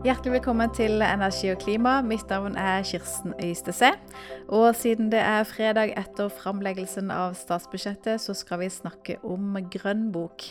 Hjertelig 0.00 0.38
velkommen 0.38 0.70
til 0.72 1.02
Energi 1.04 1.50
og 1.52 1.58
klima. 1.60 1.98
Mitt 2.00 2.30
navn 2.32 2.54
er 2.56 2.80
Kirsten 2.88 3.34
Øystese. 3.36 3.90
Og 4.48 4.72
siden 4.72 5.10
det 5.12 5.20
er 5.20 5.44
fredag 5.44 5.92
etter 6.00 6.30
framleggelsen 6.32 7.12
av 7.12 7.34
statsbudsjettet, 7.36 8.16
så 8.24 8.32
skal 8.32 8.62
vi 8.62 8.70
snakke 8.72 9.18
om 9.20 9.58
Grønn 9.68 10.06
bok. 10.14 10.46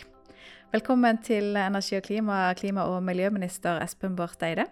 Velkommen 0.69 1.17
til 1.25 1.57
Energi 1.57 1.97
og 1.97 2.05
klima, 2.05 2.53
klima- 2.53 2.85
og 2.93 3.01
miljøminister 3.03 3.81
Espen 3.81 4.13
Barth 4.15 4.45
Eide. 4.45 4.67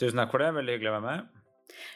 Tusen 0.00 0.16
takk 0.16 0.32
for 0.32 0.40
det. 0.40 0.54
Veldig 0.62 0.78
hyggelig 0.78 0.94
å 0.94 0.96
være 0.96 1.08
med. 1.10 1.35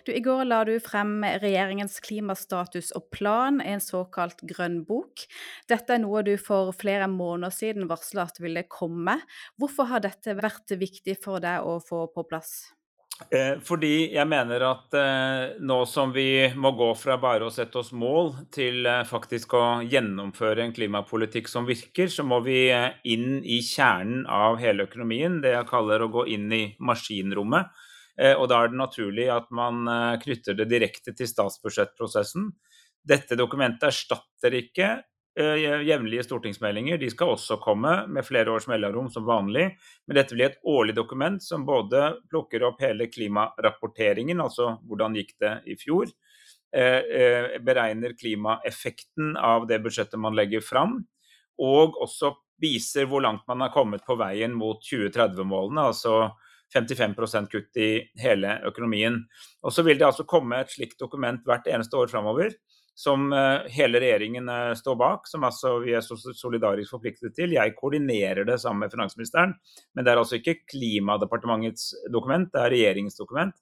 Du, 0.07 0.12
I 0.12 0.23
går 0.25 0.45
la 0.48 0.62
du 0.68 0.75
frem 0.82 1.21
regjeringens 1.25 2.00
klimastatus 2.05 2.91
og 2.96 3.09
plan, 3.14 3.61
en 3.61 3.82
såkalt 3.84 4.42
grønn 4.48 4.83
bok. 4.88 5.27
Dette 5.70 5.97
er 5.97 6.02
noe 6.02 6.24
du 6.27 6.34
for 6.41 6.74
flere 6.77 7.09
måneder 7.11 7.55
siden 7.55 7.88
varsla 7.91 8.28
at 8.28 8.42
ville 8.42 8.66
komme. 8.69 9.20
Hvorfor 9.61 9.91
har 9.92 10.05
dette 10.05 10.37
vært 10.38 10.77
viktig 10.80 11.16
for 11.23 11.42
deg 11.42 11.64
å 11.66 11.78
få 11.84 12.06
på 12.14 12.27
plass? 12.28 12.70
Eh, 13.28 13.59
fordi 13.61 14.14
jeg 14.14 14.27
mener 14.30 14.62
at 14.64 14.95
eh, 14.97 15.59
nå 15.61 15.83
som 15.87 16.12
vi 16.14 16.48
må 16.56 16.73
gå 16.78 16.89
fra 16.97 17.19
bare 17.20 17.47
å 17.47 17.52
sette 17.52 17.83
oss 17.83 17.91
mål 17.92 18.33
til 18.55 18.87
eh, 18.89 19.02
faktisk 19.06 19.52
å 19.59 19.64
gjennomføre 19.84 20.64
en 20.64 20.73
klimapolitikk 20.75 21.50
som 21.50 21.69
virker, 21.69 22.09
så 22.09 22.25
må 22.25 22.41
vi 22.47 22.70
inn 23.12 23.42
i 23.45 23.61
kjernen 23.66 24.25
av 24.25 24.56
hele 24.62 24.89
økonomien. 24.89 25.39
Det 25.45 25.52
jeg 25.52 25.69
kaller 25.69 26.06
å 26.06 26.11
gå 26.16 26.27
inn 26.33 26.48
i 26.56 26.64
maskinrommet. 26.80 27.69
Eh, 28.20 28.37
og 28.37 28.51
da 28.51 28.60
er 28.60 28.73
det 28.73 28.80
naturlig 28.80 29.29
at 29.33 29.48
man 29.55 29.87
eh, 29.88 30.19
knytter 30.20 30.59
det 30.59 30.69
direkte 30.70 31.15
til 31.16 31.28
statsbudsjettprosessen. 31.30 32.51
Dette 33.01 33.38
dokumentet 33.38 33.88
erstatter 33.88 34.56
ikke 34.59 34.88
eh, 35.38 35.62
jevnlige 35.88 36.27
stortingsmeldinger. 36.27 37.00
De 37.00 37.09
skal 37.12 37.33
også 37.34 37.56
komme 37.62 37.94
med 38.12 38.27
flere 38.27 38.53
års 38.53 38.69
mellomrom 38.69 39.09
som 39.12 39.25
vanlig. 39.28 39.70
Men 40.05 40.20
dette 40.20 40.36
blir 40.36 40.50
et 40.50 40.61
årlig 40.69 40.97
dokument 40.98 41.41
som 41.42 41.64
både 41.69 42.19
plukker 42.28 42.67
opp 42.69 42.83
hele 42.84 43.09
klimarapporteringen, 43.12 44.42
altså 44.44 44.75
hvordan 44.84 45.16
gikk 45.16 45.39
det 45.41 45.55
i 45.70 45.78
fjor, 45.81 46.12
beregner 46.70 48.12
klimaeffekten 48.14 49.33
av 49.34 49.64
det 49.66 49.81
budsjettet 49.83 50.20
man 50.22 50.37
legger 50.39 50.62
fram, 50.62 50.92
og 51.59 51.97
også 51.98 52.31
viser 52.62 53.09
hvor 53.11 53.25
langt 53.25 53.42
man 53.50 53.64
har 53.64 53.72
kommet 53.75 54.05
på 54.06 54.14
veien 54.20 54.55
mot 54.55 54.78
2030-målene. 54.87 55.89
altså 55.91 56.28
55% 56.74 57.50
kutt 57.50 57.80
i 57.80 57.90
hele 58.20 58.58
økonomien. 58.68 59.18
Og 59.62 59.72
Så 59.74 59.84
vil 59.86 59.98
det 59.98 60.06
altså 60.06 60.26
komme 60.28 60.60
et 60.60 60.72
slikt 60.72 60.98
dokument 61.00 61.42
hvert 61.46 61.66
eneste 61.70 61.98
år 61.98 62.10
framover, 62.12 62.54
som 63.00 63.30
eh, 63.32 63.68
hele 63.72 64.00
regjeringen 64.02 64.48
eh, 64.48 64.72
står 64.76 64.96
bak, 65.00 65.28
som 65.28 65.44
altså 65.46 65.78
vi 65.84 65.94
er 65.96 66.04
solidarisk 66.04 66.96
forpliktet 66.96 67.34
til. 67.36 67.54
Jeg 67.56 67.76
koordinerer 67.78 68.44
det 68.48 68.58
sammen 68.60 68.84
med 68.84 68.94
finansministeren, 68.94 69.54
men 69.94 70.06
det 70.06 70.12
er 70.12 70.20
altså 70.20 70.41
ikke 70.41 70.60
Klimadepartementets 70.68 71.94
dokument, 72.12 72.50
det 72.52 72.60
er 72.60 72.74
regjeringens 72.74 73.16
dokument. 73.18 73.56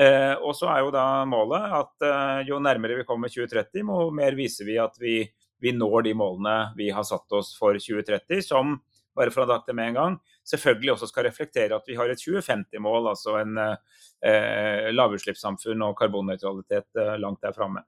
Eh, 0.00 0.34
og 0.40 0.56
så 0.56 0.70
er 0.72 0.82
jo 0.82 0.94
da 0.94 1.04
målet 1.28 1.76
at 1.78 2.08
jo 2.48 2.58
nærmere 2.64 3.02
vi 3.02 3.06
kommer 3.08 3.30
2030, 3.30 3.84
jo 3.86 4.10
mer 4.16 4.38
viser 4.38 4.66
vi 4.66 4.80
at 4.80 4.96
vi, 5.00 5.20
vi 5.62 5.74
når 5.76 6.08
de 6.08 6.16
målene 6.18 6.56
vi 6.78 6.90
har 6.90 7.06
satt 7.06 7.38
oss 7.38 7.52
for 7.58 7.76
2030, 7.78 8.42
som 8.48 8.78
bare 9.16 9.32
for 9.32 9.44
å 9.44 9.52
ha 9.52 9.60
det 9.66 9.76
med 9.76 9.92
en 9.92 9.98
gang, 9.98 10.20
selvfølgelig 10.48 10.92
også 10.94 11.08
skal 11.10 11.28
reflektere 11.28 11.76
at 11.76 11.88
vi 11.88 11.96
har 11.98 12.10
et 12.10 12.20
2050-mål, 12.22 13.08
altså 13.12 13.38
en 13.42 13.56
eh, 13.62 14.90
lavutslippssamfunn 14.92 15.86
og 15.86 15.96
karbonnøytralitet 16.00 17.00
eh, 17.00 17.16
langt 17.22 17.42
der 17.42 17.56
framme. 17.56 17.84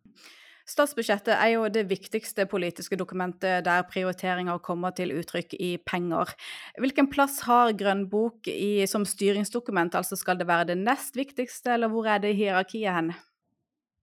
Statsbudsjettet 0.64 1.34
er 1.34 1.50
jo 1.52 1.66
det 1.68 1.82
viktigste 1.90 2.46
politiske 2.48 2.96
dokumentet 2.96 3.66
der 3.66 3.84
prioriteringer 3.84 4.62
kommer 4.64 4.94
til 4.96 5.12
uttrykk 5.12 5.52
i 5.60 5.74
penger. 5.84 6.32
Hvilken 6.80 7.10
plass 7.12 7.42
har 7.44 7.74
Grønn 7.76 8.06
bok 8.08 8.48
i, 8.48 8.86
som 8.88 9.04
styringsdokument, 9.04 9.94
altså 9.94 10.16
skal 10.16 10.40
det 10.40 10.48
være 10.48 10.70
det 10.72 10.78
nest 10.80 11.20
viktigste, 11.20 11.74
eller 11.76 11.92
hvor 11.92 12.08
er 12.08 12.24
det 12.24 12.32
hierarkiet 12.38 12.96
hen? 12.96 13.12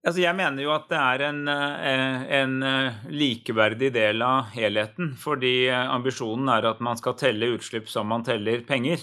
Altså 0.01 0.23
jeg 0.23 0.33
mener 0.33 0.63
jo 0.63 0.71
at 0.73 0.87
det 0.89 0.97
er 0.97 1.23
en, 1.27 1.41
eh, 1.47 2.21
en, 2.39 2.53
eh, 2.65 3.01
likeverdig 3.13 3.91
del 3.93 4.23
av 4.25 4.49
helheten. 4.55 5.11
Fordi 5.13 5.67
eh, 5.69 5.89
ambisjonen 5.93 6.49
er 6.49 6.65
at 6.71 6.79
man 6.81 6.97
skal 6.97 7.13
telle 7.19 7.51
utslipp 7.53 7.87
som 7.89 8.09
man 8.09 8.25
teller 8.25 8.63
penger. 8.65 8.97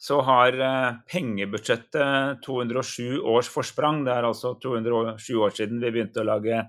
Så 0.00 0.20
har 0.22 0.54
pengebudsjettet 1.10 2.40
207 2.46 3.18
års 3.18 3.48
forsprang. 3.50 4.04
Det 4.06 4.12
er 4.14 4.28
altså 4.28 4.52
207 4.62 5.40
år 5.42 5.56
siden 5.56 5.80
vi 5.82 5.90
begynte 5.90 6.22
å 6.22 6.28
lage 6.28 6.60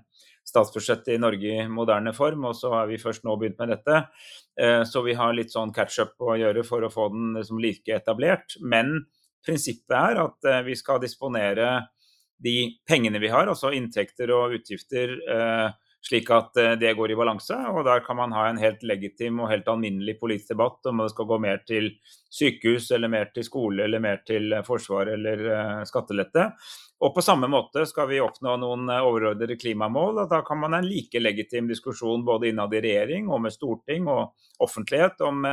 statsbudsjettet 0.50 1.14
i 1.14 1.20
Norge 1.22 1.52
i 1.62 1.68
moderne 1.70 2.10
form, 2.12 2.48
og 2.48 2.56
så 2.58 2.72
har 2.74 2.88
vi 2.90 2.98
først 2.98 3.22
nå 3.22 3.36
begynt 3.38 3.62
med 3.62 3.70
dette. 3.70 4.00
Så 4.90 5.04
vi 5.06 5.14
har 5.14 5.30
litt 5.36 5.54
sånn 5.54 5.70
catch-up 5.70 6.18
å 6.18 6.34
gjøre 6.42 6.64
for 6.66 6.82
å 6.82 6.90
få 6.90 7.06
den 7.14 7.36
liksom 7.38 7.62
like 7.62 7.94
etablert. 7.94 8.58
Men 8.58 9.06
prinsippet 9.46 9.94
er 9.94 10.24
at 10.24 10.50
vi 10.66 10.74
skal 10.74 10.98
disponere 10.98 11.70
de 12.42 12.56
pengene 12.88 13.20
vi 13.20 13.30
har, 13.32 13.48
altså 13.48 13.72
inntekter 13.76 14.32
og 14.32 14.56
utgifter, 14.56 15.12
eh, 15.28 15.70
slik 16.00 16.30
at 16.32 16.56
eh, 16.56 16.76
det 16.80 16.94
går 16.96 17.12
i 17.12 17.18
balanse. 17.18 17.56
Og 17.72 17.84
der 17.84 18.00
kan 18.04 18.16
man 18.16 18.32
ha 18.32 18.46
en 18.48 18.60
helt 18.60 18.82
legitim 18.86 19.42
og 19.42 19.50
helt 19.52 19.68
alminnelig 19.68 20.16
politisk 20.20 20.54
debatt 20.54 20.88
om 20.88 21.02
det 21.02 21.10
skal 21.12 21.28
gå 21.28 21.40
mer 21.44 21.60
til 21.68 21.90
sykehus, 22.32 22.90
eller 22.96 23.12
mer 23.12 23.28
til 23.34 23.44
skole, 23.44 23.84
eller 23.84 24.02
mer 24.02 24.22
til 24.26 24.56
forsvar 24.66 25.12
eller 25.16 25.44
eh, 25.56 25.82
skattelette. 25.88 26.46
Og 27.00 27.14
på 27.16 27.24
samme 27.24 27.48
måte 27.48 27.84
skal 27.88 28.08
vi 28.10 28.22
oppnå 28.24 28.56
noen 28.60 28.88
overordnede 29.00 29.56
klimamål. 29.60 30.24
og 30.24 30.32
Da 30.32 30.40
kan 30.46 30.60
man 30.60 30.76
ha 30.76 30.80
en 30.80 30.88
like 30.88 31.20
legitim 31.20 31.68
diskusjon 31.68 32.24
både 32.24 32.50
innad 32.50 32.74
i 32.76 32.82
regjering 32.84 33.28
og 33.28 33.44
med 33.44 33.56
storting 33.56 34.08
og 34.08 34.32
offentlighet 34.60 35.20
om 35.24 35.46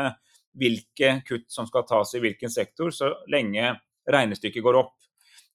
hvilke 0.57 1.21
kutt 1.27 1.47
som 1.51 1.67
skal 1.69 1.85
tas 1.87 2.15
i 2.17 2.21
hvilken 2.23 2.51
sektor, 2.51 2.91
så 2.91 3.13
lenge 3.31 3.75
regnestykket 4.11 4.63
går 4.63 4.79
opp. 4.81 4.95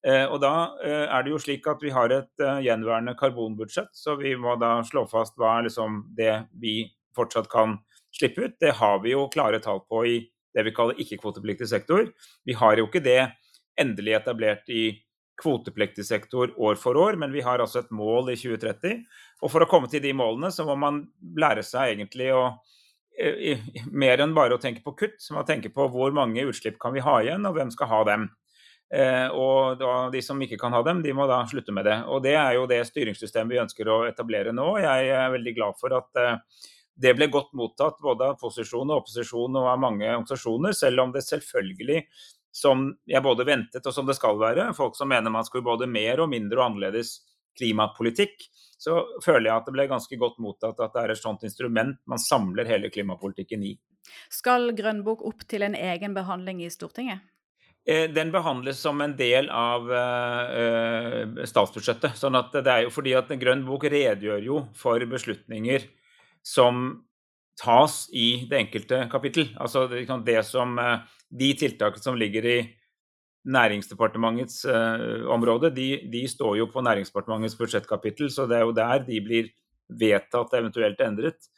Eh, 0.02 0.24
og 0.26 0.40
da 0.42 0.52
eh, 0.82 1.06
er 1.06 1.22
det 1.22 1.30
jo 1.30 1.40
slik 1.42 1.66
at 1.70 1.82
vi 1.82 1.92
har 1.94 2.10
et 2.10 2.42
eh, 2.42 2.62
gjenværende 2.66 3.14
karbonbudsjett, 3.18 3.92
så 3.94 4.16
vi 4.18 4.34
må 4.38 4.56
da 4.58 4.80
slå 4.86 5.04
fast 5.10 5.36
hva 5.38 5.58
er 5.58 5.68
liksom 5.68 6.02
det 6.18 6.34
vi 6.58 6.80
fortsatt 7.14 7.46
kan 7.52 7.76
slippe 8.12 8.48
ut. 8.48 8.58
Det 8.60 8.74
har 8.80 8.98
vi 9.04 9.14
jo 9.14 9.28
klare 9.32 9.62
tall 9.62 9.84
på 9.86 10.02
i 10.10 10.18
det 10.52 10.66
vi 10.66 10.74
kaller 10.74 10.98
ikke-kvotepliktig 11.00 11.70
sektor. 11.70 12.10
Vi 12.44 12.58
har 12.58 12.80
jo 12.80 12.88
ikke 12.88 13.04
det 13.04 13.20
endelig 13.80 14.18
etablert 14.18 14.68
i 14.68 14.90
kvotepliktig 15.40 16.04
sektor 16.04 16.50
år 16.60 16.76
for 16.80 16.98
år, 16.98 17.16
men 17.16 17.32
vi 17.32 17.40
har 17.46 17.62
altså 17.62 17.80
et 17.80 17.94
mål 17.94 18.34
i 18.34 18.36
2030. 18.36 19.06
Og 19.42 19.54
for 19.54 19.64
å 19.64 19.70
komme 19.70 19.88
til 19.90 20.02
de 20.04 20.12
målene, 20.14 20.50
så 20.52 20.66
må 20.68 20.76
man 20.78 21.06
lære 21.38 21.64
seg 21.66 21.94
egentlig 21.94 22.28
å 22.36 22.44
mer 23.92 24.22
enn 24.24 24.32
bare 24.32 24.56
å 24.56 24.60
tenke 24.60 24.80
på 24.84 24.94
kutt, 24.96 25.18
så 25.20 25.34
må 25.34 25.42
man 25.42 25.48
tenke 25.48 25.68
på 25.72 25.84
hvor 25.92 26.14
mange 26.16 26.46
utslipp 26.48 26.78
kan 26.80 26.94
vi 26.96 27.02
ha 27.04 27.18
igjen, 27.20 27.44
og 27.44 27.58
hvem 27.58 27.72
skal 27.74 27.90
ha 27.90 27.98
dem. 28.08 28.30
Eh, 28.92 29.28
og 29.32 29.78
da, 29.80 29.92
de 30.12 30.20
som 30.20 30.40
ikke 30.44 30.58
kan 30.60 30.74
ha 30.76 30.82
dem, 30.84 31.00
de 31.04 31.14
må 31.16 31.24
da 31.30 31.40
slutte 31.48 31.72
med 31.72 31.88
det. 31.88 31.96
Og 32.12 32.22
Det 32.24 32.34
er 32.36 32.58
jo 32.58 32.68
det 32.68 32.82
styringssystemet 32.90 33.54
vi 33.54 33.62
ønsker 33.62 33.88
å 33.88 34.02
etablere 34.04 34.52
nå. 34.52 34.68
Jeg 34.82 35.08
er 35.16 35.32
veldig 35.32 35.56
glad 35.56 35.80
for 35.80 35.96
at 35.96 36.20
eh, 36.20 36.36
det 37.02 37.14
ble 37.16 37.30
godt 37.32 37.54
mottatt 37.56 38.02
både 38.04 38.32
av 38.32 38.38
posisjon 38.40 38.90
og 38.90 39.02
opposisjon 39.02 39.56
og 39.56 39.70
av 39.70 39.80
mange 39.80 40.04
organisasjoner, 40.04 40.76
selv 40.76 41.06
om 41.06 41.14
det 41.14 41.24
selvfølgelig, 41.24 42.02
som 42.52 42.90
jeg 43.08 43.24
både 43.24 43.46
ventet 43.48 43.86
og 43.88 43.94
som 43.96 44.08
det 44.08 44.18
skal 44.18 44.36
være, 44.40 44.74
folk 44.76 44.98
som 44.98 45.08
mener 45.08 45.32
man 45.32 45.46
skulle 45.48 45.64
både 45.64 45.88
mer 45.88 46.20
og 46.20 46.28
mindre 46.34 46.60
og 46.60 46.66
annerledes 46.66 47.22
klimapolitikk, 47.56 48.44
så 48.76 48.98
føler 49.24 49.48
jeg 49.48 49.56
at 49.56 49.68
det 49.68 49.74
ble 49.76 49.88
ganske 49.88 50.18
godt 50.20 50.36
mottatt 50.42 50.80
at 50.84 50.92
det 50.92 51.00
er 51.00 51.14
et 51.14 51.22
sånt 51.22 51.44
instrument 51.48 51.96
man 52.08 52.20
samler 52.20 52.68
hele 52.68 52.92
klimapolitikken 52.92 53.64
i. 53.64 53.76
Skal 54.32 54.74
Grønnbok 54.76 55.22
opp 55.24 55.46
til 55.48 55.64
en 55.64 55.76
egen 55.78 56.16
behandling 56.16 56.60
i 56.66 56.70
Stortinget? 56.72 57.22
Eh, 57.84 58.10
den 58.14 58.30
behandles 58.30 58.78
som 58.78 59.00
en 59.02 59.16
del 59.18 59.48
av 59.50 59.88
uh, 59.90 61.40
statsbudsjettet. 61.50 62.14
sånn 62.14 62.38
at 62.38 62.52
det 62.54 62.70
er 62.70 62.84
jo 62.84 62.92
fordi 62.94 63.16
at 63.18 63.32
Grønn 63.40 63.64
bok 63.66 63.88
redegjør 63.90 64.44
jo 64.46 64.60
for 64.78 65.02
beslutninger 65.10 65.88
som 66.46 67.02
tas 67.58 68.04
i 68.14 68.46
det 68.50 68.60
enkelte 68.60 69.00
kapittel. 69.10 69.50
Altså 69.58 69.88
det, 69.90 70.06
det 70.26 70.38
som, 70.46 70.78
De 71.28 71.50
tiltakene 71.58 72.02
som 72.02 72.16
ligger 72.16 72.46
i 72.46 72.60
Næringsdepartementets 73.42 74.62
område, 75.26 75.72
de, 75.74 76.06
de, 76.06 76.22
står 76.30 76.60
jo 76.60 76.68
på 76.70 76.82
Næringsdepartementets 76.86 77.58
budsjettkapittel, 77.58 78.30
så 78.30 78.46
det 78.46 78.60
er 78.60 78.62
jo 78.62 78.74
der 78.76 79.02
de 79.02 79.18
blir 79.20 79.48
vedtatt, 79.90 80.54
eventuelt 80.54 81.00
endret. 81.02 81.50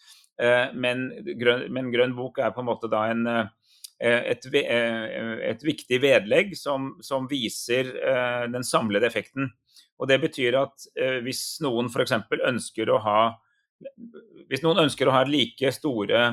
Men 0.74 1.10
grønn, 1.38 1.68
men, 1.68 1.92
Grønn 1.92 2.16
bok 2.16 2.40
er 2.40 2.56
på 2.56 2.64
en 2.64 2.70
måte 2.72 2.88
da 2.90 3.04
en 3.12 3.28
Eh, 3.28 3.44
et, 4.00 4.46
eh, 4.58 5.50
et, 5.50 5.62
viktig 5.64 6.00
vedlegg 6.02 6.56
som, 6.58 6.94
som 7.00 7.28
viser 7.30 7.92
eh, 7.94 8.46
den 8.52 8.66
samlede 8.66 9.06
effekten. 9.06 9.52
Og 9.98 10.08
Det 10.10 10.18
betyr 10.20 10.56
at 10.58 10.86
hvis 11.22 11.60
noen 11.62 11.86
f.eks. 11.86 12.16
ønsker 12.42 12.90
å 12.90 12.98
ha 13.04 13.18
hvis 14.50 14.62
noen 14.64 14.82
ønsker 14.84 15.06
å 15.06 15.14
ha 15.14 15.22
like 15.28 15.70
store 15.74 16.24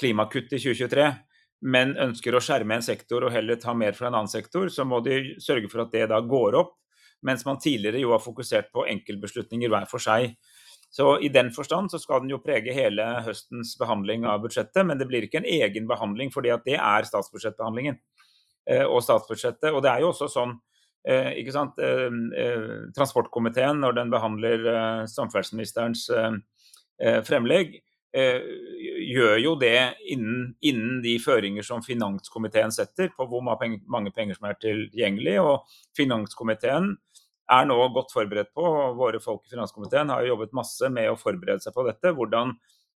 klimakutt 0.00 0.52
i 0.52 0.60
2023, 0.60 1.06
men 1.66 1.94
ønsker 1.98 2.36
å 2.36 2.42
skjerme 2.42 2.76
en 2.76 2.84
sektor 2.84 3.24
og 3.26 3.32
heller 3.34 3.58
ta 3.60 3.74
mer 3.74 3.96
fra 3.96 4.10
en 4.10 4.18
annen 4.18 4.30
sektor, 4.30 4.68
så 4.68 4.84
må 4.86 5.00
de 5.04 5.36
sørge 5.42 5.70
for 5.72 5.86
at 5.86 5.94
det 5.94 6.04
da 6.12 6.20
går 6.20 6.58
opp. 6.60 6.76
Mens 7.26 7.46
man 7.48 7.58
tidligere 7.58 8.02
jo 8.02 8.12
har 8.12 8.22
fokusert 8.22 8.68
på 8.74 8.84
enkeltbeslutninger 8.92 9.72
hver 9.72 9.86
for 9.90 10.02
seg. 10.02 10.36
Så 10.96 11.18
I 11.20 11.28
den 11.28 11.50
forstand 11.52 11.90
så 11.92 12.00
skal 12.00 12.22
den 12.22 12.30
jo 12.32 12.38
prege 12.40 12.72
hele 12.72 13.04
høstens 13.26 13.74
behandling 13.76 14.24
av 14.24 14.40
budsjettet, 14.46 14.80
men 14.88 14.96
det 14.96 15.08
blir 15.10 15.26
ikke 15.26 15.42
en 15.42 15.48
egen 15.50 15.88
behandling, 15.90 16.30
fordi 16.32 16.54
at 16.54 16.64
det 16.64 16.78
er 16.80 17.08
statsbudsjettbehandlingen. 17.08 17.98
og 18.66 19.02
statsbudsjettet. 19.04 19.70
Og 19.70 19.82
det 19.84 19.90
er 19.92 20.00
jo 20.02 20.08
også 20.10 20.26
sånn 20.32 20.56
ikke 21.06 21.52
sant, 21.54 21.76
Transportkomiteen, 22.96 23.78
når 23.78 23.92
den 24.00 24.10
behandler 24.10 24.64
samferdselsministerens 25.06 26.08
fremlegg, 27.28 27.76
gjør 28.16 29.36
jo 29.42 29.52
det 29.60 29.78
innen, 30.08 30.56
innen, 30.64 31.02
de 31.04 31.18
føringer 31.22 31.62
som 31.66 31.84
finanskomiteen 31.84 32.72
setter 32.74 33.12
på 33.14 33.26
hvor 33.28 33.44
mange 33.44 34.12
penger 34.16 34.38
som 34.38 34.48
er 34.48 34.58
tilgjengelig. 34.62 35.36
Og 35.44 35.78
finanskomiteen 35.98 36.94
er 37.52 37.68
nå 37.68 37.76
godt 37.94 38.12
forberedt 38.14 38.52
på, 38.56 38.64
våre 38.98 39.20
folk 39.22 39.46
i 39.46 39.54
finanskomiteen 39.54 40.10
har 40.10 40.24
jo 40.24 40.34
jobbet 40.34 40.56
masse 40.56 40.90
med 40.92 41.10
å 41.10 41.18
forberede 41.20 41.62
seg 41.62 41.74
på 41.76 41.86
dette. 41.86 42.12
Hvordan 42.16 42.54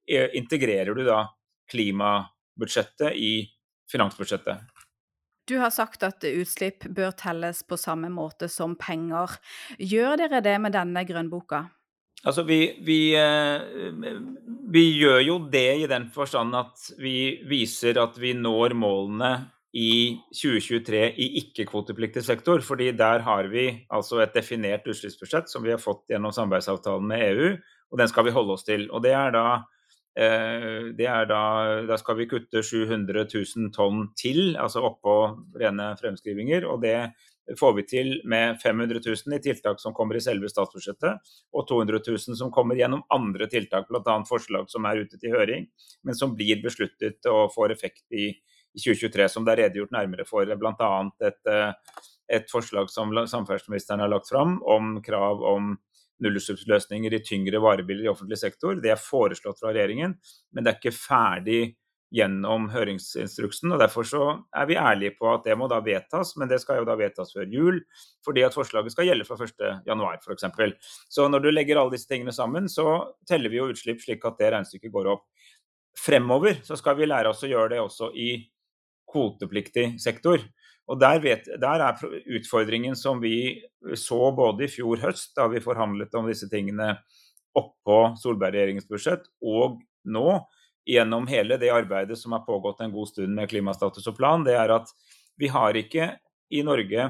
eh, 0.09 0.31
integrerer 0.39 0.95
du 0.95 1.03
da 1.07 1.25
klimabudsjettet 1.71 3.19
i 3.19 3.33
finansbudsjettet? 3.91 4.73
Du 5.47 5.59
har 5.63 5.71
sagt 5.71 6.03
at 6.03 6.25
utslipp 6.27 6.89
bør 6.91 7.13
telles 7.15 7.63
på 7.63 7.79
samme 7.79 8.11
måte 8.11 8.49
som 8.51 8.75
penger. 8.79 9.39
Gjør 9.79 10.19
dere 10.19 10.43
det 10.43 10.57
med 10.63 10.75
denne 10.75 11.05
grønnboka? 11.07 11.69
Altså, 12.27 12.43
vi, 12.43 12.61
vi, 12.83 13.15
eh, 13.15 13.63
vi, 14.73 14.85
gjør 14.99 15.21
jo 15.23 15.37
det 15.53 15.69
i 15.85 15.91
den 15.91 16.09
forstand 16.15 16.57
at 16.59 16.89
vi 16.99 17.43
viser 17.47 18.01
at 18.03 18.17
vi 18.19 18.33
når 18.35 18.75
målene 18.79 19.31
i 19.77 20.17
2023 20.33 21.03
i 21.21 21.27
ikke-kvotepliktig 21.43 22.23
sektor. 22.25 22.61
fordi 22.65 22.93
der 22.97 23.21
har 23.21 23.49
vi 23.53 23.87
altså 23.91 24.23
et 24.23 24.35
definert 24.35 24.87
utslippsbudsjett 24.89 25.51
som 25.53 25.63
vi 25.63 25.75
har 25.75 25.83
fått 25.83 26.07
gjennom 26.09 26.33
samarbeidsavtalen 26.33 27.07
med 27.07 27.25
EU, 27.29 27.57
og 27.93 27.99
den 27.99 28.09
skal 28.09 28.25
vi 28.25 28.33
holde 28.37 28.57
oss 28.57 28.65
til. 28.65 28.89
Og 28.91 29.03
det 29.05 29.13
er 29.13 29.35
da 29.37 29.47
eh, 30.17 30.93
det 30.97 31.07
er 31.07 31.29
da, 31.29 31.43
da 31.87 32.01
skal 32.01 32.17
vi 32.17 32.29
kutte 32.31 32.63
700 32.65 33.27
000 33.29 33.71
tonn 33.77 34.09
til, 34.17 34.57
altså 34.57 34.81
oppå 34.89 35.17
rene 35.61 35.93
fremskrivinger. 36.01 36.65
Og 36.65 36.81
det 36.81 36.97
får 37.61 37.77
vi 37.77 37.87
til 37.87 38.13
med 38.25 38.57
500 38.63 39.05
000 39.05 39.37
i 39.37 39.43
tiltak 39.45 39.81
som 39.81 39.95
kommer 39.95 40.17
i 40.17 40.25
selve 40.25 40.49
statsbudsjettet, 40.51 41.21
og 41.53 41.69
200 41.69 42.01
000 42.09 42.41
som 42.41 42.51
kommer 42.51 42.81
gjennom 42.81 43.05
andre 43.13 43.47
tiltak, 43.53 43.87
bl.a. 43.91 44.19
forslag 44.27 44.71
som 44.73 44.89
er 44.89 45.05
ute 45.05 45.21
til 45.21 45.37
høring, 45.37 45.69
men 46.03 46.19
som 46.19 46.35
blir 46.35 46.65
besluttet 46.65 47.29
og 47.31 47.53
får 47.55 47.77
effekt 47.77 48.07
i, 48.17 48.33
i 48.77 48.83
2023, 48.83 49.29
som 49.33 49.47
det 49.47 49.55
er 49.55 49.63
redegjort 49.65 49.95
nærmere 49.97 50.27
for. 50.29 50.53
Bl.a. 50.61 50.91
Et, 51.25 51.41
eh, 51.51 52.03
et 52.39 52.51
forslag 52.53 52.93
som 52.93 53.15
samferdselsministeren 53.17 54.05
har 54.05 54.13
lagt 54.13 54.29
fram 54.31 54.59
om 54.63 54.99
krav 55.05 55.43
om 55.47 55.75
nullutslippsløsninger 56.25 57.13
i 57.13 57.25
tyngre 57.25 57.61
varebiler 57.61 58.07
i 58.07 58.13
offentlig 58.13 58.39
sektor. 58.41 58.79
Det 58.81 58.93
er 58.93 59.01
foreslått 59.01 59.61
fra 59.61 59.73
regjeringen, 59.73 60.17
men 60.53 60.65
det 60.65 60.73
er 60.73 60.81
ikke 60.81 60.97
ferdig 60.97 61.61
gjennom 62.15 62.69
høringsinstruksen. 62.71 63.73
og 63.75 63.81
Derfor 63.83 64.07
så 64.07 64.23
er 64.55 64.69
vi 64.71 64.79
ærlige 64.79 65.17
på 65.19 65.29
at 65.33 65.45
det 65.47 65.57
må 65.59 65.69
da 65.71 65.81
vedtas, 65.85 66.37
men 66.39 66.49
det 66.49 66.61
skal 66.63 66.81
jo 66.81 66.89
da 66.89 66.95
vedtas 66.99 67.35
før 67.35 67.49
jul. 67.51 67.81
Fordi 68.25 68.45
at 68.47 68.55
forslaget 68.55 68.95
skal 68.95 69.11
gjelde 69.11 69.27
fra 69.27 69.39
1.1 69.43 70.23
f.eks. 70.23 70.93
Så 71.11 71.27
når 71.29 71.45
du 71.45 71.51
legger 71.51 71.81
alle 71.81 71.97
disse 71.97 72.09
tingene 72.09 72.35
sammen, 72.35 72.71
så 72.71 73.17
teller 73.29 73.53
vi 73.53 73.61
jo 73.61 73.71
utslipp 73.73 74.05
slik 74.05 74.25
at 74.25 74.39
det 74.39 74.53
regnestykket 74.55 74.95
går 74.95 75.11
opp. 75.17 75.27
Fremover 75.97 76.61
så 76.65 76.77
skal 76.79 76.99
vi 76.99 77.09
lære 77.09 77.33
oss 77.33 77.43
å 77.45 77.51
gjøre 77.51 77.75
det 77.75 77.83
også 77.83 78.13
i 78.15 78.31
kvotepliktig 79.17 79.95
sektor. 80.03 80.45
Og 80.87 81.01
der, 81.03 81.19
vet, 81.23 81.49
der, 81.59 81.83
er 81.83 82.19
utfordringen 82.39 82.95
som 82.99 83.19
vi 83.23 83.59
så 83.99 84.31
både 84.37 84.67
i 84.67 84.71
fjor 84.71 85.01
høst, 85.03 85.33
da 85.35 85.49
vi 85.51 85.63
forhandlet 85.65 86.15
om 86.15 86.29
disse 86.31 86.47
tingene 86.51 86.93
oppå 87.57 87.99
Solberg-regjeringens 88.21 88.87
budsjett, 88.87 89.27
og 89.43 89.81
nå, 90.07 90.29
gjennom 90.87 91.27
hele 91.27 91.57
det 91.59 91.73
arbeidet 91.75 92.19
som 92.21 92.37
har 92.37 92.45
pågått 92.47 92.85
en 92.85 92.93
god 92.95 93.11
stund 93.11 93.35
med 93.35 93.51
klimastatus 93.51 94.07
og 94.07 94.19
plan, 94.19 94.45
det 94.47 94.55
er 94.55 94.71
at 94.77 94.93
vi 95.41 95.51
har 95.51 95.75
ikke 95.75 96.13
i 96.55 96.63
Norge, 96.63 97.09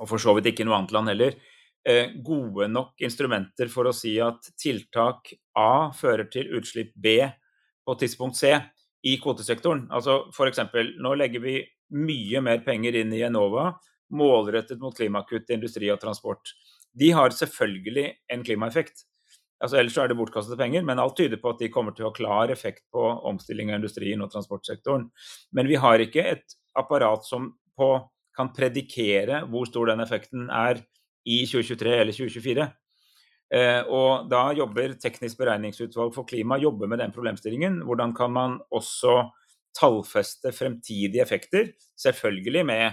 og 0.00 0.08
for 0.08 0.22
så 0.22 0.32
vidt 0.36 0.48
ikke 0.52 0.64
i 0.64 0.68
noe 0.68 0.78
annet 0.78 0.94
land 0.96 1.12
heller, 1.12 1.36
eh, 1.84 2.14
gode 2.24 2.70
nok 2.72 3.04
instrumenter 3.04 3.68
for 3.72 3.90
å 3.90 3.94
si 3.94 4.14
at 4.22 4.48
tiltak 4.56 5.34
A 5.58 5.92
fører 5.92 6.30
til 6.32 6.48
utslipp 6.56 6.94
B 6.96 7.18
på 7.84 7.98
tidspunkt 8.00 8.40
C 8.40 8.54
i 9.06 9.16
kvotesektoren. 9.22 9.86
Altså 9.94 10.24
F.eks. 10.32 10.62
nå 11.02 11.14
legger 11.18 11.42
vi 11.44 11.58
mye 11.94 12.42
mer 12.42 12.62
penger 12.66 12.98
inn 12.98 13.12
i 13.14 13.22
Enova, 13.26 13.70
målrettet 14.16 14.80
mot 14.82 14.96
klimakutt 14.96 15.50
industri 15.54 15.90
og 15.92 16.00
transport. 16.02 16.54
De 16.96 17.12
har 17.14 17.34
selvfølgelig 17.34 18.08
en 18.32 18.42
klimaeffekt. 18.46 19.04
Altså, 19.56 19.78
ellers 19.80 19.96
er 19.96 20.10
det 20.10 20.18
bortkastede 20.18 20.58
penger, 20.60 20.84
men 20.84 21.00
alt 21.00 21.16
tyder 21.16 21.40
på 21.40 21.54
at 21.54 21.62
de 21.62 21.70
kommer 21.72 21.94
til 21.96 22.04
å 22.04 22.10
ha 22.10 22.16
klar 22.16 22.52
effekt 22.52 22.84
på 22.92 23.04
omstilling 23.30 23.70
av 23.72 23.80
industrien 23.80 24.20
og 24.24 24.28
transportsektoren. 24.32 25.06
Men 25.56 25.70
vi 25.70 25.78
har 25.80 26.02
ikke 26.02 26.24
et 26.34 26.56
apparat 26.76 27.24
som 27.24 27.54
på, 27.76 27.88
kan 28.36 28.50
predikere 28.52 29.46
hvor 29.48 29.64
stor 29.68 29.88
den 29.88 30.02
effekten 30.04 30.50
er 30.52 30.82
i 31.24 31.38
2023 31.48 31.94
eller 32.02 32.12
2024. 32.12 32.66
Eh, 33.54 33.82
og 33.86 34.26
da 34.30 34.48
jobber 34.58 34.96
Teknisk 34.98 35.38
beregningsutvalg 35.38 36.14
for 36.16 36.26
klima 36.28 36.58
jobber 36.58 36.90
med 36.90 37.02
den 37.02 37.14
problemstillingen. 37.14 37.82
Hvordan 37.86 38.14
kan 38.16 38.32
man 38.34 38.60
også 38.74 39.18
tallfeste 39.76 40.54
fremtidige 40.56 41.20
effekter, 41.20 41.68
selvfølgelig 42.00 42.62
med 42.64 42.86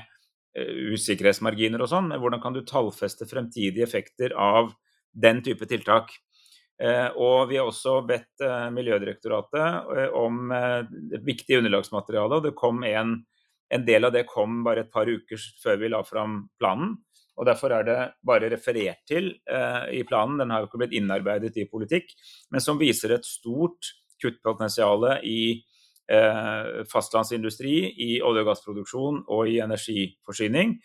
uh, 0.60 0.74
usikkerhetsmarginer 0.92 1.80
og 1.80 1.88
sånn, 1.88 2.10
men 2.12 2.20
hvordan 2.20 2.42
kan 2.44 2.58
du 2.58 2.60
tallfeste 2.68 3.24
fremtidige 3.30 3.86
effekter 3.88 4.36
av 4.36 4.74
den 5.16 5.40
type 5.46 5.64
tiltak? 5.70 6.12
Eh, 6.82 7.10
og 7.22 7.50
vi 7.52 7.60
har 7.60 7.70
også 7.70 8.00
bedt 8.08 8.42
eh, 8.44 8.70
Miljødirektoratet 8.74 9.92
eh, 9.94 10.16
om 10.18 10.50
et 10.52 11.24
viktig 11.24 11.60
underlagsmateriale. 11.62 12.40
og 12.40 12.48
det 12.48 12.56
kom 12.58 12.82
en, 12.88 13.20
en, 13.70 13.86
del 13.86 14.08
av 14.08 14.16
det 14.16 14.26
kom 14.28 14.64
bare 14.66 14.84
et 14.84 14.92
par 14.92 15.08
uker 15.08 15.40
før 15.62 15.78
vi 15.80 15.92
la 15.94 16.02
fram 16.04 16.48
planen. 16.60 16.98
Og 17.38 17.48
Derfor 17.50 17.74
er 17.74 17.86
det 17.88 18.00
bare 18.26 18.50
referert 18.52 19.02
til 19.10 19.32
i 19.34 20.04
planen, 20.06 20.38
den 20.38 20.52
har 20.54 20.62
jo 20.62 20.68
ikke 20.68 20.84
blitt 20.84 20.94
innarbeidet 21.00 21.56
i 21.58 21.66
politikk, 21.66 22.12
men 22.54 22.62
som 22.62 22.78
viser 22.78 23.16
et 23.16 23.26
stort 23.26 23.90
kuttpotensial 24.22 25.08
i 25.26 25.64
fastlandsindustri, 26.92 27.74
i 28.06 28.10
olje- 28.22 28.44
og 28.44 28.52
gassproduksjon 28.52 29.24
og 29.34 29.50
i 29.50 29.58
energiforsyning. 29.66 30.76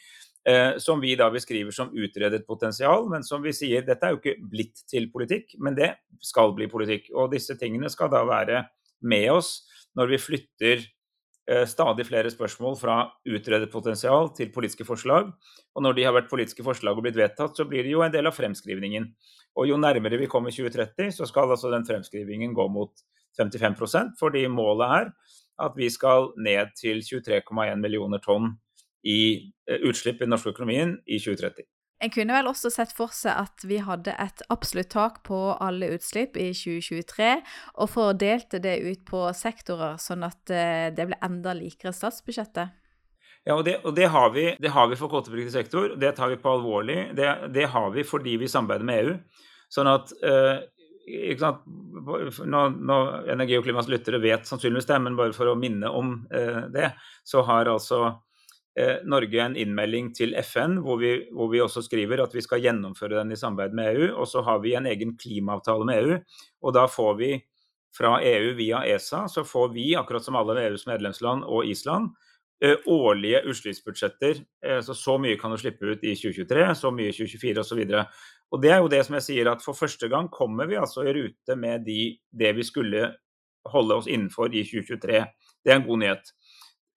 Eh, 0.49 0.79
som 0.79 1.01
vi 1.01 1.13
da 1.19 1.27
beskriver 1.31 1.75
som 1.75 1.91
utredet 1.93 2.47
potensial, 2.47 3.09
men 3.11 3.25
som 3.27 3.43
vi 3.45 3.53
sier 3.53 3.83
dette 3.85 4.07
er 4.07 4.15
jo 4.15 4.21
ikke 4.21 4.39
blitt 4.49 4.85
til 4.89 5.11
politikk, 5.13 5.57
men 5.61 5.77
det 5.77 5.91
skal 6.25 6.55
bli 6.57 6.71
politikk. 6.73 7.11
Og 7.13 7.33
disse 7.35 7.59
tingene 7.61 7.91
skal 7.93 8.09
da 8.13 8.23
være 8.25 8.63
med 9.05 9.29
oss 9.35 9.67
når 9.99 10.15
vi 10.15 10.21
flytter 10.23 10.79
eh, 10.79 10.87
stadig 11.69 12.05
flere 12.05 12.29
spørsmål 12.29 12.75
fra 12.77 12.95
utredet 13.25 13.71
potensial 13.73 14.29
til 14.37 14.51
politiske 14.53 14.85
forslag. 14.85 15.31
Og 15.75 15.85
når 15.85 15.97
de 15.97 16.05
har 16.05 16.13
vært 16.13 16.29
politiske 16.29 16.65
forslag 16.67 16.99
og 16.99 17.07
blitt 17.07 17.17
vedtatt, 17.17 17.57
så 17.57 17.65
blir 17.65 17.87
det 17.87 17.95
jo 17.95 18.03
en 18.05 18.13
del 18.13 18.29
av 18.29 18.37
fremskrivningen. 18.37 19.07
Og 19.57 19.71
jo 19.71 19.79
nærmere 19.81 20.21
vi 20.21 20.29
kommer 20.29 20.53
2030, 20.53 21.15
så 21.17 21.27
skal 21.27 21.51
altså 21.55 21.73
den 21.73 21.87
fremskrivingen 21.89 22.53
gå 22.57 22.69
mot 22.69 22.93
55% 23.39 24.19
fordi 24.19 24.47
målet 24.51 24.95
er 24.99 25.11
at 25.59 25.75
vi 25.77 25.89
skal 25.91 26.33
ned 26.39 26.75
til 26.79 27.03
23,1 27.03 27.81
millioner 27.83 28.23
tonn 28.23 28.53
i 29.07 29.21
eh, 29.69 29.81
utslipp 29.87 30.21
i 30.21 30.27
den 30.27 30.35
norske 30.35 30.53
økonomien 30.55 30.97
i 31.07 31.19
2030. 31.23 31.67
En 31.99 32.13
kunne 32.15 32.35
vel 32.37 32.47
også 32.47 32.71
sett 32.71 32.93
for 32.95 33.11
seg 33.15 33.35
at 33.35 33.65
vi 33.67 33.81
hadde 33.83 34.13
et 34.23 34.43
absolutt 34.55 34.93
tak 34.93 35.23
på 35.27 35.39
alle 35.59 35.91
utslipp 35.97 36.39
i 36.39 36.53
2023, 36.55 37.31
og 37.83 37.91
fordelte 37.91 38.61
det 38.63 38.77
ut 38.87 39.03
på 39.09 39.25
sektorer, 39.35 39.99
sånn 39.99 40.23
at 40.29 40.53
eh, 40.55 40.89
det 40.95 41.09
ble 41.11 41.19
enda 41.27 41.57
likere 41.59 41.95
statsbudsjettet? 41.97 42.77
Ja, 43.49 43.57
og 43.57 43.65
det, 43.67 43.79
og 43.83 43.97
det, 43.97 44.07
har, 44.13 44.31
vi, 44.31 44.47
det 44.61 44.71
har, 44.75 44.91
vi, 44.91 44.99
for 45.01 45.11
kvotepliktig 45.11 45.55
sektor. 45.55 45.95
Det 45.99 46.13
tar 46.15 46.31
vi 46.31 46.39
på 46.39 46.53
alvorlig. 46.53 46.99
Det, 47.17 47.29
det, 47.55 47.67
har 47.73 47.91
vi 47.95 48.05
fordi 48.07 48.37
vi 48.39 48.51
samarbeider 48.51 48.87
med 48.87 49.03
EU. 49.03 49.15
Sånn 49.73 49.91
at 49.91 50.13
eh, 50.23 50.59
nå, 51.09 52.63
nå, 52.77 52.99
Energi- 53.33 53.59
og 53.59 53.67
klimas 53.67 53.89
lyttere 53.91 54.21
vet 54.23 54.47
sannsynligvis 54.47 54.89
det, 54.91 55.01
men 55.03 55.17
bare 55.19 55.35
for 55.37 55.51
å 55.51 55.59
minne 55.59 55.91
om 55.91 56.15
eh, 56.35 56.67
det, 56.75 56.93
så 57.27 57.43
har 57.49 57.73
altså 57.73 58.13
Norge 59.09 59.41
en 59.43 59.57
innmelding 59.59 60.13
til 60.15 60.35
FN 60.45 60.77
hvor 60.85 61.01
vi, 61.01 61.13
hvor 61.35 61.49
vi, 61.51 61.61
også 61.65 61.83
skriver 61.83 62.23
at 62.23 62.35
vi 62.37 62.43
skal 62.45 62.63
gjennomføre 62.63 63.17
den 63.17 63.33
i 63.35 63.39
samarbeid 63.39 63.75
med 63.75 63.97
EU. 63.97 64.09
Og 64.21 64.29
så 64.31 64.43
har 64.47 64.61
vi 64.63 64.77
en 64.79 64.87
egen 64.87 65.17
klimaavtale 65.19 65.87
med 65.89 66.03
EU. 66.03 66.19
Og 66.63 66.77
da 66.77 66.85
får 66.91 67.17
vi 67.19 67.33
fra 67.97 68.23
EU 68.23 68.55
via 68.55 68.85
ESA, 68.87 69.29
så 69.29 69.45
får 69.45 69.69
vi, 69.75 69.97
akkurat 69.97 70.25
som 70.25 70.37
alle 70.37 70.61
EUs 70.69 70.87
medlemsland 70.87 71.45
og 71.45 71.67
Island, 71.67 72.11
eh, 72.65 72.77
årlige 72.87 73.43
utslippsbudsjetter. 73.51 74.43
Eh, 74.65 74.81
så 74.81 74.95
så 74.95 75.19
mye 75.19 75.39
kan 75.39 75.51
du 75.51 75.59
slippe 75.59 75.87
ut 75.87 76.05
i 76.05 76.15
2023, 76.15 76.75
så 76.75 76.91
mye 76.91 77.09
i 77.09 77.17
2024 77.17 77.61
osv. 77.61 78.05
Og 78.53 78.63
det 78.63 78.71
er 78.71 78.79
jo 78.79 78.89
det 78.89 79.05
som 79.07 79.15
jeg 79.19 79.27
sier, 79.27 79.51
at 79.51 79.65
for 79.65 79.77
første 79.77 80.09
gang 80.09 80.29
kommer 80.31 80.67
vi 80.67 80.77
altså 80.77 81.05
i 81.05 81.13
rute 81.13 81.57
med 81.57 81.85
de, 81.85 82.19
det 82.33 82.55
vi 82.57 82.63
skulle 82.63 83.15
holde 83.69 83.95
oss 83.95 84.07
innenfor 84.07 84.55
i 84.55 84.65
2023. 84.65 85.25
Det 85.65 85.73
er 85.73 85.81
en 85.81 85.89
god 85.89 85.99
nyhet. 85.99 86.33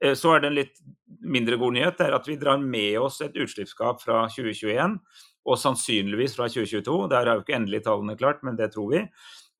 Eh, 0.04 0.16
så 0.18 0.36
er 0.36 0.42
det 0.42 0.52
en 0.52 0.58
litt 0.58 0.82
mindre 1.22 1.60
god 1.62 1.78
nyhet, 1.78 2.00
det 2.00 2.08
er 2.10 2.18
at 2.18 2.28
vi 2.30 2.40
drar 2.42 2.62
med 2.62 2.98
oss 3.02 3.22
et 3.22 3.38
utslippsgap 3.38 4.02
fra 4.04 4.26
2021. 4.32 4.98
og 5.42 5.58
sannsynligvis 5.58 6.36
fra 6.38 6.46
2022. 6.54 7.08
Der 7.10 7.26
er 7.26 7.38
jo 7.38 7.42
ikke 7.42 7.56
endelig 7.58 7.80
tallene 7.88 8.14
klart, 8.14 8.44
men 8.46 8.60
det 8.60 8.68
tror 8.76 8.92
vi. 8.92 9.00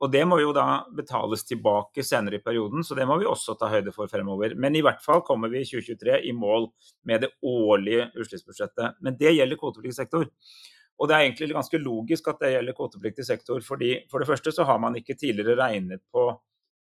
Og 0.02 0.12
det 0.14 0.22
må 0.30 0.38
jo 0.42 0.52
da 0.54 0.84
betales 0.98 1.42
tilbake 1.46 2.04
senere 2.06 2.38
i 2.38 2.44
perioden, 2.46 2.86
så 2.86 2.94
det 2.98 3.08
må 3.10 3.18
vi 3.22 3.26
også 3.30 3.56
ta 3.58 3.70
høyde 3.70 3.94
for 3.94 4.10
fremover. 4.10 4.54
Men 4.58 4.78
i 4.78 4.84
hvert 4.86 5.02
fall 5.02 5.24
kommer 5.26 5.50
vi 5.50 5.62
i 5.62 5.66
2023 5.66 6.20
i 6.30 6.36
mål 6.38 6.68
med 7.10 7.26
det 7.26 7.32
årlige 7.42 8.12
utslippsbudsjettet. 8.14 9.02
Men 9.02 9.18
det 9.18 9.34
gjelder 9.34 9.58
kvotepliktig 9.62 9.98
sektor. 9.98 10.30
Og 11.02 11.10
det 11.10 11.18
er 11.18 11.26
egentlig 11.26 11.50
ganske 11.54 11.82
logisk 11.82 12.30
at 12.30 12.42
det 12.42 12.54
gjelder 12.56 12.78
kvotepliktig 12.78 13.26
sektor, 13.26 13.62
fordi 13.66 13.96
for 14.10 14.22
det 14.22 14.30
første 14.30 14.54
så 14.54 14.66
har 14.70 14.82
man 14.82 14.98
ikke 14.98 15.18
tidligere 15.18 15.58
regnet 15.58 16.06
på 16.14 16.28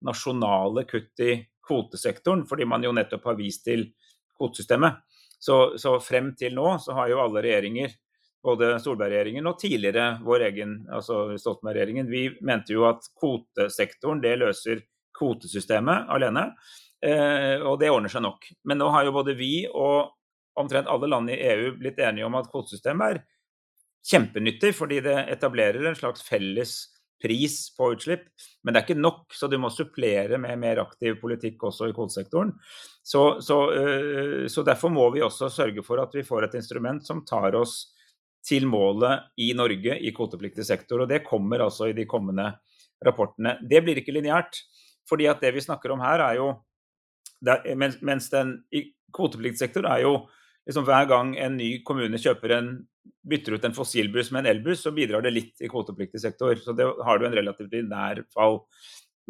nasjonale 0.05 0.85
kutt 0.89 1.25
i 1.25 1.39
kvotesektoren, 1.67 2.47
fordi 2.49 2.67
man 2.69 2.85
jo 2.85 2.93
nettopp 2.97 3.31
har 3.31 3.39
vist 3.39 3.65
til 3.69 3.89
kvotesystemet. 4.39 5.03
Så, 5.41 5.79
så 5.81 5.97
frem 6.05 6.35
til 6.37 6.57
nå 6.57 6.75
så 6.83 6.97
har 6.99 7.09
jo 7.13 7.21
alle 7.23 7.43
regjeringer 7.45 7.95
både 8.45 8.75
Solberg-regjeringen 8.81 9.49
og 9.49 9.59
tidligere 9.61 10.15
vår 10.25 10.47
egen, 10.49 10.77
altså 10.93 11.27
Stoltenberg-regjeringen, 11.37 12.09
vi 12.09 12.27
mente 12.47 12.73
jo 12.73 12.87
at 12.89 13.05
kvotesektoren 13.21 14.23
det 14.25 14.37
løser 14.41 14.81
kvotesystemet 15.17 16.09
alene. 16.13 16.47
Eh, 17.05 17.61
og 17.65 17.79
det 17.81 17.91
ordner 17.93 18.13
seg 18.13 18.25
nok. 18.25 18.49
Men 18.69 18.81
nå 18.81 18.89
har 18.93 19.07
jo 19.07 19.17
både 19.17 19.37
vi 19.37 19.67
og 19.69 20.13
omtrent 20.61 20.89
alle 20.93 21.09
land 21.09 21.33
i 21.33 21.39
EU 21.53 21.75
blitt 21.81 22.01
enige 22.03 22.27
om 22.29 22.37
at 22.37 22.49
kvotesystemet 22.53 23.15
er 23.15 23.23
kjempenyttig, 24.11 24.73
fordi 24.77 25.01
det 25.05 25.17
etablerer 25.33 25.89
en 25.89 25.99
slags 25.99 26.25
felles 26.25 26.79
pris 27.23 27.57
på 27.77 27.93
utslipp. 27.95 28.27
Men 28.65 28.75
det 28.75 28.81
er 28.81 28.89
ikke 28.89 29.01
nok, 29.01 29.23
så 29.37 29.49
du 29.51 29.59
må 29.61 29.71
supplere 29.73 30.39
med 30.41 30.61
mer 30.61 30.83
aktiv 30.83 31.19
politikk 31.21 31.63
også 31.69 31.91
i 31.91 31.95
kvotesektoren. 31.97 32.53
Så, 33.03 33.25
så, 33.45 33.59
øh, 33.73 34.49
så 34.49 34.65
derfor 34.67 34.93
må 34.93 35.09
vi 35.15 35.25
også 35.25 35.51
sørge 35.53 35.85
for 35.87 36.03
at 36.03 36.15
vi 36.17 36.27
får 36.27 36.49
et 36.49 36.59
instrument 36.61 37.07
som 37.07 37.25
tar 37.29 37.57
oss 37.59 37.83
til 38.47 38.67
målet 38.69 39.29
i 39.41 39.53
Norge 39.57 39.99
i 40.01 40.13
kvotepliktig 40.17 40.65
sektor. 40.65 41.03
og 41.03 41.09
Det 41.09 41.25
kommer 41.27 41.61
altså 41.61 41.91
i 41.91 41.97
de 41.97 42.07
kommende 42.09 42.55
rapportene. 43.05 43.59
Det 43.69 43.83
blir 43.85 44.01
ikke 44.01 44.17
lineært. 44.17 44.65
fordi 45.09 45.27
at 45.27 45.41
det 45.41 45.55
vi 45.55 45.61
snakker 45.61 45.91
om 45.91 46.01
her 46.01 46.21
er 46.21 46.35
jo 46.37 46.63
Mens, 47.75 48.29
den 48.31 48.65
i 48.71 48.93
kvotepliktig 49.17 49.59
sektor 49.59 49.87
er 49.89 50.03
jo 50.03 50.29
liksom 50.69 50.85
hver 50.85 51.07
gang 51.09 51.37
en 51.41 51.57
ny 51.57 51.83
kommune 51.83 52.19
kjøper 52.21 52.53
en, 52.53 52.69
bytter 53.31 53.57
ut 53.57 53.65
en 53.65 53.77
fossilbuss 53.77 54.31
med 54.33 54.45
en 54.45 54.57
elbuss, 54.57 54.83
så 54.85 54.93
bidrar 54.95 55.25
det 55.25 55.35
litt 55.35 55.63
i 55.63 55.69
kvotepliktig 55.71 56.23
sektor. 56.23 56.55
Så 56.61 56.75
det 56.77 56.89
har 57.05 57.19
du 57.19 57.27
en 57.29 57.37
relativt 57.37 57.75
nær 57.89 58.23
fall. 58.35 58.63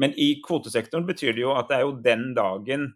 Men 0.00 0.14
i 0.16 0.32
kvotesektoren 0.44 1.06
betyr 1.08 1.34
det 1.36 1.44
jo 1.44 1.54
at 1.56 1.68
det 1.70 1.78
er 1.78 1.86
jo 1.86 1.98
den 2.04 2.30
dagen 2.36 2.90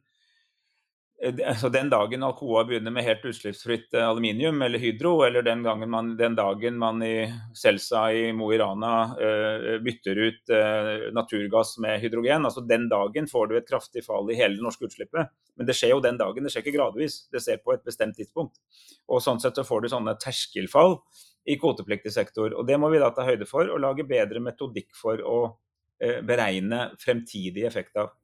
altså 1.22 1.68
Den 1.68 1.88
dagen 1.90 2.22
Alcoa 2.26 2.64
begynner 2.66 2.92
med 2.92 3.04
helt 3.06 3.24
utslippsfritt 3.24 3.94
eh, 3.94 4.06
aluminium 4.08 4.62
eller 4.62 4.82
hydro, 4.82 5.22
eller 5.24 5.42
den, 5.46 5.62
man, 5.90 6.16
den 6.18 6.34
dagen 6.34 6.78
man 6.78 7.02
i 7.06 7.30
Celsa 7.56 8.08
i 8.12 8.32
Mo 8.36 8.50
i 8.52 8.58
Rana 8.58 8.94
uh, 9.14 9.68
bytter 9.84 10.20
ut 10.20 10.52
uh, 10.52 11.08
naturgass 11.14 11.76
med 11.82 12.00
hydrogen, 12.02 12.44
altså 12.44 12.64
den 12.66 12.88
dagen 12.90 13.28
får 13.30 13.48
du 13.48 13.56
et 13.58 13.68
kraftig 13.68 14.04
fall 14.04 14.28
i 14.30 14.38
hele 14.38 14.58
det 14.58 14.66
norske 14.66 14.88
utslippet. 14.90 15.30
Men 15.56 15.70
det 15.70 15.78
skjer 15.78 15.94
jo 15.94 16.02
den 16.04 16.18
dagen, 16.18 16.44
det 16.44 16.52
skjer 16.52 16.66
ikke 16.66 16.76
gradvis. 16.76 17.22
Det 17.30 17.42
skjer 17.42 17.62
på 17.62 17.76
et 17.76 17.84
bestemt 17.86 18.18
tidspunkt. 18.18 18.58
Og 19.06 19.22
sånn 19.22 19.40
sett 19.42 19.56
så 19.56 19.64
får 19.66 19.84
du 19.84 19.92
sånne 19.94 20.16
terskelfall 20.20 20.98
i 21.46 21.58
kvotepliktig 21.60 22.10
sektor. 22.12 22.56
Og 22.58 22.66
det 22.66 22.80
må 22.80 22.90
vi 22.90 23.02
da 23.02 23.12
ta 23.14 23.26
høyde 23.26 23.46
for 23.46 23.70
og 23.70 23.82
lage 23.84 24.06
bedre 24.08 24.42
metodikk 24.42 24.90
for 24.98 25.22
å 25.22 25.40
uh, 25.46 26.20
beregne 26.26 26.88
fremtidig 26.98 27.68
effekt 27.70 28.02
av. 28.02 28.16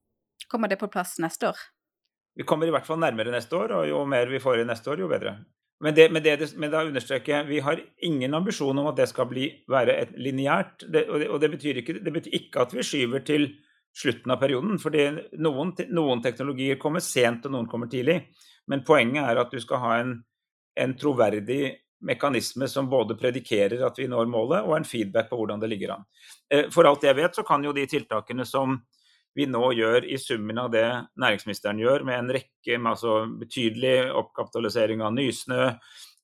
Kommer 0.50 0.73
det 0.73 0.80
på 0.80 0.90
plass 0.90 1.20
neste 1.23 1.52
år? 1.52 1.68
Vi 2.40 2.47
kommer 2.49 2.70
i 2.70 2.73
hvert 2.73 2.87
fall 2.88 3.00
nærmere 3.02 3.32
neste 3.35 3.56
år, 3.59 3.75
og 3.76 3.88
jo 3.90 4.04
mer 4.09 4.30
vi 4.32 4.40
får 4.40 4.62
i 4.62 4.68
neste 4.68 4.88
år, 4.88 5.02
jo 5.02 5.09
bedre. 5.11 5.35
Men, 5.85 5.94
det, 5.97 6.06
men, 6.12 6.23
det, 6.25 6.50
men 6.61 6.73
da 6.73 6.85
understreker 6.88 7.35
jeg, 7.35 7.49
vi 7.49 7.59
har 7.64 7.80
ingen 8.04 8.37
ambisjon 8.37 8.78
om 8.80 8.88
at 8.88 8.97
det 8.97 9.09
skal 9.11 9.28
bli, 9.28 9.49
være 9.68 9.97
et 10.00 10.14
lineært. 10.16 10.87
Og, 10.88 11.26
og 11.35 11.37
det, 11.40 11.50
betyr 11.52 11.80
ikke, 11.82 11.99
det 12.04 12.14
betyr 12.14 12.38
ikke 12.40 12.64
at 12.64 12.73
vi 12.76 12.85
skyver 12.85 13.25
til 13.28 13.47
slutten 13.97 14.32
av 14.32 14.40
perioden. 14.40 14.78
fordi 14.80 15.06
noen, 15.40 15.75
noen, 15.92 16.25
teknologier 16.25 16.80
kommer 16.80 17.04
sent, 17.04 17.44
og 17.44 17.56
noen 17.56 17.68
kommer 17.68 17.92
tidlig. 17.92 18.20
Men 18.73 18.85
poenget 18.88 19.25
er 19.25 19.40
at 19.40 19.52
du 19.52 19.61
skal 19.61 19.85
ha 19.85 19.94
en, 20.00 20.16
en 20.80 20.97
troverdig 20.97 21.62
mekanisme 22.09 22.68
som 22.68 22.88
både 22.88 23.16
predikerer 23.20 23.85
at 23.85 24.00
vi 24.00 24.09
når 24.09 24.32
målet, 24.32 24.64
og 24.64 24.78
en 24.78 24.88
feedback 24.88 25.28
på 25.28 25.37
hvordan 25.40 25.61
det 25.61 25.68
ligger 25.73 25.99
an. 25.99 26.09
Eh, 26.49 26.68
for 26.73 26.88
alt 26.88 27.04
jeg 27.04 27.16
vet, 27.16 27.37
så 27.37 27.44
kan 27.44 27.64
jo 27.64 27.76
de 27.76 27.85
tiltakene 27.88 28.49
som 28.49 28.78
vi 29.34 29.46
nå 29.46 29.62
gjør 29.78 30.06
i 30.10 30.18
summen 30.18 30.58
av 30.58 30.70
det 30.75 30.87
næringsministeren 31.20 31.80
gjør, 31.80 32.04
med 32.06 32.18
en 32.18 32.32
rekke 32.34 32.78
med 32.78 32.94
altså 32.96 33.16
betydelig 33.40 34.10
oppkapitalisering 34.18 35.04
av 35.06 35.14
Nysnø, 35.14 35.66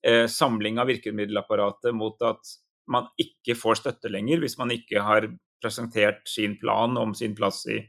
eh, 0.03 0.25
samling 0.31 0.79
av 0.81 0.89
virkemiddelapparatet 0.91 1.95
mot 1.95 2.21
at 2.27 2.55
man 2.91 3.07
ikke 3.19 3.55
får 3.59 3.81
støtte 3.81 4.11
lenger 4.11 4.41
hvis 4.43 4.57
man 4.59 4.71
ikke 4.75 5.03
har 5.03 5.27
presentert 5.63 6.27
sin 6.29 6.55
plan 6.59 6.97
om 6.99 7.15
sin 7.17 7.35
plass 7.35 7.63
i 7.71 7.79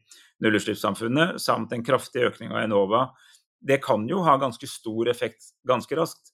nullutslippssamfunnet, 0.42 1.40
samt 1.42 1.72
en 1.74 1.84
kraftig 1.84 2.24
økning 2.30 2.54
av 2.54 2.62
Enova. 2.62 3.02
Det 3.58 3.80
kan 3.82 4.06
jo 4.08 4.22
ha 4.26 4.36
ganske 4.38 4.70
stor 4.70 5.10
effekt 5.10 5.50
ganske 5.66 5.98
raskt, 5.98 6.30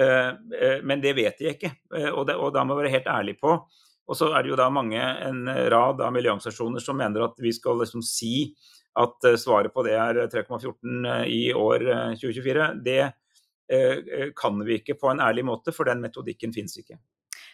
eh, 0.00 0.32
eh, 0.58 0.78
men 0.82 1.04
det 1.04 1.14
vet 1.18 1.38
de 1.38 1.52
ikke. 1.52 1.72
Eh, 1.94 2.08
og, 2.08 2.26
da 2.26 2.64
må 2.64 2.76
vi 2.76 2.86
være 2.86 2.96
helt 2.96 3.10
ærlige 3.12 3.42
på 3.42 3.58
og 4.12 4.18
så 4.18 4.28
er 4.36 4.44
det 4.44 4.52
jo 4.52 4.60
da 4.60 4.66
mange, 4.68 5.00
en 5.00 5.46
rad 5.72 6.02
av 6.04 6.12
miljøorganisasjoner 6.12 6.84
som 6.84 6.98
mener 7.00 7.24
at 7.24 7.38
vi 7.40 7.48
skal 7.56 7.78
liksom 7.80 8.04
si 8.04 8.52
at 9.00 9.24
eh, 9.24 9.38
svaret 9.40 9.72
på 9.72 9.84
det 9.86 9.94
er 9.96 10.20
3,14 10.28 11.08
eh, 11.08 11.24
i 11.32 11.42
år 11.56 11.86
2024. 12.20 12.66
Eh, 12.68 12.74
det 12.84 14.32
kan 14.36 14.58
vi 14.66 14.76
ikke 14.76 14.98
på 15.00 15.08
en 15.08 15.22
ærlig 15.24 15.46
måte, 15.48 15.72
for 15.72 15.88
den 15.88 16.02
metodikken 16.04 16.52
finnes 16.52 16.76
ikke. 16.76 16.98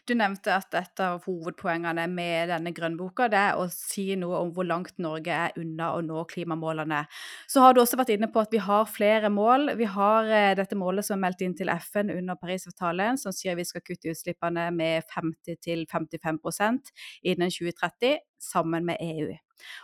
Du 0.09 0.15
nevnte 0.17 0.55
at 0.57 0.73
et 0.79 1.01
av 1.05 1.27
hovedpoengene 1.29 2.07
med 2.09 2.49
denne 2.49 2.71
grønnboka 2.73 3.27
det 3.29 3.41
er 3.51 3.59
å 3.61 3.67
si 3.69 4.07
noe 4.17 4.39
om 4.41 4.53
hvor 4.57 4.65
langt 4.65 4.95
Norge 5.05 5.35
er 5.35 5.59
unna 5.61 5.91
å 5.99 5.99
nå 6.05 6.23
klimamålene. 6.31 7.03
Så 7.51 7.61
har 7.61 7.77
du 7.77 7.83
også 7.83 7.99
vært 8.01 8.15
inne 8.15 8.31
på 8.33 8.41
at 8.41 8.55
vi 8.55 8.63
har 8.65 8.89
flere 8.89 9.29
mål. 9.29 9.75
Vi 9.77 9.89
har 9.93 10.31
eh, 10.33 10.55
dette 10.57 10.79
målet 10.81 11.05
som 11.05 11.19
er 11.19 11.27
meldt 11.27 11.45
inn 11.45 11.57
til 11.59 11.69
FN 11.75 12.15
under 12.15 12.41
Parisavtalen, 12.41 13.21
som 13.21 13.37
sier 13.37 13.59
vi 13.59 13.67
skal 13.69 13.85
kutte 13.85 14.15
utslippene 14.15 14.71
med 14.73 15.05
50-55% 15.13 16.95
innen 17.29 17.53
2030, 17.53 18.25
sammen 18.49 18.89
med 18.89 19.05
EU. 19.05 19.37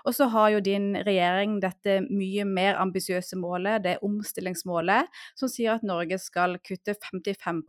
Og 0.04 0.16
så 0.16 0.28
har 0.32 0.52
jo 0.54 0.62
din 0.64 0.92
regjering 1.06 1.58
dette 1.62 2.00
mye 2.08 2.46
mer 2.48 2.80
ambisiøse 2.82 3.38
målet, 3.40 3.84
det 3.84 3.98
omstillingsmålet, 4.04 5.10
som 5.38 5.50
sier 5.50 5.76
at 5.76 5.86
Norge 5.86 6.18
skal 6.22 6.58
kutte 6.64 6.96
55 6.96 7.64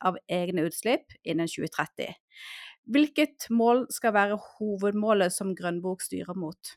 av 0.00 0.18
egne 0.28 0.66
utslipp 0.68 1.16
innen 1.24 1.48
2030. 1.50 2.12
Hvilket 2.88 3.50
mål 3.52 3.86
skal 3.92 4.14
være 4.16 4.38
hovedmålet 4.56 5.34
som 5.34 5.52
Grønnbok 5.56 6.04
styrer 6.04 6.36
mot? 6.38 6.76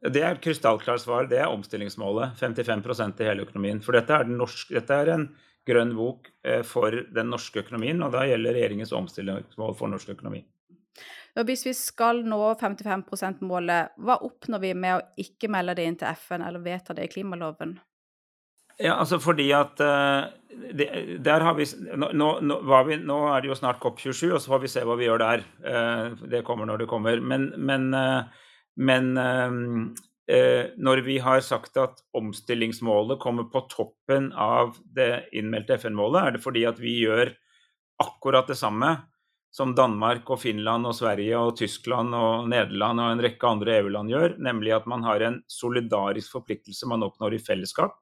Det 0.00 0.22
er 0.22 0.36
et 0.36 0.42
krystallklart 0.44 1.02
svar. 1.02 1.26
Det 1.30 1.40
er 1.42 1.50
omstillingsmålet. 1.50 2.36
55% 2.38 3.20
i 3.20 3.26
hele 3.26 3.46
økonomien. 3.46 3.80
For 3.82 3.96
dette 3.96 4.14
er, 4.14 4.30
norske, 4.30 4.74
dette 4.76 4.94
er, 4.94 5.10
en 5.16 5.26
grønn 5.66 5.92
bok 5.96 6.30
eh, 6.46 6.62
for 6.66 6.94
den 7.14 7.30
norske 7.32 7.64
økonomien, 7.64 8.00
og 8.02 8.14
da 8.14 8.24
gjelder 8.28 8.56
regjeringens 8.56 8.94
omstillingsmål 8.96 9.74
for 9.78 9.92
norsk 9.92 10.14
økonomi. 10.14 10.44
Og 11.38 11.46
hvis 11.46 11.62
vi 11.66 11.74
skal 11.76 12.24
nå 12.26 12.40
55 12.58 13.04
%-målet, 13.12 13.94
hva 14.02 14.18
oppnår 14.26 14.64
vi 14.64 14.72
med 14.74 14.96
å 14.96 15.04
ikke 15.22 15.50
melde 15.52 15.76
det 15.78 15.86
inn 15.86 16.00
til 16.00 16.10
FN 16.18 16.42
eller 16.46 16.64
vedta 16.64 16.96
det 16.96 17.06
i 17.06 17.12
klimaloven? 17.12 17.76
Ja, 18.80 18.96
altså 18.96 19.18
fordi 19.20 19.50
at 19.52 19.80
uh, 19.84 20.30
det, 20.72 20.88
der 21.24 21.44
har 21.44 21.56
vi 21.58 21.66
nå, 22.00 22.30
nå, 22.40 22.60
vi 22.88 22.96
nå, 22.96 23.18
er 23.28 23.42
det 23.42 23.50
jo 23.50 23.58
snart 23.58 23.80
COP27, 23.82 24.30
og 24.32 24.40
så 24.40 24.54
får 24.54 24.62
vi 24.62 24.70
se 24.72 24.84
hva 24.88 24.96
vi 24.98 25.06
gjør 25.06 25.20
der. 25.20 25.44
Uh, 25.60 26.22
det 26.32 26.44
kommer 26.46 26.68
når 26.68 26.82
det 26.84 26.88
kommer. 26.90 27.20
Men, 27.20 27.50
men, 27.60 27.90
uh, 27.94 28.46
men 28.80 29.12
når 30.80 31.00
vi 31.02 31.16
har 31.18 31.40
sagt 31.42 31.74
at 31.82 32.04
omstillingsmålet 32.14 33.18
kommer 33.18 33.48
på 33.50 33.64
toppen 33.66 34.28
av 34.30 34.76
det 34.94 35.24
innmeldte 35.34 35.74
FN-målet, 35.80 36.20
er 36.22 36.36
det 36.36 36.42
fordi 36.44 36.62
at 36.70 36.78
vi 36.78 36.92
gjør 37.00 37.32
akkurat 37.98 38.46
det 38.46 38.54
samme 38.60 38.92
som 39.50 39.72
Danmark 39.74 40.28
og 40.30 40.40
Finland 40.44 40.86
og 40.86 40.94
Sverige 40.94 41.38
og 41.38 41.56
Tyskland 41.58 42.14
og 42.14 42.46
Nederland 42.50 43.02
og 43.02 43.14
en 43.14 43.22
rekke 43.24 43.48
andre 43.48 43.80
EU-land 43.80 44.12
gjør, 44.12 44.36
nemlig 44.38 44.76
at 44.76 44.86
man 44.90 45.02
har 45.06 45.24
en 45.26 45.40
solidarisk 45.50 46.36
forpliktelse 46.36 46.88
man 46.90 47.02
oppnår 47.06 47.34
i 47.34 47.42
fellesskap. 47.42 47.96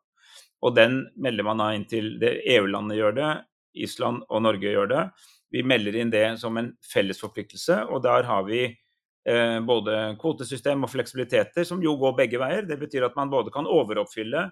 Og 0.61 0.75
den 0.77 1.01
melder 1.17 1.47
man 1.47 1.63
da 1.63 1.71
inn 1.77 1.87
til 1.89 2.17
det 2.21 2.35
EU-landet 2.57 2.99
gjør 2.99 3.17
det, 3.17 3.31
Island 3.79 4.25
og 4.29 4.43
Norge 4.45 4.75
gjør 4.75 4.91
det. 4.91 5.07
Vi 5.55 5.63
melder 5.65 5.97
inn 5.97 6.13
det 6.13 6.27
som 6.43 6.59
en 6.61 6.75
felles 6.85 7.21
forpliktelse, 7.23 7.81
og 7.89 8.03
der 8.05 8.27
har 8.29 8.45
vi 8.45 8.67
eh, 8.67 9.59
både 9.65 10.19
kvotesystem 10.21 10.85
og 10.85 10.93
fleksibiliteter 10.93 11.65
som 11.65 11.81
jo 11.85 11.95
går 12.01 12.17
begge 12.19 12.41
veier. 12.43 12.67
Det 12.69 12.77
betyr 12.81 13.09
at 13.09 13.17
man 13.17 13.33
både 13.33 13.55
kan 13.55 13.69
overoppfylle 13.71 14.49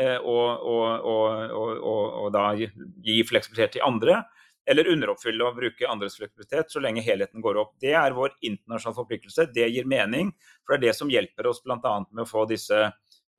eh, 0.00 0.16
og, 0.16 0.64
og, 0.64 1.04
og, 1.04 1.84
og, 1.84 2.28
da 2.32 2.46
gi 2.56 3.20
fleksibilitet 3.28 3.76
til 3.76 3.84
andre, 3.84 4.22
eller 4.70 4.88
underoppfylle 4.92 5.46
og 5.46 5.56
bruke 5.58 5.88
andres 5.90 6.16
fleksibilitet 6.20 6.70
så 6.70 6.82
lenge 6.82 7.02
helheten 7.02 7.42
går 7.42 7.58
opp. 7.58 7.72
Det 7.82 7.94
er 7.98 8.14
vår 8.14 8.36
internasjonale 8.38 8.98
forpliktelse. 9.00 9.48
Det 9.54 9.66
gir 9.68 9.88
mening, 9.90 10.30
for 10.62 10.76
det 10.76 10.78
er 10.78 10.84
det 10.88 10.98
som 11.00 11.10
hjelper 11.10 11.50
oss 11.50 11.62
bl.a. 11.64 11.78
med 12.10 12.22
å 12.22 12.28
få 12.28 12.46
disse 12.50 12.84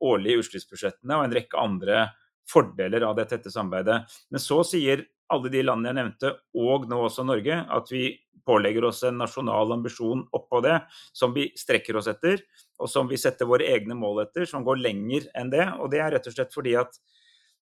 årlige 0.02 0.42
utslippsbudsjettene 0.42 1.16
og 1.16 1.24
en 1.26 1.36
rekke 1.38 1.62
andre 1.62 2.02
fordeler 2.50 3.06
av 3.06 3.16
det 3.16 3.30
tette 3.30 3.52
samarbeidet. 3.54 4.02
Men 4.30 4.42
så 4.42 4.60
sier 4.66 5.06
alle 5.32 5.48
de 5.52 5.62
landene 5.64 5.92
jeg 5.92 5.98
nevnte, 6.02 6.34
og 6.60 6.84
nå 6.90 6.98
også 7.06 7.24
Norge, 7.24 7.62
at 7.64 7.92
vi 7.92 8.10
pålegger 8.44 8.88
oss 8.88 9.04
en 9.06 9.20
nasjonal 9.22 9.72
ambisjon 9.72 10.26
oppå 10.34 10.60
det, 10.64 10.80
som 11.14 11.32
vi 11.32 11.46
strekker 11.56 11.96
oss 11.96 12.10
etter, 12.10 12.42
og 12.82 12.90
som 12.90 13.08
vi 13.08 13.20
setter 13.20 13.48
våre 13.48 13.68
egne 13.70 13.96
mål 13.96 14.24
etter, 14.26 14.44
som 14.50 14.66
går 14.66 14.82
lenger 14.82 15.30
enn 15.38 15.52
det. 15.52 15.64
Og 15.78 15.92
det 15.92 16.02
er 16.02 16.16
rett 16.16 16.28
og 16.28 16.34
slett 16.34 16.54
fordi 16.54 16.74
at 16.80 16.98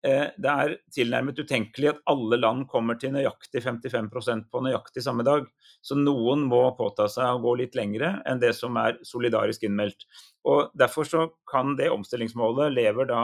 det 0.05 0.51
er 0.51 0.75
tilnærmet 0.93 1.39
utenkelig 1.41 1.89
at 1.89 2.01
alle 2.11 2.37
land 2.37 2.67
kommer 2.69 2.97
til 3.01 3.13
nøyaktig 3.15 3.63
55% 3.65 4.45
på 4.51 4.61
nøyaktig 4.61 5.01
samme 5.05 5.25
dag. 5.25 5.47
Så 5.81 5.97
noen 5.97 6.43
må 6.49 6.61
påta 6.77 7.07
seg 7.11 7.25
å 7.25 7.41
gå 7.41 7.55
litt 7.61 7.77
lengre 7.77 8.19
enn 8.29 8.41
det 8.41 8.53
som 8.57 8.77
er 8.81 8.99
solidarisk 9.07 9.65
innmeldt. 9.65 10.05
Og 10.45 10.69
Derfor 10.77 11.09
så 11.09 11.25
kan 11.49 11.73
det 11.79 11.89
omstillingsmålet 11.93 12.75
lever 12.75 13.09
da 13.09 13.23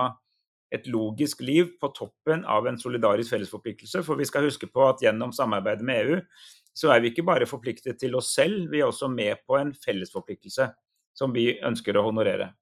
et 0.72 0.88
logisk 0.88 1.44
liv 1.44 1.74
på 1.82 1.92
toppen 1.94 2.46
av 2.48 2.68
en 2.68 2.80
solidarisk 2.80 3.36
fellesforpliktelse. 3.36 4.02
For 4.08 4.18
vi 4.18 4.28
skal 4.30 4.48
huske 4.48 4.70
på 4.72 4.86
at 4.88 5.04
gjennom 5.04 5.36
samarbeidet 5.36 5.86
med 5.86 6.06
EU 6.06 6.22
så 6.74 6.94
er 6.94 7.04
vi 7.04 7.12
ikke 7.12 7.28
bare 7.28 7.50
forpliktet 7.50 8.00
til 8.00 8.16
oss 8.16 8.32
selv, 8.34 8.70
vi 8.72 8.80
er 8.80 8.88
også 8.88 9.10
med 9.12 9.44
på 9.44 9.58
en 9.60 9.74
fellesforpliktelse 9.76 10.70
som 11.18 11.34
vi 11.36 11.50
ønsker 11.68 11.98
å 12.00 12.06
honorere. 12.08 12.54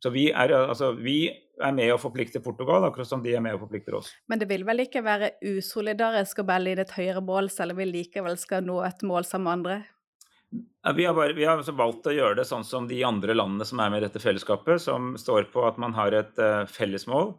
Så 0.00 0.12
vi 0.14 0.28
er, 0.30 0.54
altså, 0.56 0.94
vi 0.96 1.28
er 1.64 1.74
med 1.76 1.92
og 1.94 2.00
forplikter 2.02 2.42
Portugal, 2.44 2.86
akkurat 2.88 3.10
som 3.10 3.22
de 3.24 3.34
er 3.34 3.44
med 3.44 3.56
og 3.56 3.66
forplikter 3.66 3.98
oss. 3.98 4.12
Men 4.30 4.40
det 4.40 4.48
vil 4.50 4.64
vel 4.68 4.84
ikke 4.84 5.04
være 5.04 5.34
usolidarisk 5.44 6.42
å 6.42 6.48
belle 6.48 6.72
inn 6.72 6.82
et 6.82 6.96
høyere 6.96 7.22
mål, 7.24 7.50
selv 7.52 7.74
om 7.74 7.82
vi 7.82 7.88
likevel 7.90 8.38
skal 8.40 8.66
nå 8.66 8.80
et 8.86 9.04
mål 9.06 9.28
sammen 9.28 9.48
med 9.48 9.56
andre? 9.58 9.78
Vi 10.96 11.04
har, 11.04 11.12
bare, 11.12 11.34
vi 11.36 11.44
har 11.44 11.58
altså 11.58 11.74
valgt 11.76 12.06
å 12.08 12.14
gjøre 12.14 12.38
det 12.38 12.46
sånn 12.48 12.64
som 12.64 12.86
de 12.88 13.02
andre 13.04 13.34
landene 13.36 13.66
som 13.68 13.82
er 13.84 13.90
med 13.92 14.00
i 14.00 14.06
dette 14.06 14.22
fellesskapet, 14.22 14.80
som 14.80 15.12
står 15.20 15.50
på 15.52 15.66
at 15.68 15.76
man 15.80 15.92
har 15.98 16.16
et 16.16 16.32
fellesmål, 16.32 16.72
felles 16.78 17.06
mål 17.12 17.36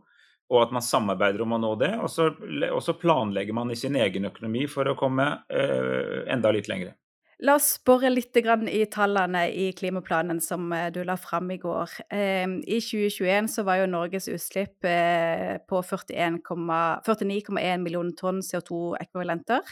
og 0.50 0.64
at 0.64 0.72
man 0.74 0.86
samarbeider 0.86 1.44
om 1.46 1.54
å 1.54 1.62
nå 1.62 1.74
det. 1.82 1.92
Og 2.02 2.10
så, 2.12 2.32
og 2.72 2.82
så 2.84 2.96
planlegger 2.98 3.56
man 3.56 3.70
i 3.72 3.78
sin 3.78 3.98
egen 4.00 4.26
økonomi 4.30 4.66
for 4.72 4.90
å 4.90 4.98
komme 4.98 5.28
eh, 5.54 6.26
enda 6.34 6.52
litt 6.56 6.70
lengre. 6.72 6.96
La 7.39 7.53
oss 7.55 7.69
spore 7.77 8.10
litt 8.12 8.36
i 8.36 8.81
tallene 8.91 9.46
i 9.48 9.69
klimaplanen 9.72 10.41
som 10.43 10.74
eh, 10.75 10.89
du 10.91 11.05
la 11.08 11.15
fram 11.15 11.48
i 11.53 11.58
går. 11.58 11.89
Ehm, 12.12 12.58
I 12.67 12.81
2021 12.84 13.48
så 13.53 13.63
var 13.63 13.79
jo 13.79 13.86
Norges 13.88 14.27
utslipp 14.27 14.84
eh, 14.84 15.55
på 15.63 15.79
49,1 15.79 17.79
millioner 17.79 18.12
tonn 18.19 18.43
CO2-ekvivalenter. 18.43 19.63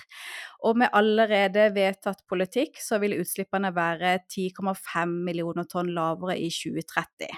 Og 0.63 0.79
med 0.79 0.95
allerede 0.95 1.67
vedtatt 1.75 2.23
politikk 2.31 2.79
så 2.79 3.03
vil 3.03 3.19
utslippene 3.19 3.75
være 3.75 4.23
10,5 4.23 5.19
millioner 5.27 5.67
tonn 5.67 5.91
lavere 5.91 6.39
i 6.39 6.47
2030. 6.47 7.35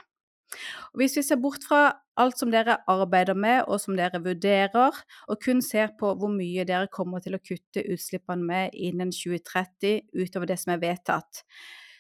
Og 0.94 1.02
hvis 1.02 1.18
vi 1.20 1.24
ser 1.26 1.40
bort 1.42 1.66
fra 1.68 1.82
alt 2.20 2.40
som 2.40 2.52
dere 2.52 2.80
arbeider 2.90 3.38
med 3.38 3.64
og 3.68 3.80
som 3.82 3.96
dere 3.98 4.22
vurderer, 4.24 4.98
og 5.28 5.42
kun 5.44 5.62
ser 5.66 5.94
på 6.00 6.12
hvor 6.20 6.32
mye 6.34 6.66
dere 6.68 6.92
kommer 6.92 7.24
til 7.24 7.38
å 7.38 7.44
kutte 7.44 7.86
utslippene 7.86 8.46
med 8.46 8.76
innen 8.76 9.14
2030 9.16 10.10
utover 10.20 10.50
det 10.50 10.60
som 10.62 10.76
er 10.76 10.84
vedtatt, 10.84 11.44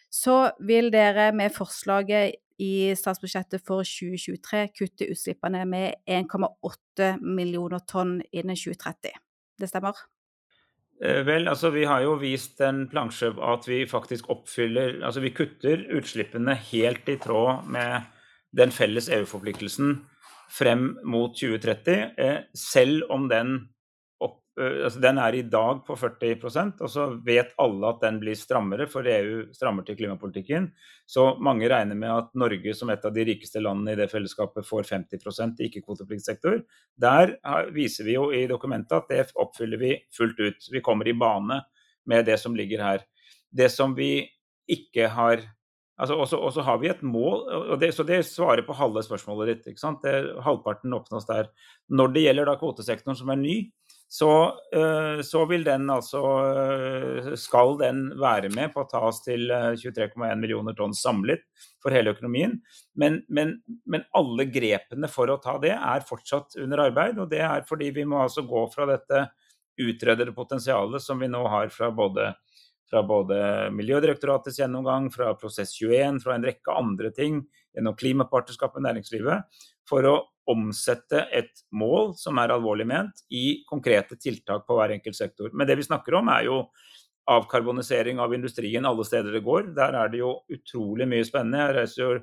så 0.09 0.49
vil 0.65 0.89
dere 0.93 1.29
med 1.37 1.53
forslaget 1.53 2.39
i 2.59 2.91
statsbudsjettet 2.97 3.63
for 3.63 3.87
2023 3.87 4.65
kutte 4.75 5.07
utslippene 5.13 5.63
med 5.69 6.01
1,8 6.09 7.13
millioner 7.23 7.85
tonn 7.87 8.17
innen 8.31 8.57
2030. 8.57 9.13
Det 9.59 9.69
stemmer? 9.69 9.95
Eh, 10.99 11.21
vel, 11.23 11.47
altså 11.47 11.71
Vi 11.71 11.85
har 11.87 12.03
jo 12.03 12.17
vist 12.19 12.59
en 12.61 12.83
plansje 12.91 13.31
at 13.31 13.67
vi 13.69 13.85
faktisk 13.87 14.27
oppfyller 14.33 14.97
Altså 14.99 15.21
vi 15.23 15.31
kutter 15.31 15.85
utslippene 15.95 16.57
helt 16.73 17.07
i 17.07 17.15
tråd 17.23 17.69
med 17.71 18.09
den 18.55 18.71
felles 18.73 19.09
EU-forpliktelsen 19.13 19.99
frem 20.49 20.95
mot 21.05 21.35
2030, 21.37 22.11
eh, 22.17 22.39
selv 22.57 23.05
om 23.13 23.27
den, 23.29 23.59
opp, 24.19 24.41
eh, 24.59 24.85
altså 24.87 25.01
den 25.03 25.19
er 25.21 25.35
i 25.37 25.43
dag 25.45 25.83
på 25.85 25.95
40% 25.95 26.81
og 26.81 26.89
så 26.89 27.05
vet 27.25 27.53
alle 27.61 27.91
at 27.91 28.01
den 28.01 28.17
blir 28.23 28.37
strammere, 28.37 28.87
for 28.89 29.05
EU 29.05 29.43
strammer 29.53 29.85
til 29.85 29.99
klimapolitikken. 29.99 30.71
Så 31.05 31.35
mange 31.37 31.69
regner 31.69 31.95
med 31.95 32.09
at 32.15 32.33
Norge 32.33 32.73
som 32.73 32.89
et 32.89 33.05
av 33.05 33.13
de 33.13 33.27
rikeste 33.29 33.61
landene 33.61 33.93
i 33.93 33.99
det 34.01 34.09
fellesskapet 34.09 34.65
får 34.65 34.89
50 34.89 35.61
i 35.61 35.69
ikke-kvotepliktig. 35.69 36.63
Der 36.97 37.37
viser 37.75 38.09
vi 38.09 38.17
jo 38.17 38.31
i 38.33 38.47
dokumentet 38.49 38.97
at 38.97 39.13
det 39.13 39.29
oppfyller 39.37 39.77
vi 39.77 39.93
fullt 40.17 40.39
ut. 40.39 40.69
Vi 40.71 40.81
kommer 40.81 41.07
i 41.07 41.13
bane 41.13 41.61
med 42.09 42.25
det 42.25 42.39
som 42.39 42.55
ligger 42.55 42.81
her. 42.81 43.05
Det 43.53 43.69
som 43.69 43.93
vi 43.95 44.25
ikke 44.69 45.07
har 45.13 45.45
Altså, 45.99 46.37
og 46.39 46.53
så 46.55 46.63
har 46.63 46.77
vi 46.79 46.87
et 46.87 47.01
mål, 47.03 47.41
og 47.73 47.79
det, 47.81 47.91
så 47.95 48.05
det 48.07 48.21
svarer 48.23 48.63
på 48.63 48.77
halve 48.77 49.03
spørsmålet 49.03 49.49
ditt. 49.51 49.65
ikke 49.73 49.81
sant? 49.81 49.99
Det, 50.05 50.37
halvparten 50.45 50.95
oppnås 50.95 51.27
der. 51.27 51.49
Når 51.91 52.13
det 52.15 52.23
gjelder 52.23 52.47
da 52.47 52.55
kvotesektoren 52.61 53.19
som 53.19 53.33
er 53.33 53.41
ny, 53.41 53.57
så, 54.09 54.29
uh, 54.75 55.19
så, 55.21 55.43
vil 55.45 55.61
den 55.67 55.83
altså 55.93 56.21
uh, 56.25 57.27
Skal 57.37 57.75
den 57.77 57.99
være 58.17 58.49
med 58.49 58.71
på 58.73 58.81
å 58.81 58.87
ta 58.89 59.03
oss 59.05 59.19
til 59.21 59.51
uh, 59.53 59.75
eh, 59.75 59.77
23,1 59.77 60.39
millioner 60.41 60.73
tonn 60.73 60.95
samlet 60.97 61.43
for 61.83 61.93
hele 61.93 62.15
økonomien. 62.15 62.55
Men, 62.97 63.19
men, 63.29 63.59
men, 63.85 64.07
alle 64.17 64.47
grepene 64.49 65.11
for 65.13 65.29
å 65.29 65.37
ta 65.43 65.59
det 65.61 65.75
er 65.75 66.07
fortsatt 66.07 66.57
under 66.63 66.87
arbeid. 66.87 67.21
Og 67.21 67.29
det 67.29 67.43
er 67.45 67.67
fordi 67.69 67.91
vi 67.99 68.07
må 68.09 68.23
altså 68.23 68.47
gå 68.49 68.65
fra 68.73 68.89
dette 68.89 69.27
utredede 69.79 70.33
potensialet 70.35 71.05
som 71.05 71.21
vi 71.21 71.29
nå 71.29 71.43
har 71.47 71.69
fra 71.71 71.91
både 71.93 72.31
fra 72.89 73.03
både 73.05 73.37
Miljødirektoratets 73.75 74.59
gjennomgang, 74.59 75.09
fra 75.13 75.33
Prosess21, 75.37 76.19
fra 76.23 76.35
en 76.35 76.45
rekke 76.47 76.75
andre 76.75 77.13
ting, 77.15 77.43
gjennom 77.77 77.97
klimapartnerskapet 77.99 78.81
i 78.81 78.87
næringslivet, 78.87 79.61
for 79.89 80.07
å 80.09 80.15
omsette 80.49 81.27
et 81.35 81.61
mål 81.77 82.15
som 82.17 82.39
er 82.41 82.55
alvorlig 82.55 82.87
ment, 82.89 83.25
i 83.29 83.61
konkrete 83.69 84.17
tiltak 84.17 84.65
på 84.65 84.77
hver 84.79 84.95
enkelt 84.97 85.17
sektor. 85.17 85.53
Men 85.53 85.69
det 85.69 85.77
vi 85.77 85.85
snakker 85.85 86.17
om, 86.17 86.31
er 86.33 86.47
jo 86.49 86.63
avkarbonisering 87.29 88.19
av 88.19 88.33
industrien 88.33 88.87
alle 88.89 89.05
steder 89.05 89.35
det 89.35 89.43
går. 89.45 89.69
Der 89.77 89.93
er 89.99 90.09
det 90.09 90.23
jo 90.23 90.31
utrolig 90.49 91.05
mye 91.09 91.27
spennende. 91.27 91.61
Jeg 91.61 91.75
reiser 91.77 92.01
jo 92.01 92.15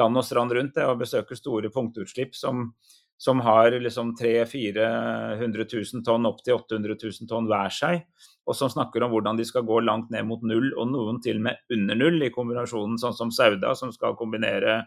land 0.00 0.20
og 0.20 0.24
strand 0.24 0.54
rundt 0.56 0.80
og 0.84 1.02
besøker 1.02 1.36
store 1.36 1.72
punktutslipp 1.74 2.36
som, 2.36 2.70
som 3.18 3.40
har 3.42 3.74
liksom 3.74 4.14
300 4.16 4.46
000-400 4.46 5.68
000 5.94 6.04
tonn 6.06 6.28
opp 6.28 6.44
til 6.46 6.54
800 6.54 6.96
000 7.02 7.30
tonn 7.30 7.50
hver 7.50 7.72
seg 7.74 8.04
og 8.48 8.56
som 8.56 8.70
snakker 8.72 9.04
om 9.04 9.12
hvordan 9.12 9.36
de 9.36 9.44
skal 9.44 9.66
gå 9.68 9.82
langt 9.84 10.10
ned 10.14 10.24
mot 10.28 10.42
null, 10.46 10.70
og 10.80 10.88
noen 10.88 11.20
til 11.24 11.40
og 11.40 11.48
med 11.50 11.74
under 11.74 11.98
null, 12.00 12.22
i 12.24 12.32
kombinasjonen 12.32 12.96
sånn 13.00 13.16
som 13.16 13.32
Sauda, 13.34 13.74
som 13.76 13.92
skal 13.92 14.16
kombinere 14.16 14.78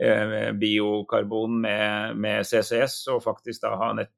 eh, 0.00 0.48
biokarbon 0.56 1.58
med, 1.66 2.16
med, 2.16 2.48
CCS 2.48 3.02
og 3.12 3.20
faktisk 3.26 3.66
da 3.66 3.74
ha, 3.76 3.90
net, 4.00 4.12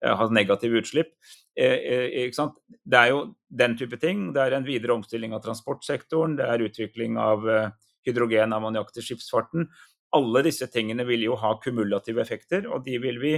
ha 0.00 0.28
negative 0.32 0.80
utslipp. 0.80 1.12
Eh, 1.60 1.76
eh, 2.24 2.32
det 2.32 3.02
er 3.02 3.12
jo 3.12 3.22
den 3.52 3.76
type 3.76 4.00
ting. 4.00 4.30
Det 4.32 4.46
er 4.46 4.56
en 4.56 4.68
videre 4.68 4.96
omstilling 4.96 5.36
av 5.36 5.44
transportsektoren, 5.44 6.38
det 6.40 6.48
er 6.48 6.68
utvikling 6.70 7.20
av 7.20 7.44
eh, 7.44 7.68
hydrogen, 8.08 8.56
ammoniakk 8.56 8.96
til 8.96 9.10
skipsfarten. 9.10 9.68
Alle 10.16 10.42
disse 10.44 10.68
tingene 10.72 11.06
vil 11.08 11.24
jo 11.24 11.36
ha 11.40 11.54
kumulative 11.62 12.22
effekter, 12.22 12.68
og 12.68 12.84
de 12.86 12.98
vil 13.02 13.20
vi 13.22 13.36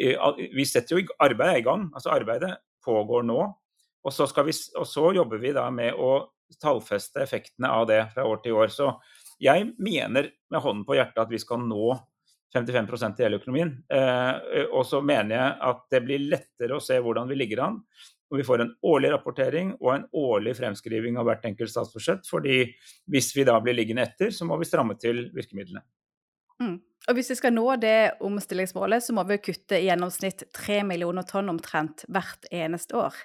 Vi 0.00 0.64
setter 0.64 0.96
jo 0.96 1.14
arbeidet 1.20 1.58
i 1.60 1.64
gang. 1.66 1.90
Altså 1.92 2.12
arbeidet 2.14 2.54
pågår 2.84 3.24
nå. 3.26 3.40
Og 4.00 4.12
så, 4.14 4.24
vi, 4.46 4.54
og 4.78 4.86
så, 4.88 5.10
jobber 5.12 5.40
vi 5.42 5.52
da 5.52 5.66
med 5.74 5.98
å 5.98 6.30
tallfeste 6.62 7.20
effektene 7.20 7.68
av 7.68 7.88
det 7.90 7.98
fra 8.14 8.24
år 8.24 8.40
til 8.40 8.56
år. 8.56 8.72
Så 8.72 8.88
jeg 9.42 9.74
mener 9.76 10.30
med 10.50 10.64
hånden 10.64 10.86
på 10.88 10.96
hjertet 10.96 11.20
at 11.20 11.32
vi 11.32 11.40
skal 11.42 11.60
nå 11.66 11.98
55% 12.54 13.20
i 13.20 13.26
hele 13.26 13.38
økonomien. 13.38 13.74
Eh, 13.92 14.64
og 14.70 14.86
så 14.88 15.02
mener 15.04 15.36
jeg 15.36 15.58
at 15.68 15.84
det 15.92 16.02
blir 16.06 16.24
lettere 16.32 16.78
å 16.78 16.82
se 16.82 16.98
hvordan 16.98 17.28
vi 17.30 17.38
ligger 17.38 17.66
an. 17.68 17.78
Og 18.30 18.38
vi 18.38 18.46
får 18.46 18.62
en 18.62 18.74
årlig 18.86 19.12
rapportering 19.12 19.72
og 19.80 19.92
en 19.94 20.08
årlig 20.16 20.54
fremskriving 20.58 21.18
av 21.18 21.28
hvert 21.28 21.46
enkelt 21.50 21.72
statsbudsjett. 21.72 22.26
fordi 22.30 22.62
hvis 23.10 23.32
vi 23.36 23.46
da 23.46 23.58
blir 23.60 23.74
liggende 23.74 24.06
etter, 24.06 24.30
så 24.30 24.46
må 24.46 24.58
vi 24.58 24.68
stramme 24.68 24.96
til 24.98 25.28
virkemidlene. 25.34 25.82
Mm. 26.60 26.78
Og 27.08 27.16
hvis 27.16 27.30
vi 27.32 27.38
skal 27.38 27.54
nå 27.56 27.64
det 27.80 28.20
omstillingsmålet, 28.24 29.04
så 29.04 29.14
må 29.16 29.24
vi 29.28 29.40
kutte 29.40 29.78
i 29.80 29.86
gjennomsnitt 29.88 30.44
3 30.56 30.82
millioner 30.88 31.24
tonn 31.28 31.48
omtrent 31.52 32.04
hvert 32.12 32.44
eneste 32.52 32.98
år. 33.00 33.16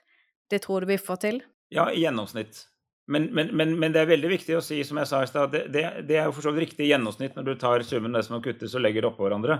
Det 0.49 0.61
tror 0.63 0.85
du 0.85 0.93
vi 0.93 1.01
får 1.01 1.19
til? 1.25 1.41
Ja, 1.73 1.89
i 1.91 2.05
gjennomsnitt. 2.05 2.63
Men, 3.07 3.27
men, 3.37 3.51
men, 3.53 3.75
men, 3.77 3.93
det 3.93 4.01
er 4.01 4.09
veldig 4.09 4.29
viktig 4.31 4.55
å 4.57 4.63
si, 4.65 4.79
som 4.87 4.97
jeg 4.97 5.09
sa 5.11 5.19
i 5.21 5.29
stad, 5.29 5.53
det, 5.53 5.83
det, 6.07 6.15
er 6.17 6.25
jo 6.25 6.33
for 6.33 6.47
så 6.47 6.53
vidt 6.53 6.71
riktig 6.71 6.87
gjennomsnitt 6.89 7.35
når 7.37 7.45
du 7.45 7.53
tar 7.61 7.83
summen 7.85 8.15
av 8.15 8.23
det 8.23 8.25
som 8.25 8.37
må 8.37 8.41
kuttes 8.41 8.73
og 8.73 8.81
legger 8.81 9.05
det 9.05 9.11
oppå 9.11 9.27
hverandre. 9.27 9.59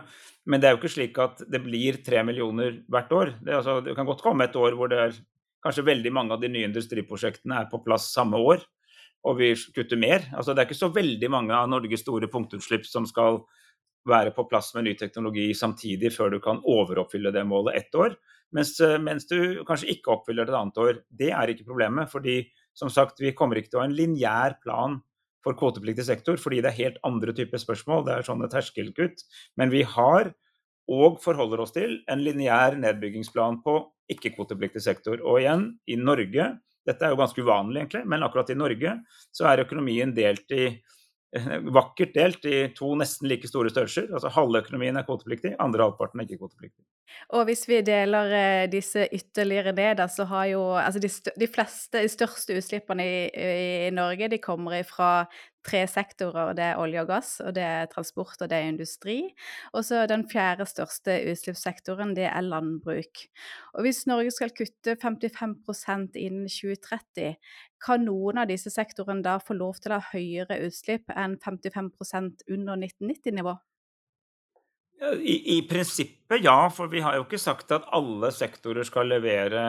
Men 0.50 0.62
det 0.62 0.70
er 0.70 0.74
jo 0.74 0.80
ikke 0.80 0.94
slik 0.96 1.20
at 1.22 1.44
det 1.52 1.62
blir 1.62 2.00
tre 2.06 2.24
millioner 2.26 2.80
hvert 2.90 3.14
år. 3.14 3.36
Det, 3.42 3.54
altså, 3.60 3.78
det, 3.86 3.94
kan 3.98 4.10
godt 4.10 4.24
komme 4.26 4.48
et 4.48 4.58
år 4.58 4.78
hvor 4.80 4.90
det 4.90 5.02
er 5.04 5.20
kanskje 5.66 5.86
veldig 5.86 6.14
mange 6.14 6.34
av 6.34 6.42
de 6.42 6.50
nye 6.56 6.70
industriprosjektene 6.72 7.60
er 7.62 7.70
på 7.70 7.82
plass 7.86 8.08
samme 8.16 8.40
år, 8.42 8.66
og 9.26 9.38
vi 9.38 9.52
kutter 9.78 10.02
mer. 10.02 10.26
Altså, 10.34 10.54
det 10.54 10.64
er 10.64 10.70
ikke 10.70 10.82
så 10.82 10.90
veldig 10.94 11.30
mange 11.34 11.54
av 11.58 11.70
Norges 11.70 12.02
store 12.06 12.30
punktutslipp 12.34 12.90
som 12.90 13.06
skal 13.10 13.44
være 14.10 14.34
på 14.36 14.46
plass 14.50 14.74
med 14.76 14.86
ny 14.88 14.94
teknologi 15.00 15.50
samtidig 15.58 16.12
før 16.14 16.36
du 16.36 16.40
kan 16.44 16.62
overoppfylle 16.62 17.34
det 17.34 17.46
målet 17.48 17.80
ett 17.82 17.98
år. 17.98 18.16
Mens, 18.56 18.78
eh, 18.80 19.00
mens, 19.02 19.28
du 19.28 19.64
kanskje 19.68 19.92
ikke 19.96 20.14
oppfyller 20.14 20.46
det 20.46 20.54
et 20.54 20.60
annet 20.60 20.78
år. 20.78 21.02
Det 21.10 21.32
er 21.32 21.52
ikke 21.52 21.68
problemet. 21.68 22.10
fordi 22.12 22.46
som 22.76 22.90
sagt, 22.90 23.20
vi 23.20 23.32
kommer 23.32 23.56
ikke 23.56 23.72
til 23.72 23.80
å 23.80 23.84
ha 23.84 23.88
en 23.88 23.96
lineær 23.96 24.62
plan 24.62 25.02
for 25.44 25.54
kvotepliktig 25.54 26.04
sektor, 26.04 26.36
fordi 26.36 26.62
det 26.62 26.74
er 26.74 26.84
helt 26.84 26.98
andre 27.06 27.32
typer 27.32 27.58
spørsmål. 27.58 28.06
Det 28.06 28.14
er 28.14 28.28
sånne 28.28 28.50
terskelkutt. 28.52 29.24
Men 29.56 29.70
vi 29.70 29.84
har 29.84 30.34
og 30.92 31.18
forholder 31.24 31.64
oss 31.64 31.74
til 31.74 32.02
en 32.12 32.22
lineær 32.22 32.78
nedbyggingsplan 32.78 33.62
på 33.66 33.80
ikke-kvotepliktig 34.12 34.84
sektor. 34.84 35.22
Og 35.24 35.42
igjen, 35.42 35.72
i 35.88 35.98
Norge 35.98 36.54
Dette 36.86 37.02
er 37.02 37.16
jo 37.16 37.18
ganske 37.18 37.42
uvanlig, 37.42 37.80
egentlig, 37.82 38.04
men 38.06 38.22
akkurat 38.22 38.52
i 38.54 38.56
Norge 38.60 38.92
så 39.34 39.48
er 39.50 39.64
økonomien 39.64 40.12
delt 40.14 40.52
i 40.54 40.68
vakkert 41.78 42.14
delt 42.16 42.46
i 42.48 42.58
to 42.76 42.92
nesten 43.00 43.30
like 43.30 43.48
store 43.50 43.72
størrelser. 43.74 44.10
Altså 44.14 44.32
halve 44.36 44.62
økonomien 44.64 44.98
er 44.98 45.08
kvotepliktig, 45.08 45.56
andre 45.60 45.88
halvparten 45.88 46.22
er 46.22 46.28
ikke 46.28 46.44
kvotepliktig. 46.44 46.84
Og 47.36 47.46
hvis 47.48 47.66
vi 47.70 47.82
deler 47.86 48.34
eh, 48.36 48.68
disse 48.72 49.08
ytterligere 49.14 49.74
ned, 49.76 50.04
så 50.12 50.28
har 50.30 50.46
jo 50.52 50.62
altså 50.80 51.02
de, 51.02 51.12
de, 51.40 51.48
fleste, 51.48 52.02
de 52.02 52.12
største 52.12 52.58
utslippene 52.58 53.06
i, 53.06 53.20
i, 53.34 53.92
Norge 53.96 54.30
de 54.32 54.42
kommer 54.42 54.82
fra 54.88 55.12
tre 55.66 55.82
sektorer. 55.90 56.54
Det 56.58 56.66
er 56.70 56.80
olje 56.82 57.04
og 57.04 57.10
gass, 57.10 57.36
og 57.44 57.56
det 57.58 57.66
er 57.66 57.90
transport 57.92 58.42
og 58.42 58.50
det 58.52 58.60
er 58.60 58.72
industri. 58.72 59.18
Og 59.74 59.86
så 59.88 60.06
den 60.10 60.26
fjerde 60.32 60.68
største 60.70 61.18
utslippssektoren, 61.32 62.16
det 62.18 62.28
er 62.30 62.46
landbruk. 62.46 63.26
Og 63.76 63.86
hvis 63.86 64.06
Norge 64.10 64.34
skal 64.36 64.54
kutte 64.56 64.98
55% 65.02 66.20
innen 66.22 66.50
2030, 66.52 67.36
kan 67.86 68.06
noen 68.06 68.42
av 68.42 68.50
disse 68.50 68.72
sektorene 68.74 69.26
da 69.26 69.38
få 69.44 69.58
lov 69.58 69.82
til 69.82 69.94
å 69.94 70.00
ha 70.00 70.14
høyere 70.14 70.62
utslipp 70.66 71.12
enn 71.14 71.38
55% 71.42 72.46
under 72.50 72.80
1990-nivå? 72.80 73.58
I, 75.20 75.58
I, 75.58 75.62
prinsippet 75.68 76.46
ja, 76.46 76.70
for 76.72 76.88
vi 76.90 77.02
har 77.04 77.18
jo 77.18 77.26
ikke 77.26 77.40
sagt 77.42 77.74
at 77.76 77.88
alle 77.94 78.32
sektorer 78.34 78.88
skal 78.88 79.10
levere 79.12 79.66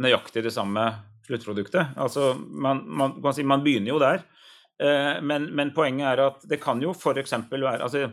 nøyaktig 0.00 0.46
det 0.46 0.54
samme 0.54 0.86
sluttproduktet. 1.26 1.92
Altså, 2.00 2.32
man, 2.38 2.80
man, 2.88 3.18
man 3.20 3.64
begynner 3.64 3.92
jo 3.92 4.00
der. 4.00 4.24
Eh, 4.80 5.20
men, 5.22 5.50
men, 5.54 5.72
poenget 5.76 6.08
er 6.14 6.22
at 6.24 6.44
det 6.48 6.60
kan 6.62 6.80
jo 6.80 6.94
f.eks. 6.94 7.34
være 7.50 7.82
altså, 7.84 8.06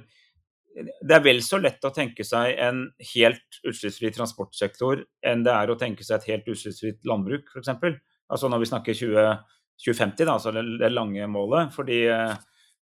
Det 0.75 1.15
er 1.15 1.23
vel 1.23 1.39
så 1.45 1.61
lett 1.63 1.85
å 1.87 1.93
tenke 1.95 2.25
seg 2.27 2.57
en 2.59 2.83
helt 3.13 3.61
utslippsfri 3.63 4.11
transportsektor 4.17 5.05
enn 5.25 5.45
det 5.47 5.53
er 5.53 5.71
å 5.71 5.77
tenke 5.79 6.03
seg 6.03 6.19
et 6.19 6.33
helt 6.33 6.51
utslippsfritt 6.51 7.07
landbruk, 7.07 7.53
f.eks. 7.55 8.01
Altså 8.27 8.51
når 8.51 8.61
vi 8.61 8.69
snakker 8.73 8.99
20, 8.99 9.31
2050, 9.85 10.25
da, 10.25 10.35
altså 10.35 10.53
det, 10.55 10.65
det 10.81 10.91
lange 10.91 11.29
målet. 11.31 11.71
fordi 11.73 12.01
eh, 12.11 12.35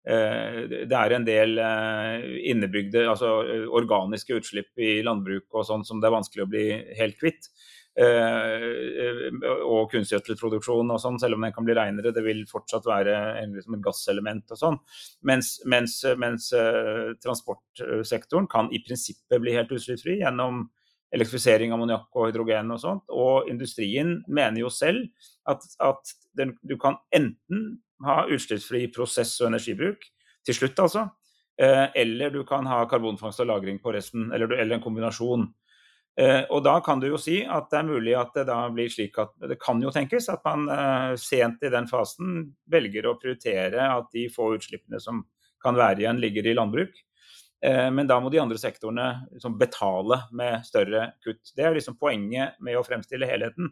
det 0.06 0.98
er 0.98 1.15
en 1.15 1.28
del 1.28 1.62
eh, 1.62 2.26
innebygde, 2.52 3.06
altså 3.12 3.38
eh, 3.43 3.69
organiske 3.69 4.39
utslipp 4.39 4.82
i 4.82 4.98
landbruk 5.06 5.45
og 5.54 5.67
sånn 5.69 5.86
som 5.86 6.02
det 6.02 6.10
er 6.10 6.17
vanskelig 6.17 6.48
å 6.48 6.50
bli 6.50 6.67
helt 6.98 7.19
kvitt. 7.21 7.52
Og 7.96 9.92
kunstgjødselproduksjon 9.94 10.90
og 10.92 11.00
sånn, 11.00 11.20
selv 11.22 11.38
om 11.38 11.46
den 11.46 11.54
kan 11.56 11.64
bli 11.68 11.76
reinere. 11.78 12.12
Det 12.16 12.24
vil 12.26 12.42
fortsatt 12.50 12.88
være 12.90 13.14
liksom 13.54 13.78
et 13.78 13.86
gasselement 13.86 14.52
og 14.52 14.60
sånn. 14.60 14.80
Mens, 15.30 15.54
mens, 15.64 16.02
mens 16.20 16.50
transportsektoren 17.24 18.50
kan 18.52 18.68
i 18.76 18.84
prinsippet 18.84 19.40
bli 19.40 19.56
helt 19.56 19.72
utslippsfri 19.72 20.20
gjennom 20.24 20.66
elektrifisering 21.16 21.72
av 21.72 21.80
ammoniakk 21.80 22.18
og 22.18 22.30
hydrogen 22.30 22.74
og 22.76 22.82
sånt. 22.82 23.06
Og 23.14 23.50
industrien 23.52 24.18
mener 24.28 24.64
jo 24.66 24.72
selv 24.74 25.08
at, 25.50 25.64
at 25.84 26.16
den, 26.38 26.56
du 26.66 26.76
kan 26.82 27.00
enten 27.16 27.78
ha 28.06 28.24
utslippsfri 28.32 28.88
prosess- 28.94 29.38
og 29.42 29.52
energibruk 29.54 30.04
til 30.46 30.58
slutt, 30.58 30.82
altså. 30.84 31.08
Eh, 31.56 31.86
eller 32.02 32.34
du 32.34 32.42
kan 32.48 32.68
ha 32.68 32.82
karbonfangst 32.90 33.40
og 33.40 33.48
-lagring 33.48 33.80
på 33.82 33.94
resten, 33.96 34.32
eller, 34.34 34.52
eller, 34.52 34.76
en 34.76 34.84
kombinasjon. 34.84 35.48
Eh, 36.15 36.43
og 36.47 36.62
da 36.63 36.78
kan 36.84 37.01
du 37.01 37.10
jo 37.10 37.17
si 37.19 37.41
at 37.43 37.67
det 37.71 37.82
er 37.82 37.88
mulig 37.89 38.13
at 38.15 38.32
det 38.38 38.45
da 38.47 38.62
blir 38.71 38.91
slik 38.91 39.17
at 39.19 39.34
det 39.51 39.58
kan 39.60 39.82
jo 39.84 39.91
tenkes 39.91 40.30
at 40.32 40.45
man 40.47 40.69
eh, 40.71 41.15
sent 41.19 41.65
i 41.65 41.71
den 41.73 41.89
fasen 41.91 42.38
velger 42.71 43.10
å 43.10 43.17
prioritere 43.19 43.89
at 43.89 44.08
de 44.15 44.30
få 44.32 44.54
utslippene 44.56 45.01
som 45.04 45.25
kan 45.63 45.75
være 45.75 46.06
igjen, 46.06 46.21
ligger 46.21 46.47
i 46.47 46.56
landbruk. 46.56 46.93
Men 47.65 48.06
da 48.06 48.19
må 48.21 48.30
de 48.30 48.38
andre 48.38 48.60
sektorene 48.62 49.06
liksom 49.34 49.56
betale 49.58 50.19
med 50.38 50.67
større 50.67 51.08
kutt. 51.23 51.39
Det 51.58 51.63
er 51.65 51.73
liksom 51.73 51.95
poenget 51.97 52.60
med 52.62 52.78
å 52.78 52.84
fremstille 52.86 53.25
helheten. 53.25 53.71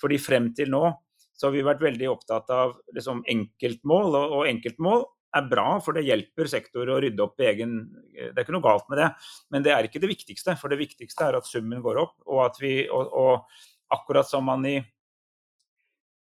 Fordi 0.00 0.16
frem 0.22 0.46
til 0.56 0.70
nå 0.72 0.86
så 1.34 1.48
har 1.48 1.54
vi 1.54 1.64
vært 1.66 1.82
veldig 1.82 2.08
opptatt 2.12 2.50
av 2.54 2.76
liksom, 2.94 3.24
enkeltmål. 3.30 4.14
Og, 4.14 4.36
og, 4.38 4.46
enkeltmål 4.48 5.04
er 5.34 5.46
bra, 5.50 5.66
for 5.84 5.96
det 5.96 6.06
hjelper 6.06 6.50
sektor 6.50 6.90
å 6.90 6.98
rydde 7.02 7.24
opp 7.24 7.40
i 7.42 7.48
egen 7.50 7.76
Det 8.14 8.32
er 8.32 8.44
ikke 8.44 8.56
noe 8.56 8.64
galt 8.64 8.88
med 8.92 9.00
det, 9.02 9.10
men 9.50 9.66
det 9.66 9.74
er 9.74 9.88
ikke 9.88 10.02
det 10.02 10.10
viktigste. 10.12 10.56
For 10.60 10.72
det 10.72 10.80
viktigste 10.80 11.28
er 11.28 11.38
at 11.38 11.48
summen 11.48 11.82
går 11.84 12.00
opp, 12.02 12.16
og 12.30 12.44
at 12.46 12.60
vi 12.62 12.74
og, 12.86 13.10
og 13.10 13.94
akkurat 13.94 14.28
som 14.28 14.46
man 14.48 14.66
i 14.68 14.78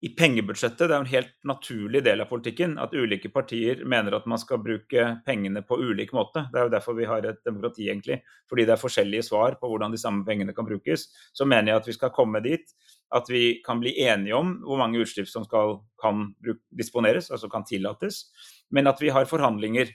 i 0.06 0.10
pengebudsjettet, 0.13 0.84
det 0.86 0.93
er 0.93 1.02
en 1.02 1.10
helt 1.10 1.32
naturlig 1.50 2.04
del 2.06 2.22
av 2.22 2.30
politikken, 2.30 2.76
at 2.78 2.93
ulike 2.93 3.32
partier 3.34 3.80
mener 3.89 4.13
at 4.13 4.28
man 4.30 4.38
skal 4.38 4.60
bruke 4.62 5.06
pengene 5.26 5.63
på 5.65 5.80
ulik 5.82 6.13
måte. 6.13 6.43
Det 6.52 6.60
er 6.60 6.67
jo 6.67 6.74
derfor 6.76 6.98
vi 7.00 7.08
har 7.10 7.26
et 7.26 7.39
demokrati, 7.48 7.88
egentlig. 7.89 8.20
Fordi 8.50 8.67
det 8.67 8.76
er 8.76 8.84
forskjellige 8.84 9.26
svar 9.26 9.58
på 9.58 9.72
hvordan 9.72 9.96
de 9.96 10.02
samme 10.02 10.22
pengene 10.28 10.54
kan 10.54 10.67
brukes. 10.70 11.08
Så 11.34 11.50
mener 11.50 11.72
jeg 11.72 11.82
at 11.82 11.89
vi 11.89 11.98
skal 11.98 12.13
komme 12.13 12.43
dit 12.46 12.70
at 13.15 13.30
vi 13.32 13.62
kan 13.65 13.80
bli 13.80 13.93
enige 14.04 14.36
om 14.36 14.58
hvor 14.65 14.82
mange 14.82 15.00
utslipp 15.04 15.30
som 15.32 15.46
skal, 15.48 15.80
kan 16.02 16.30
disponeres, 16.76 17.32
altså 17.32 17.50
kan 17.52 17.65
tillates. 17.67 18.26
Men 18.74 18.89
at 18.91 19.02
vi 19.02 19.12
har 19.15 19.30
forhandlinger 19.30 19.91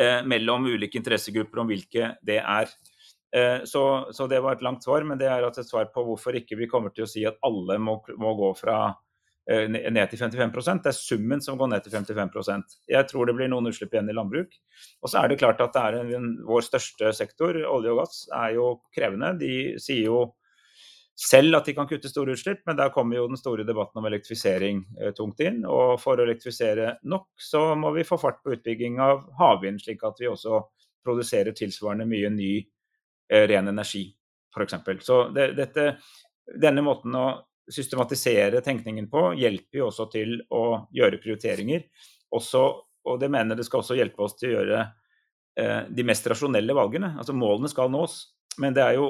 eh, 0.00 0.20
mellom 0.24 0.66
ulike 0.70 0.98
interessegrupper 1.00 1.62
om 1.62 1.70
hvilke 1.72 2.14
det 2.24 2.40
er. 2.40 2.72
Eh, 3.36 3.64
så, 3.68 3.84
så, 4.16 4.28
det 4.30 4.40
var 4.44 4.56
et 4.56 4.64
langt 4.64 4.86
svar, 4.86 5.04
men 5.04 5.20
det 5.20 5.28
er 5.28 5.44
altså 5.44 5.64
et 5.64 5.72
svar 5.72 5.90
på 5.92 6.06
hvorfor 6.08 6.40
ikke 6.40 6.58
vi 6.60 6.70
kommer 6.70 6.94
til 6.94 7.04
å 7.04 7.10
si 7.10 7.26
at 7.28 7.40
alle 7.44 7.78
må, 7.82 7.98
må 8.20 8.36
gå 8.40 8.54
fra 8.58 8.94
Eh, 9.44 9.66
ned 9.68 10.08
til 10.08 10.16
55% 10.16 10.80
Det 10.80 10.88
er 10.88 10.96
summen 10.96 11.42
som 11.44 11.58
går 11.60 11.68
ned 11.68 11.82
til 11.84 11.92
55% 11.92 12.78
Jeg 12.88 13.04
tror 13.10 13.28
det 13.28 13.34
blir 13.36 13.50
noen 13.52 13.68
utslipp 13.68 13.92
igjen 13.92 14.08
i 14.08 14.14
landbruk. 14.16 14.54
Og 15.04 15.12
så 15.12 15.20
er 15.20 15.28
det 15.28 15.36
klart 15.42 15.60
at 15.60 15.74
det 15.74 15.82
er 15.84 16.14
en, 16.16 16.30
vår 16.48 16.64
største 16.64 17.12
sektor, 17.12 17.52
olje 17.52 17.92
og 17.92 18.00
gass, 18.00 18.22
er 18.32 18.54
jo 18.56 18.70
krevende. 18.96 19.34
De 19.36 19.76
sier 19.82 20.08
jo 20.08 20.22
selv 21.14 21.54
at 21.56 21.68
de 21.68 21.74
kan 21.76 21.86
kutte 21.86 22.10
store 22.10 22.34
utslipp, 22.34 22.64
men 22.66 22.78
der 22.78 22.90
kommer 22.94 23.20
jo 23.20 23.28
den 23.30 23.38
store 23.38 23.66
debatten 23.66 24.00
om 24.00 24.08
elektrifisering 24.08 24.82
eh, 25.00 25.12
tungt 25.14 25.40
inn. 25.44 25.62
Og 25.68 25.96
for 26.02 26.18
å 26.18 26.26
elektrifisere 26.26 26.96
nok, 27.06 27.28
så 27.38 27.68
må 27.78 27.92
vi 27.94 28.06
få 28.06 28.18
fart 28.18 28.42
på 28.42 28.56
utbygging 28.56 28.98
av 29.02 29.22
havvind, 29.38 29.82
slik 29.82 30.02
at 30.06 30.18
vi 30.20 30.30
også 30.30 30.64
produserer 31.04 31.54
tilsvarende 31.54 32.08
mye 32.10 32.32
ny 32.34 32.52
eh, 32.58 33.46
ren 33.50 33.70
energi, 33.70 34.08
f.eks. 34.54 34.80
Så 35.06 35.20
det, 35.34 35.52
dette, 35.58 35.92
denne 36.50 36.82
måten 36.82 37.14
å 37.14 37.28
systematisere 37.70 38.60
tenkningen 38.64 39.06
på 39.12 39.30
hjelper 39.38 39.80
jo 39.80 39.88
også 39.88 40.08
til 40.12 40.36
å 40.52 40.84
gjøre 40.94 41.22
prioriteringer. 41.22 41.86
Også, 42.34 42.64
og 43.06 43.22
det 43.22 43.30
mener 43.32 43.56
det 43.56 43.68
skal 43.68 43.84
også 43.84 43.96
hjelpe 43.96 44.26
oss 44.26 44.34
til 44.40 44.50
å 44.50 44.58
gjøre 44.58 44.82
eh, 45.62 45.80
de 45.94 46.10
mest 46.10 46.26
rasjonelle 46.26 46.74
valgene. 46.76 47.14
Altså 47.20 47.36
målene 47.36 47.70
skal 47.70 47.92
nås, 47.92 48.18
men 48.58 48.74
det 48.76 48.82
er 48.84 48.98
jo 48.98 49.08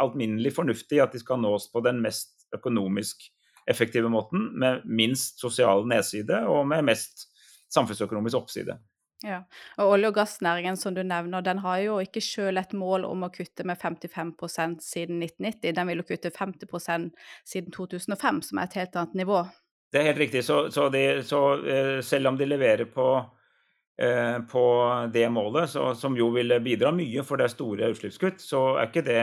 alminnelig 0.00 0.54
fornuftig 0.56 1.00
at 1.02 1.14
de 1.14 1.20
skal 1.22 1.40
nås 1.42 1.68
på 1.72 1.82
den 1.84 2.00
mest 2.04 2.48
økonomisk 2.54 3.28
effektive 3.70 4.10
måten, 4.10 4.48
med 4.58 4.82
minst 4.84 5.40
sosial 5.40 5.86
nedside 5.88 6.42
og 6.50 6.66
med 6.68 6.84
mest 6.90 7.28
samfunnsøkonomisk 7.72 8.36
oppside. 8.36 8.76
Ja, 9.22 9.44
og 9.78 9.92
olje- 9.94 10.10
og 10.10 10.16
gassnæringen 10.16 10.76
som 10.76 10.94
du 10.94 11.02
nevner, 11.06 11.44
den 11.46 11.60
har 11.62 11.78
jo 11.78 11.98
ikke 12.02 12.20
selv 12.20 12.58
et 12.58 12.72
mål 12.74 13.04
om 13.06 13.22
å 13.22 13.30
kutte 13.30 13.64
med 13.64 13.78
55% 13.78 14.82
siden 14.82 15.22
1990. 15.22 15.74
Den 15.76 15.90
vil 15.90 16.02
jo 16.02 16.06
kutte 16.08 16.32
50% 16.34 17.12
siden 17.46 17.70
2005, 17.70 18.42
som 18.48 18.58
er 18.58 18.66
et 18.66 18.80
helt 18.80 18.98
annet 18.98 19.14
nivå. 19.22 19.44
Det 19.92 20.00
er 20.00 20.08
helt 20.10 20.22
riktig. 20.24 20.42
Så, 20.44 20.70
så, 20.74 20.88
de, 20.90 21.22
så 21.22 21.40
uh, 21.62 22.00
selv 22.02 22.32
om 22.32 22.38
de 22.40 22.48
leverer 22.48 22.90
på, 22.90 23.06
på 23.92 24.62
det 25.12 25.26
målet, 25.30 25.68
så, 25.70 25.82
som 25.94 26.14
jo 26.16 26.30
vil 26.34 26.54
bidra 26.64 26.90
mye, 26.96 27.22
for 27.28 27.38
det 27.38 27.50
store 27.52 27.90
utslippskutt, 27.92 28.40
så 28.40 28.62
er 28.80 28.88
ikke 28.88 29.04
det 29.06 29.18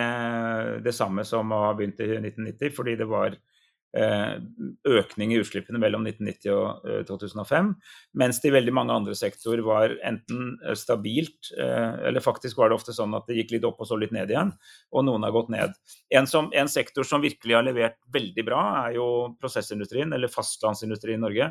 det 0.86 0.94
samme 0.96 1.26
som 1.28 1.50
å 1.52 1.64
ha 1.66 1.72
begynt 1.76 2.00
i 2.06 2.08
1990, 2.14 2.76
fordi 2.78 2.94
det 3.02 3.08
var 3.10 3.36
Eh, 3.98 4.36
økning 4.86 5.32
i 5.34 5.40
utslippene 5.42 5.80
mellom 5.82 6.04
1990 6.06 6.52
og 6.54 6.84
2005, 7.10 7.72
eh, 7.72 7.96
mens 8.22 8.38
det 8.38 8.52
i 8.52 8.54
veldig 8.54 8.74
mange 8.78 8.94
andre 8.94 9.16
sektorer 9.18 9.64
var 9.66 9.96
enten 10.06 10.60
eh, 10.62 10.76
stabilt, 10.78 11.50
eller 11.58 12.22
faktisk 12.22 12.60
var 12.62 12.70
det 12.70 12.78
ofte 12.78 12.94
sånn 12.94 13.18
at 13.18 13.26
det 13.26 13.40
gikk 13.40 13.56
litt 13.56 13.66
opp 13.66 13.82
og 13.82 13.90
så 13.90 13.98
litt 13.98 14.14
ned 14.14 14.30
igjen, 14.30 14.52
og 14.94 15.08
noen 15.08 15.26
har 15.26 15.34
gått 15.34 15.50
ned. 15.56 15.74
En, 16.14 16.30
som, 16.30 16.52
en 16.54 16.70
sektor 16.70 17.08
som 17.08 17.26
virkelig 17.26 17.58
har 17.58 17.66
levert 17.66 17.98
veldig 18.14 18.46
bra, 18.46 18.62
er 18.84 19.00
jo 19.00 19.08
prosessindustrien, 19.42 20.14
eller 20.14 20.30
fastlandsindustrien 20.38 21.18
i 21.18 21.26
Norge. 21.26 21.50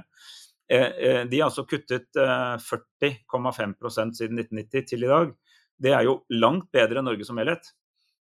De 0.69 1.41
har 1.41 1.49
altså 1.49 1.65
kuttet 1.65 2.13
40,5% 2.15 4.19
siden 4.19 4.43
1990 4.43 4.89
til 4.91 5.07
i 5.07 5.11
dag. 5.11 5.31
Det 5.79 5.95
er 5.95 6.05
jo 6.05 6.19
langt 6.35 6.69
bedre 6.75 7.01
enn 7.01 7.09
Norge 7.09 7.25
som 7.25 7.39
helhet. 7.41 7.71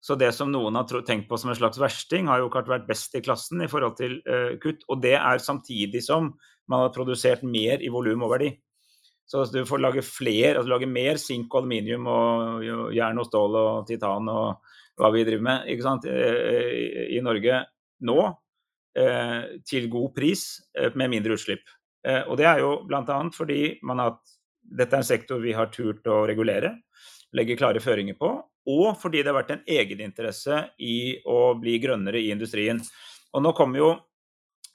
Så 0.01 0.17
det 0.17 0.31
som 0.33 0.49
noen 0.49 0.79
har 0.79 0.89
tenkt 1.05 1.27
på 1.29 1.37
som 1.37 1.51
en 1.53 1.59
slags 1.59 1.77
versting, 1.77 2.31
har 2.31 2.41
jo 2.41 2.49
ikke 2.49 2.65
vært 2.71 2.89
best 2.89 3.13
i 3.13 3.21
klassen 3.21 3.61
i 3.61 3.69
forhold 3.69 3.99
til 3.99 4.17
kutt. 4.63 4.81
Og 4.89 5.03
det 5.03 5.13
er 5.19 5.43
samtidig 5.43 6.01
som 6.01 6.31
man 6.71 6.87
har 6.87 6.95
produsert 6.95 7.43
mer 7.45 7.83
i 7.83 7.91
volum 7.93 8.25
og 8.25 8.33
verdi. 8.33 8.49
Så 9.29 9.45
du 9.53 9.61
får 9.67 9.79
lage 9.79 10.01
flere, 10.03 10.57
altså 10.57 10.73
lage 10.73 10.89
mer 10.89 11.19
sink 11.21 11.53
og 11.53 11.61
aluminium 11.61 12.09
og 12.11 12.65
jern 12.95 13.21
og 13.21 13.27
stål 13.29 13.57
og 13.59 13.85
titan 13.87 14.27
og 14.31 14.73
hva 14.99 15.11
vi 15.13 15.21
driver 15.23 15.45
med 15.45 15.69
ikke 15.71 15.85
sant, 15.85 16.07
i, 16.09 17.21
Norge 17.23 17.61
nå, 18.09 18.17
til 19.69 19.87
god 19.93 20.09
pris 20.17 20.43
med 20.97 21.13
mindre 21.13 21.37
utslipp. 21.37 21.63
Og 22.01 22.33
det 22.39 22.45
er 22.49 22.63
jo 22.63 22.69
bl.a. 22.89 23.17
fordi 23.35 23.77
man 23.85 23.99
har, 24.01 24.15
dette 24.65 24.95
er 24.97 25.03
en 25.03 25.05
sektor 25.05 25.41
vi 25.43 25.51
har 25.53 25.67
turt 25.69 26.07
å 26.09 26.23
regulere 26.25 26.71
legge 27.37 27.57
klare 27.59 27.81
føringer 27.83 28.17
på. 28.19 28.31
og 28.71 28.97
fordi 29.01 29.23
det 29.23 29.31
har 29.31 29.39
vært 29.39 29.53
en 29.55 29.63
egeninteresse 29.65 30.57
i 30.85 31.17
å 31.25 31.55
bli 31.57 31.79
grønnere 31.81 32.19
i 32.21 32.29
industrien. 32.29 32.77
Og 33.33 33.41
nå 33.41 33.55
kommer 33.57 33.79
jo, 33.79 33.87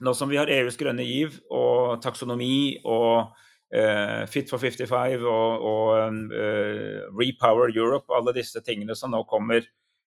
nå 0.02 0.14
som 0.14 0.28
vi 0.28 0.40
har 0.40 0.50
EUs 0.50 0.76
grønne 0.80 1.04
giv 1.06 1.36
og 1.54 2.00
taksonomi 2.02 2.80
og 2.82 3.36
eh, 3.70 4.26
Fit 4.26 4.50
for 4.50 4.58
55 4.58 5.22
og, 5.22 5.68
og 5.70 6.34
eh, 6.34 7.06
Repower 7.14 7.70
Europe, 7.70 8.10
alle 8.10 8.34
disse 8.34 8.58
tingene 8.66 8.96
som 8.98 9.14
nå 9.14 9.22
kommer 9.30 9.62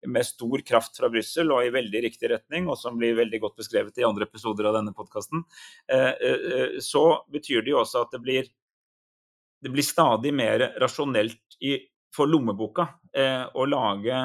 med 0.08 0.26
stor 0.26 0.64
kraft 0.66 0.98
fra 0.98 1.10
Brussel 1.14 1.52
og 1.54 1.66
i 1.66 1.74
veldig 1.74 2.02
riktig 2.08 2.32
retning, 2.32 2.70
og 2.70 2.80
som 2.80 2.98
blir 2.98 3.18
veldig 3.20 3.42
godt 3.44 3.60
beskrevet 3.62 4.02
i 4.02 4.08
andre 4.08 4.26
episoder 4.30 4.70
av 4.70 4.80
denne 4.80 4.96
podkasten, 4.98 5.46
uh, 5.94 6.80
så 6.82 7.06
betyr 7.32 7.66
det 7.66 7.76
jo 7.76 7.82
også 7.84 8.06
at 8.06 8.16
det 8.16 8.22
blir, 8.24 8.52
det 9.62 9.74
blir 9.74 9.86
stadig 9.86 10.34
mer 10.34 10.72
rasjonelt 10.82 11.60
i, 11.62 11.78
for 12.12 12.28
lommeboka 12.28 12.90
å 13.56 13.66
lage 13.68 14.18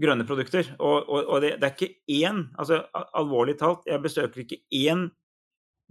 grønne 0.00 0.26
produkter. 0.26 0.68
Og, 0.78 1.08
og, 1.08 1.20
og 1.22 1.42
det, 1.44 1.54
det, 1.62 1.68
er 1.68 1.74
ikke 1.74 2.20
én 2.20 2.44
altså 2.58 2.80
Alvorlig 3.16 3.56
talt, 3.60 3.86
jeg 3.88 4.02
besøker 4.02 4.44
ikke 4.44 4.60
én 4.84 5.08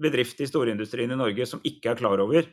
bedrift 0.02 0.42
i 0.42 0.50
storindustrien 0.50 1.12
i 1.14 1.20
Norge 1.20 1.48
som 1.50 1.62
ikke 1.68 1.94
er 1.94 2.00
klar 2.00 2.22
over 2.24 2.48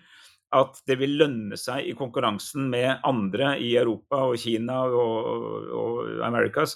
at 0.56 0.80
det 0.86 0.96
vil 0.98 1.14
lønne 1.20 1.58
seg 1.60 1.86
i 1.86 1.94
konkurransen 1.98 2.66
med 2.72 3.04
andre 3.06 3.54
i 3.62 3.74
Europa 3.78 4.24
og 4.30 4.38
Kina 4.42 4.82
og, 4.88 5.70
og 5.70 6.10
Americas 6.26 6.74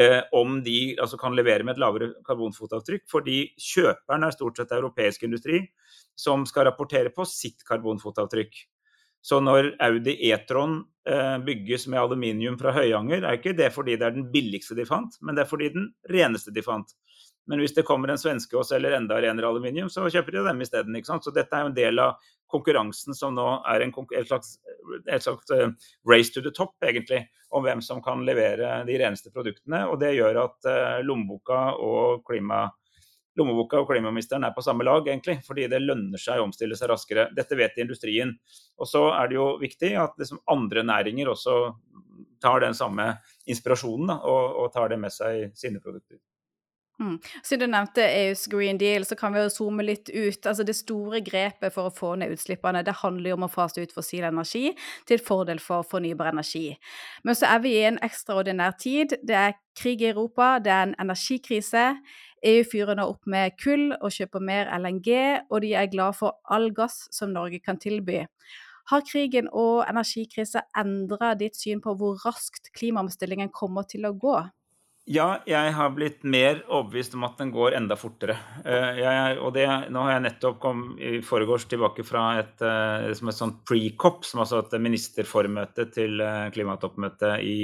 eh, 0.00 0.22
om 0.36 0.62
de 0.64 0.96
altså, 0.96 1.18
kan 1.20 1.36
levere 1.36 1.66
med 1.66 1.76
et 1.76 1.82
lavere 1.82 2.10
karbonfotavtrykk. 2.26 3.04
Fordi 3.10 3.42
kjøperen 3.60 4.24
er 4.24 4.36
stort 4.36 4.60
sett 4.60 4.72
europeisk 4.76 5.28
industri 5.28 5.62
som 6.18 6.46
skal 6.48 6.70
rapportere 6.70 7.12
på 7.14 7.26
sitt 7.28 7.64
karbonfotavtrykk. 7.68 8.62
Så 9.20 9.36
når 9.44 9.74
Audi 9.84 10.14
E-tron 10.30 10.78
eh, 11.08 11.36
bygges 11.44 11.86
med 11.92 12.00
aluminium 12.00 12.56
fra 12.60 12.72
Høyanger, 12.72 13.26
er 13.26 13.36
ikke 13.36 13.56
det 13.56 13.68
fordi 13.74 13.98
det 14.00 14.08
er 14.08 14.16
den 14.16 14.30
billigste 14.32 14.76
de 14.78 14.86
fant, 14.88 15.18
men 15.20 15.36
det 15.36 15.44
er 15.44 15.50
fordi 15.50 15.68
den 15.74 15.90
reneste 16.08 16.54
de 16.56 16.64
fant. 16.64 16.96
Men 17.50 17.60
hvis 17.60 17.74
det 17.76 17.84
kommer 17.84 18.12
en 18.12 18.20
svenske 18.20 18.56
og 18.56 18.64
selger 18.68 18.94
enda 18.96 19.18
renere 19.20 19.48
aluminium, 19.48 19.90
så 19.92 20.06
kjøper 20.08 20.38
de 20.38 20.44
dem 20.46 20.60
isteden. 20.64 20.96
Så 21.04 21.32
dette 21.34 21.56
er 21.56 21.66
jo 21.66 21.70
en 21.72 21.76
del 21.76 22.00
av 22.00 22.20
konkurransen 22.52 23.16
som 23.16 23.36
nå 23.36 23.46
er 23.68 23.84
en, 23.84 23.94
et 24.16 24.28
slags, 24.28 24.56
et 25.06 25.24
slags 25.24 25.54
uh, 25.54 25.70
race 26.08 26.32
to 26.34 26.42
the 26.44 26.52
top, 26.54 26.76
egentlig, 26.86 27.24
om 27.50 27.64
hvem 27.66 27.82
som 27.82 28.02
kan 28.04 28.24
levere 28.26 28.80
de 28.88 28.98
reneste 29.00 29.32
produktene. 29.34 29.86
Og 29.90 30.00
det 30.02 30.14
gjør 30.16 30.44
at 30.44 30.70
uh, 30.70 31.00
lommeboka 31.06 31.70
og 31.78 32.24
klima 32.28 32.68
lommeboka 33.38 33.78
og 33.80 33.88
klimaministeren 33.88 34.44
er 34.44 34.54
på 34.54 34.64
samme 34.64 34.84
lag, 34.84 35.06
egentlig, 35.06 35.38
fordi 35.46 35.68
det 35.70 35.82
lønner 35.82 36.20
seg 36.20 36.40
å 36.40 36.48
omstille 36.48 36.76
seg 36.76 36.90
raskere. 36.90 37.28
Dette 37.36 37.56
vet 37.58 37.78
industrien. 37.80 38.34
Og 38.80 38.88
så 38.90 39.06
er 39.14 39.30
det 39.30 39.38
jo 39.38 39.52
viktig 39.60 39.94
at 40.02 40.18
liksom 40.20 40.42
andre 40.50 40.84
næringer 40.86 41.30
også 41.32 41.56
tar 42.40 42.64
den 42.64 42.74
samme 42.74 43.12
inspirasjonen 43.46 44.10
da, 44.10 44.18
og, 44.24 44.58
og, 44.62 44.72
tar 44.74 44.92
det 44.92 45.00
med 45.00 45.12
seg 45.14 45.38
i 45.38 45.48
sine 45.56 45.82
produkter. 45.82 46.18
Mm. 47.00 47.16
Siden 47.42 47.70
du 47.70 47.72
nevnte 47.72 48.04
EUs 48.04 48.44
Green 48.52 48.78
Deal, 48.78 49.06
så 49.08 49.16
kan 49.16 49.32
vi 49.32 49.40
jo 49.40 49.52
zoome 49.52 49.84
litt 49.86 50.10
ut. 50.12 50.44
Altså 50.46 50.66
Det 50.68 50.76
store 50.76 51.22
grepet 51.24 51.72
for 51.72 51.88
å 51.88 51.94
få 51.96 52.12
ned 52.20 52.34
utslippene 52.34 52.82
det 52.84 52.98
handler 53.00 53.32
jo 53.32 53.38
om 53.38 53.46
å 53.46 53.52
fase 53.52 53.80
ut 53.80 53.94
fossil 53.94 54.26
energi 54.28 54.74
til 55.08 55.22
fordel 55.24 55.62
for 55.64 55.86
fornybar 55.88 56.28
energi. 56.34 56.74
Men 57.24 57.38
så 57.38 57.48
er 57.54 57.64
vi 57.64 57.74
i 57.78 57.86
en 57.88 58.00
ekstraordinær 58.04 58.76
tid. 58.82 59.16
Det 59.24 59.38
er 59.46 59.56
krig 59.80 60.04
i 60.04 60.10
Europa, 60.12 60.58
det 60.60 60.74
er 60.74 60.90
en 60.90 60.96
energikrise. 61.00 61.86
EU 62.44 62.62
fyrer 62.68 62.96
nå 62.96 63.08
opp 63.08 63.24
med 63.28 63.56
kull 63.60 63.90
og 63.96 64.12
kjøper 64.12 64.44
mer 64.44 64.68
LNG, 64.76 65.10
og 65.48 65.60
de 65.64 65.74
er 65.76 65.92
glad 65.92 66.20
for 66.20 66.36
all 66.52 66.68
gass 66.76 67.06
som 67.16 67.32
Norge 67.32 67.64
kan 67.64 67.80
tilby. 67.80 68.26
Har 68.90 69.04
krigen 69.06 69.48
og 69.52 69.86
energikrisa 69.88 70.66
endra 70.76 71.32
ditt 71.38 71.56
syn 71.56 71.80
på 71.80 71.94
hvor 71.96 72.20
raskt 72.26 72.72
klimaomstillingen 72.76 73.52
kommer 73.54 73.88
til 73.88 74.08
å 74.08 74.16
gå? 74.16 74.40
Ja, 75.08 75.40
jeg 75.48 75.72
har 75.74 75.94
blitt 75.96 76.22
mer 76.28 76.60
overbevist 76.68 77.14
om 77.16 77.24
at 77.26 77.38
den 77.40 77.50
går 77.54 77.74
enda 77.78 77.96
fortere. 77.98 78.36
Eh, 78.64 79.00
jeg, 79.00 79.38
og 79.42 79.54
det, 79.56 79.64
nå 79.90 80.04
har 80.04 80.12
jeg 80.12 80.26
nettopp 80.26 80.60
kommet 80.62 81.00
i 81.02 81.22
foregårs 81.24 81.64
tilbake 81.70 82.04
fra 82.06 82.26
et, 82.38 82.60
eh, 82.62 83.08
som 83.18 83.32
et 83.32 83.38
sånt 83.38 83.62
pre-COP, 83.66 84.26
som 84.28 84.44
altså 84.44 84.60
et 84.60 84.76
ministerformøte 84.78 85.88
til 85.94 86.20
eh, 86.20 86.50
klimatoppmøtet 86.54 87.40
i 87.42 87.56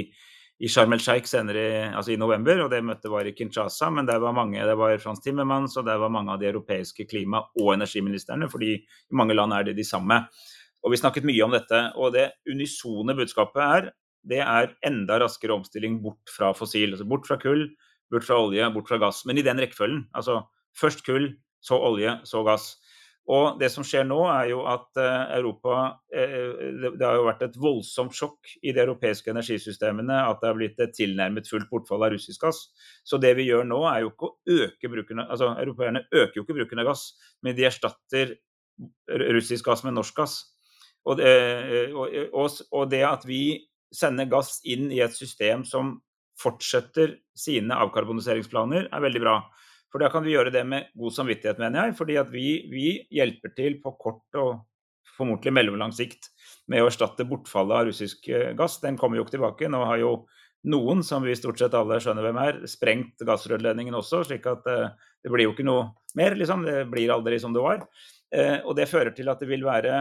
i 0.57 0.69
Sharm 0.73 0.95
el 0.97 1.03
Sheikh 1.05 1.29
senere 1.29 1.91
altså 1.93 2.15
i 2.15 2.21
november, 2.21 2.63
og 2.65 2.71
det 2.73 2.81
møtet 2.85 3.11
var 3.13 3.29
i 3.29 3.35
Kinshasa. 3.37 3.91
Men 3.93 4.07
der 4.09 4.23
var 4.23 4.33
mange, 4.37 4.63
det 4.65 4.77
var 4.79 4.97
Frans 5.03 5.21
Timmermans 5.25 5.77
og 5.77 5.85
der 5.85 6.01
var 6.01 6.13
mange 6.13 6.33
av 6.33 6.41
de 6.41 6.49
europeiske 6.49 7.05
klima- 7.11 7.45
og 7.61 7.75
energiministrene, 7.75 8.49
fordi 8.49 8.73
i 8.79 9.19
mange 9.21 9.37
land 9.37 9.53
er 9.53 9.69
det 9.69 9.77
de 9.77 9.85
samme. 9.85 10.23
Og 10.83 10.93
Vi 10.93 11.01
snakket 11.01 11.27
mye 11.27 11.45
om 11.45 11.51
dette. 11.53 11.93
og 11.97 12.13
Det 12.13 12.31
unisone 12.49 13.15
budskapet 13.15 13.63
er 13.63 13.91
det 14.29 14.43
er 14.43 14.75
enda 14.87 15.21
raskere 15.23 15.55
omstilling 15.57 16.01
bort 16.05 16.33
fra 16.33 16.53
fossil. 16.57 16.93
altså 16.95 17.07
Bort 17.09 17.29
fra 17.29 17.39
kull, 17.41 17.69
bort 18.13 18.27
fra 18.27 18.41
olje, 18.43 18.69
bort 18.75 18.91
fra 18.91 18.99
gass. 19.03 19.25
Men 19.27 19.39
i 19.39 19.47
den 19.47 19.61
rekkefølgen. 19.63 20.09
altså 20.15 20.43
Først 20.77 21.07
kull, 21.07 21.31
så 21.65 21.79
olje, 21.81 22.19
så 22.29 22.43
gass. 22.45 22.75
Og 23.27 23.57
det 23.59 23.73
som 23.75 23.83
skjer 23.87 24.05
nå, 24.07 24.21
er 24.31 24.53
jo 24.53 24.61
at 24.71 24.87
uh, 25.01 25.33
Europa 25.35 25.77
uh, 26.15 26.51
det, 26.79 26.93
det, 26.95 27.03
har 27.03 27.17
jo 27.19 27.25
vært 27.27 27.43
et 27.49 27.57
voldsomt 27.59 28.15
sjokk 28.15 28.53
i 28.63 28.71
de 28.71 28.85
europeiske 28.85 29.33
energisystemene 29.33 30.21
at 30.29 30.39
det 30.43 30.51
har 30.53 30.59
blitt 30.59 30.83
et 30.83 30.95
tilnærmet 30.95 31.49
fullt 31.51 31.67
bortfall 31.73 32.07
av 32.07 32.15
russisk 32.15 32.47
gass. 32.47 32.69
Så 33.03 33.19
det 33.23 33.33
vi 33.39 33.49
gjør 33.49 33.67
nå, 33.67 33.81
er 33.91 34.05
jo 34.05 34.13
ikke 34.13 34.29
å 34.29 34.61
øke 34.61 34.93
bruken 34.93 35.25
av 35.25 35.33
Altså, 35.35 35.51
europeerne 35.59 36.05
øker 36.13 36.39
jo 36.39 36.45
ikke 36.45 36.59
bruken 36.61 36.85
av 36.85 36.93
gass, 36.93 37.09
men 37.43 37.57
de 37.59 37.67
erstatter 37.67 38.37
russisk 39.35 39.67
gass 39.67 39.83
med 39.83 39.97
norsk 39.97 40.21
gass. 40.21 40.37
Og 41.07 41.19
det, 41.19 41.33
og, 41.95 42.55
og 42.75 42.89
det 42.91 43.03
at 43.07 43.27
vi 43.27 43.41
sender 43.95 44.29
gass 44.31 44.59
inn 44.67 44.91
i 44.93 45.03
et 45.05 45.15
system 45.15 45.65
som 45.67 45.97
fortsetter 46.41 47.17
sine 47.37 47.77
avkarboniseringsplaner, 47.87 48.91
er 48.93 49.05
veldig 49.05 49.23
bra. 49.23 49.37
For 49.93 50.03
da 50.03 50.11
kan 50.13 50.27
vi 50.27 50.35
gjøre 50.35 50.53
det 50.53 50.65
med 50.69 50.91
god 50.99 51.15
samvittighet, 51.17 51.61
mener 51.63 51.87
jeg. 51.87 51.97
Fordi 51.97 52.17
at 52.21 52.33
vi, 52.33 52.49
vi 52.69 52.89
hjelper 53.15 53.55
til 53.57 53.79
på 53.81 53.95
kort 54.01 54.41
og 54.41 54.65
formodentlig 55.17 55.55
mellomlang 55.57 55.95
sikt 55.97 56.29
med 56.69 56.83
å 56.83 56.91
erstatte 56.91 57.25
bortfallet 57.29 57.79
av 57.79 57.87
russisk 57.89 58.29
eh, 58.29 58.51
gass. 58.59 58.81
Den 58.83 58.99
kommer 59.01 59.17
jo 59.17 59.25
ikke 59.25 59.39
tilbake. 59.39 59.71
Nå 59.73 59.81
har 59.89 60.03
jo 60.03 60.11
noen, 60.67 61.03
som 61.07 61.25
vi 61.25 61.37
stort 61.39 61.61
sett 61.61 61.77
alle 61.79 62.01
skjønner 62.03 62.27
hvem 62.27 62.41
er, 62.43 62.61
sprengt 62.69 63.23
gassrørledningen 63.25 63.95
også, 63.95 64.25
slik 64.27 64.49
at 64.51 64.67
uh, 64.67 64.89
det 65.23 65.31
blir 65.31 65.47
jo 65.47 65.53
ikke 65.55 65.67
noe 65.67 65.93
mer, 66.19 66.35
liksom. 66.35 66.65
Det 66.67 66.89
blir 66.91 67.13
aldri 67.15 67.39
som 67.39 67.55
det 67.55 67.63
var. 67.63 67.85
Uh, 68.35 68.59
og 68.67 68.75
det 68.79 68.89
fører 68.91 69.15
til 69.15 69.31
at 69.31 69.43
det 69.43 69.47
vil 69.51 69.63
være 69.67 70.01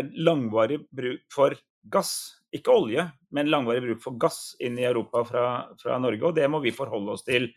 en 0.00 0.14
langvarig 0.24 0.80
bruk 0.96 1.26
for 1.34 1.58
gass, 1.92 2.40
ikke 2.52 2.74
olje, 2.74 3.04
men 3.32 3.50
langvarig 3.50 3.82
bruk 3.84 4.02
for 4.04 4.18
gass 4.20 4.52
inn 4.60 4.76
i 4.80 4.86
Europa 4.88 5.24
fra, 5.28 5.46
fra 5.80 5.96
Norge. 6.02 6.26
Og 6.28 6.36
det 6.36 6.48
må 6.52 6.60
vi 6.64 6.74
forholde 6.74 7.14
oss 7.14 7.24
til, 7.24 7.48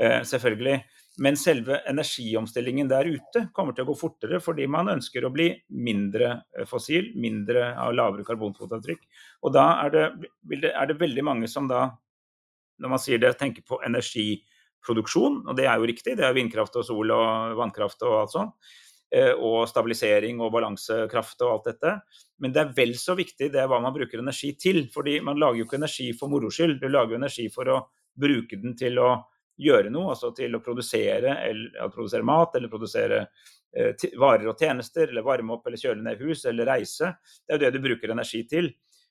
eh, 0.00 0.20
selvfølgelig. 0.26 0.80
Men 1.22 1.36
selve 1.36 1.80
energiomstillingen 1.90 2.88
der 2.90 3.08
ute 3.10 3.44
kommer 3.54 3.76
til 3.76 3.84
å 3.84 3.90
gå 3.90 3.96
fortere 3.98 4.40
fordi 4.42 4.66
man 4.70 4.88
ønsker 4.92 5.26
å 5.26 5.32
bli 5.34 5.50
mindre 5.86 6.32
eh, 6.56 6.66
fossil, 6.68 7.12
mindre 7.20 7.70
av 7.78 7.94
lavere 7.94 8.26
karbonfotavtrykk. 8.26 9.02
Og 9.44 9.54
da 9.54 9.66
er 9.84 9.94
det, 9.94 10.06
er 10.72 10.90
det, 10.90 11.00
veldig 11.00 11.26
mange 11.26 11.50
som 11.50 11.68
da, 11.70 11.86
når 12.80 12.94
man 12.94 13.02
sier 13.02 13.22
det, 13.22 13.36
tenker 13.38 13.66
på 13.66 13.82
energiproduksjon, 13.86 15.42
og 15.46 15.58
det 15.58 15.68
er 15.68 15.78
jo 15.78 15.90
riktig, 15.90 16.16
det 16.18 16.26
er 16.26 16.36
vindkraft 16.36 16.78
og 16.80 16.86
sol 16.88 17.14
og 17.14 17.58
vannkraft 17.60 18.06
og 18.08 18.22
alt 18.22 18.34
sånt. 18.34 18.72
Eh, 19.10 19.32
og 19.34 19.64
stabilisering 19.66 20.38
og 20.38 20.52
balansekraft 20.54 21.40
og 21.42 21.52
alt 21.52 21.64
dette. 21.72 21.94
Men 22.38 22.52
det 22.54 22.60
er 22.62 22.74
vel 22.76 22.92
så 22.94 23.16
viktig 23.18 23.48
det 23.50 23.58
er 23.58 23.66
hva 23.70 23.80
man 23.82 23.94
bruker 23.94 24.22
energi 24.22 24.52
til. 24.54 24.84
fordi 24.94 25.18
man 25.20 25.38
lager 25.38 25.58
jo 25.58 25.66
ikke 25.66 25.80
energi 25.80 26.12
for 26.14 26.30
moro 26.30 26.50
skyld, 26.50 26.78
du 26.78 26.86
lager 26.88 27.16
jo 27.16 27.18
energi 27.18 27.48
for 27.50 27.68
å 27.68 27.80
bruke 28.14 28.56
den 28.62 28.76
til 28.78 29.00
å 29.02 29.16
gjøre 29.58 29.90
noe, 29.90 30.12
altså 30.14 30.30
til 30.36 30.54
å 30.54 30.62
produsere, 30.62 31.34
eller, 31.42 31.90
produsere 31.90 32.22
mat 32.22 32.54
eller 32.54 32.70
produsere 32.70 33.18
eh, 33.74 34.06
varer 34.16 34.46
og 34.46 34.62
tjenester, 34.62 35.10
eller 35.10 35.26
varme 35.26 35.56
opp 35.56 35.66
eller 35.66 35.82
kjøle 35.82 36.06
ned 36.06 36.22
hus 36.22 36.44
eller 36.46 36.70
reise. 36.70 37.10
Det 37.42 37.56
er 37.56 37.58
jo 37.58 37.64
det 37.66 37.72
du 37.74 37.82
bruker 37.88 38.14
energi 38.14 38.44
til. 38.46 38.70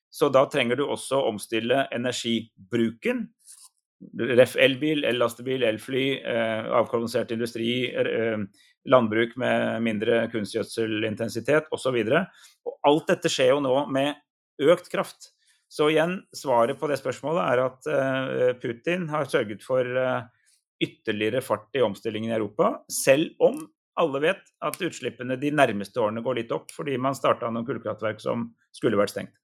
Så 0.09 0.31
da 0.31 0.45
trenger 0.49 0.79
du 0.79 0.88
også 0.88 1.19
å 1.19 1.27
omstille 1.33 1.89
energibruken. 1.91 3.27
Ref 4.15 4.55
elbil, 4.55 5.03
ellastebil, 5.03 5.67
elfly, 5.67 6.07
eh, 6.23 6.71
avkolonisert 6.79 7.35
industri, 7.35 7.91
eh, 7.91 8.39
landbruk 8.87 9.35
med 9.39 9.83
mindre 9.83 10.21
kunstgjødselintensitet 10.31 11.67
osv. 11.75 11.97
Alt 12.87 13.11
dette 13.11 13.31
skjer 13.31 13.53
jo 13.53 13.63
nå 13.63 13.75
med 13.91 14.15
økt 14.63 14.89
kraft. 14.91 15.31
Så 15.69 15.91
igjen, 15.91 16.17
svaret 16.33 16.79
på 16.79 16.87
det 16.89 16.97
spørsmålet 16.97 17.43
er 17.45 17.63
at 17.67 17.89
eh, 17.93 18.53
Putin 18.57 19.05
har 19.11 19.27
sørget 19.29 19.61
for 19.61 19.85
eh, 19.85 20.23
ytterligere 20.81 21.43
fart 21.45 21.69
i 21.77 21.83
omstillingen 21.85 22.31
i 22.31 22.37
Europa, 22.39 22.79
selv 22.89 23.35
om 23.43 23.59
alle 23.99 24.21
vet 24.23 24.41
at 24.65 24.79
utslippene 24.81 25.37
de 25.37 25.51
nærmeste 25.53 26.01
årene 26.01 26.23
går 26.25 26.39
litt 26.39 26.55
opp, 26.55 26.71
fordi 26.73 26.95
man 26.97 27.17
starta 27.17 27.51
noen 27.51 27.67
kullkraftverk 27.67 28.21
som 28.23 28.47
skulle 28.75 28.97
vært 28.97 29.13
stengt. 29.13 29.35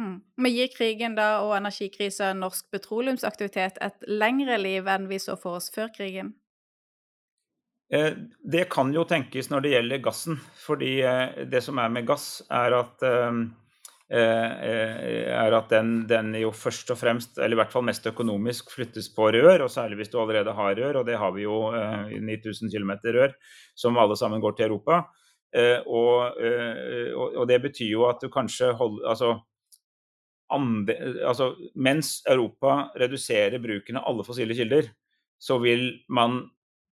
Mm. 0.00 0.22
Men 0.40 0.54
gir 0.54 0.70
krigen 0.72 1.16
da 1.18 1.42
og 1.44 1.52
energikrisa 1.58 2.32
norsk 2.34 2.70
petroleumsaktivitet 2.72 3.76
et 3.84 4.06
lengre 4.08 4.56
liv 4.58 4.88
enn 4.88 5.06
vi 5.10 5.20
så 5.20 5.36
for 5.38 5.60
oss 5.60 5.68
før 5.74 5.92
krigen? 5.92 6.32
Eh, 7.92 8.12
det 8.44 8.70
kan 8.72 8.92
jo 8.94 9.04
tenkes 9.04 9.50
når 9.52 9.64
det 9.64 9.72
gjelder 9.74 10.04
gassen. 10.06 10.38
fordi 10.64 11.00
eh, 11.04 11.42
det 11.44 11.60
som 11.64 11.78
er 11.78 11.90
med 11.92 12.06
gass, 12.08 12.40
er 12.48 12.78
at 12.78 13.04
eh, 13.04 13.42
er 14.12 15.54
at 15.56 15.70
den, 15.72 16.06
den, 16.08 16.34
jo 16.36 16.50
først 16.52 16.90
og 16.92 16.98
fremst, 17.00 17.38
eller 17.38 17.56
i 17.56 17.60
hvert 17.62 17.72
fall 17.72 17.84
mest 17.84 18.06
økonomisk, 18.08 18.72
flyttes 18.72 19.08
på 19.14 19.30
rør. 19.32 19.64
Og 19.64 19.70
særlig 19.72 20.00
hvis 20.00 20.12
du 20.12 20.18
allerede 20.20 20.52
har 20.56 20.76
rør, 20.76 21.00
og 21.00 21.06
det 21.08 21.16
har 21.20 21.32
vi 21.32 21.46
jo 21.46 21.70
9000 21.72 22.72
km 22.72 22.92
rør 23.08 23.32
som 23.74 23.96
alle 23.96 24.16
sammen 24.20 24.40
går 24.40 24.58
til 24.58 24.68
Europa. 24.68 25.06
Og, 25.88 26.36
og, 27.16 27.42
det 27.48 27.58
betyr 27.64 27.88
jo 27.88 28.04
at 28.08 28.20
du 28.20 28.28
kanskje 28.32 28.70
holder 28.76 29.08
altså, 29.12 29.32
ande, 30.52 30.96
altså 31.28 31.50
Mens 31.76 32.22
Europa 32.28 32.92
reduserer 33.00 33.60
bruken 33.64 34.00
av 34.00 34.08
alle 34.12 34.28
fossile 34.28 34.56
kilder, 34.56 34.92
så 35.40 35.56
vil 35.60 35.88
man 36.08 36.42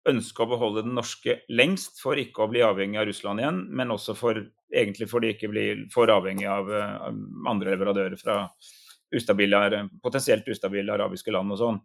ønske 0.08 0.42
å 0.42 0.50
beholde 0.50 0.82
den 0.86 0.96
norske 0.98 1.40
lengst 1.52 2.00
for 2.02 2.18
ikke 2.18 2.44
å 2.44 2.50
bli 2.50 2.62
avhengig 2.66 2.98
av 2.98 3.08
Russland 3.08 3.42
igjen, 3.42 3.60
men 3.70 3.94
også 3.94 4.16
for, 4.18 4.40
egentlig 4.74 5.08
for 5.10 5.22
de 5.22 5.32
ikke 5.34 5.50
blir 5.52 5.84
for 5.94 6.10
avhengig 6.10 6.48
av, 6.50 6.70
av 6.72 7.18
andre 7.50 7.74
leverandører 7.76 8.18
fra 8.20 8.44
ustabile, 9.12 9.86
potensielt 10.02 10.48
ustabile 10.48 10.94
arabiske 10.94 11.34
land 11.34 11.54
og 11.54 11.60
sånn. 11.60 11.82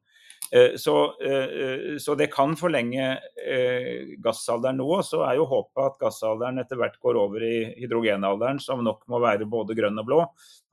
Eh, 0.51 0.75
så, 0.75 1.21
eh, 1.21 1.97
så, 1.99 2.15
det 2.15 2.30
kan 2.32 2.56
forlenge 2.56 3.08
eh, 3.43 4.15
gassalderen 4.23 4.80
nå. 4.80 4.89
Så 5.03 5.21
er 5.27 5.39
jo 5.39 5.47
håpet 5.49 5.84
at 5.84 5.99
gassalderen 6.06 6.62
etter 6.62 6.80
hvert 6.80 6.95
går 7.03 7.19
over 7.19 7.43
i 7.43 7.58
hydrogenalderen, 7.82 8.62
som 8.63 8.84
nok 8.86 9.03
må 9.12 9.19
være 9.23 9.49
både 9.49 9.75
grønn 9.77 9.99
og 9.99 10.08
blå. 10.08 10.23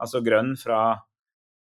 Altså 0.01 0.23
grønn 0.25 0.55
fra 0.61 0.85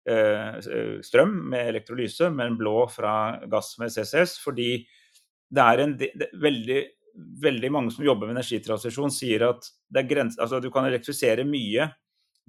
strøm 0.03 1.29
med 1.47 1.69
elektrolyse, 1.69 2.27
men 2.35 2.57
blå 2.59 2.89
fra 2.91 3.37
gass 3.47 3.77
med 3.79 3.87
CCS. 3.93 4.33
Fordi 4.43 4.81
det 5.53 5.63
er 5.63 5.83
en 5.83 5.97
det, 5.99 6.11
veldig, 6.41 6.79
veldig 7.43 7.71
mange 7.73 7.93
som 7.93 8.05
jobber 8.05 8.29
med 8.29 8.37
energitransisjon, 8.37 9.13
sier 9.13 9.45
at 9.51 9.67
grens, 10.09 10.39
altså 10.41 10.61
du 10.63 10.71
kan 10.73 10.87
elektrifisere 10.89 11.45
mye 11.47 11.91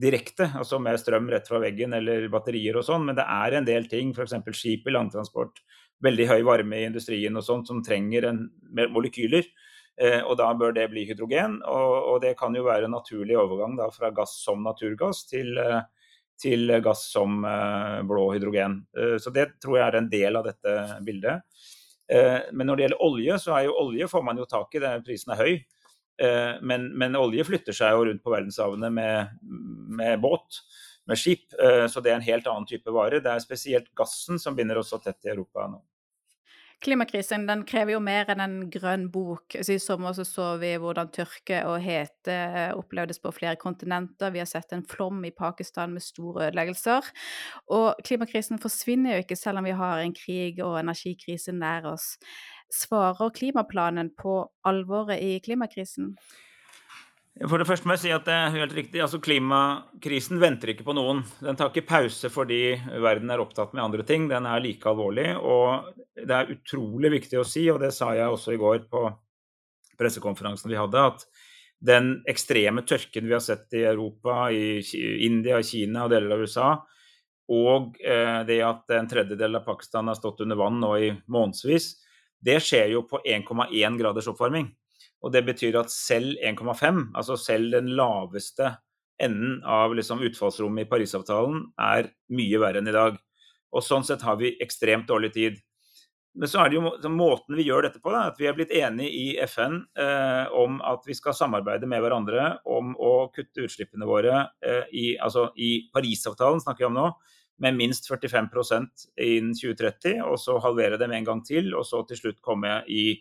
direkte, 0.01 0.49
altså 0.59 0.81
med 0.83 0.99
strøm 0.99 1.29
rett 1.31 1.47
fra 1.49 1.61
veggen 1.63 1.95
eller 1.95 2.27
batterier 2.33 2.81
og 2.81 2.87
sånn, 2.87 3.05
men 3.07 3.19
det 3.19 3.27
er 3.31 3.59
en 3.59 3.69
del 3.69 3.87
ting, 3.91 4.11
f.eks. 4.15 4.35
skip 4.57 4.89
i 4.89 4.95
langtransport, 4.95 5.61
veldig 6.03 6.27
høy 6.33 6.41
varme 6.49 6.81
i 6.81 6.89
industrien 6.89 7.37
og 7.39 7.47
sånt, 7.47 7.71
som 7.71 7.83
trenger 7.85 8.29
en, 8.31 8.43
molekyler. 8.91 9.47
Eh, 9.95 10.19
og 10.27 10.35
da 10.41 10.49
bør 10.59 10.73
det 10.75 10.89
bli 10.91 11.05
hydrogen, 11.07 11.61
og, 11.71 11.93
og, 11.95 12.17
det 12.25 12.33
kan 12.41 12.57
jo 12.57 12.65
være 12.67 12.89
en 12.89 12.97
naturlig 12.97 13.37
overgang 13.39 13.77
da, 13.79 13.87
fra 13.95 14.11
gass 14.11 14.41
som 14.43 14.65
naturgass 14.67 15.23
til, 15.31 15.53
eh, 15.63 15.85
til 16.43 16.75
gass 16.83 17.05
som 17.13 17.45
eh, 17.47 18.01
blå 18.09 18.33
hydrogen. 18.35 18.81
Eh, 18.99 19.15
så 19.23 19.31
det 19.31 19.53
tror 19.63 19.79
jeg 19.79 19.87
er 19.87 20.01
en 20.01 20.11
del 20.11 20.41
av 20.41 20.49
dette 20.49 20.75
bildet. 21.07 21.47
Eh, 22.13 22.41
men 22.53 22.69
når 22.69 22.77
det 22.77 22.85
gjelder 22.87 23.05
olje, 23.05 23.39
så 23.41 23.55
er 23.57 23.69
jo 23.69 23.79
olje 23.81 24.09
får 24.11 24.25
man 24.27 24.41
jo 24.41 24.49
tak 24.49 24.77
i, 24.77 24.83
prisen 25.07 25.33
er 25.35 25.41
høy. 25.41 25.55
Eh, 26.23 26.53
men, 26.63 26.91
men, 26.99 27.17
olje 27.19 27.47
flytter 27.47 27.77
seg 27.77 27.95
jo 27.95 28.05
rundt 28.09 28.23
på 28.25 28.35
verdenshavene 28.35 28.91
med, 28.93 29.39
med, 29.43 30.21
båt, 30.23 30.61
med 31.11 31.21
skip. 31.21 31.49
Eh, 31.59 31.87
så 31.91 32.03
det 32.05 32.13
er 32.13 32.21
en 32.21 32.29
helt 32.29 32.47
annen 32.51 32.69
type 32.71 32.95
vare. 32.95 33.23
Det 33.25 33.33
er 33.33 33.43
spesielt 33.43 33.91
gassen 33.97 34.41
som 34.43 34.57
binder 34.57 34.81
oss 34.81 34.93
så 34.95 35.01
tett 35.03 35.27
i 35.27 35.35
Europa 35.35 35.67
nå. 35.71 35.83
Klimakrisen 36.83 37.47
den 37.49 37.63
krever 37.69 37.95
jo 37.95 38.01
mer 38.03 38.29
enn 38.33 38.43
en 38.45 38.57
grønn 38.73 39.07
bok. 39.13 39.57
Så 39.61 39.77
I 39.77 39.83
sommer 39.83 40.17
så, 40.17 40.25
så 40.29 40.47
vi 40.61 40.75
hvordan 40.81 41.13
tørke 41.15 41.63
og 41.69 41.79
hete 41.85 42.39
opplevdes 42.77 43.23
på 43.23 43.33
flere 43.37 43.59
kontinenter. 43.61 44.33
Vi 44.35 44.43
har 44.43 44.51
sett 44.51 44.75
en 44.77 44.85
flom 44.89 45.23
i 45.25 45.33
Pakistan 45.35 45.95
med 45.95 46.05
store 46.05 46.49
ødeleggelser. 46.49 47.09
Og 47.73 48.03
klimakrisen 48.05 48.61
forsvinner 48.63 49.17
jo 49.17 49.25
ikke 49.25 49.39
selv 49.39 49.63
om 49.63 49.69
vi 49.69 49.77
har 49.79 50.03
en 50.03 50.17
krig 50.17 50.61
og 50.65 50.79
energikrise 50.81 51.55
nær 51.57 51.89
oss. 51.95 52.15
Svarer 52.73 53.31
klimaplanen 53.37 54.11
på 54.19 54.43
alvoret 54.67 55.23
i 55.23 55.39
klimakrisen? 55.45 56.15
For 57.35 57.59
det 57.59 57.67
første 57.67 57.89
må 57.91 57.97
jeg 57.97 58.03
si 58.05 58.11
at 58.15 58.29
det 58.29 58.35
er 58.35 58.53
helt 58.55 58.75
riktig. 58.77 59.01
altså 59.03 59.19
Klimakrisen 59.19 60.39
venter 60.39 60.71
ikke 60.71 60.87
på 60.87 60.95
noen. 60.95 61.25
Den 61.43 61.59
tar 61.59 61.73
ikke 61.73 61.89
pause 61.89 62.31
fordi 62.31 62.77
verden 63.03 63.33
er 63.35 63.43
opptatt 63.43 63.75
med 63.75 63.83
andre 63.83 64.07
ting. 64.07 64.29
Den 64.31 64.47
er 64.47 64.63
like 64.63 64.87
alvorlig. 64.87 65.33
Og 65.43 65.91
det 66.15 66.31
er 66.31 66.53
utrolig 66.55 67.11
viktig 67.17 67.41
å 67.41 67.47
si, 67.49 67.67
og 67.73 67.83
det 67.83 67.91
sa 67.97 68.13
jeg 68.15 68.31
også 68.31 68.55
i 68.55 68.61
går 68.61 68.87
på 68.87 69.09
pressekonferansen 69.99 70.71
vi 70.71 70.79
hadde, 70.79 71.03
at 71.11 71.27
den 71.85 72.15
ekstreme 72.31 72.85
tørken 72.87 73.27
vi 73.29 73.35
har 73.35 73.43
sett 73.45 73.75
i 73.77 73.85
Europa, 73.87 74.49
i 74.51 74.81
India, 75.27 75.61
Kina 75.63 76.07
og 76.07 76.15
deler 76.15 76.35
av 76.35 76.45
USA, 76.47 76.71
og 77.55 77.99
eh, 78.01 78.41
det 78.49 78.61
at 78.65 78.95
en 78.97 79.11
tredjedel 79.11 79.59
av 79.59 79.67
Pakistan 79.67 80.09
har 80.09 80.17
stått 80.19 80.41
under 80.47 80.59
vann 80.59 80.81
nå 80.81 80.95
i 80.97 81.11
månedsvis, 81.29 81.91
det 82.45 82.57
skjer 82.65 82.95
jo 82.95 83.05
på 83.09 83.21
1,1 83.21 84.01
graders 84.01 84.31
oppvarming. 84.33 84.71
Og 85.25 85.33
det 85.33 85.45
betyr 85.47 85.79
at 85.81 85.93
selv 85.93 86.37
1,5, 86.45 87.07
altså 87.17 87.39
selv 87.41 87.73
den 87.73 87.95
laveste 87.97 88.75
enden 89.23 89.61
av 89.65 89.95
liksom 89.97 90.23
utfallsrommet 90.27 90.85
i 90.85 90.91
Parisavtalen, 90.91 91.63
er 91.81 92.11
mye 92.35 92.61
verre 92.61 92.83
enn 92.83 92.91
i 92.91 92.97
dag. 92.97 93.17
Og 93.75 93.85
sånn 93.85 94.05
sett 94.07 94.25
har 94.27 94.37
vi 94.41 94.53
ekstremt 94.63 95.09
dårlig 95.09 95.33
tid. 95.35 95.63
Men 96.35 96.51
så 96.51 96.65
er 96.65 96.71
det 96.71 96.81
jo 96.81 97.11
måten 97.15 97.55
vi 97.55 97.67
gjør 97.69 97.87
dette 97.87 98.01
på, 98.03 98.11
da, 98.11 98.25
at 98.33 98.41
vi 98.41 98.49
er 98.51 98.57
blitt 98.57 98.73
enige 98.75 99.13
i 99.15 99.27
FN 99.47 99.79
eh, 100.03 100.51
om 100.51 100.81
at 100.83 101.07
vi 101.07 101.15
skal 101.15 101.37
samarbeide 101.39 101.87
med 101.87 102.03
hverandre 102.03 102.57
om 102.67 102.91
å 102.99 103.29
kutte 103.35 103.69
utslippene 103.69 104.09
våre 104.09 104.41
eh, 104.67 104.91
i, 104.91 105.05
altså 105.15 105.53
i 105.55 105.87
Parisavtalen 105.95 106.63
snakker 106.65 106.85
vi 106.85 106.89
om 106.91 106.99
nå, 106.99 107.07
med 107.63 107.79
minst 107.79 108.11
45% 108.11 109.07
innen 109.23 109.55
2030, 109.55 110.25
og 110.27 110.35
så 110.43 110.59
halvere 110.59 110.99
dem 110.99 111.15
en 111.15 111.29
gang 111.29 111.45
til, 111.47 111.71
og 111.79 111.87
så 111.87 112.03
til 112.09 112.19
slutt 112.19 112.43
komme 112.43 112.81
i 112.91 113.13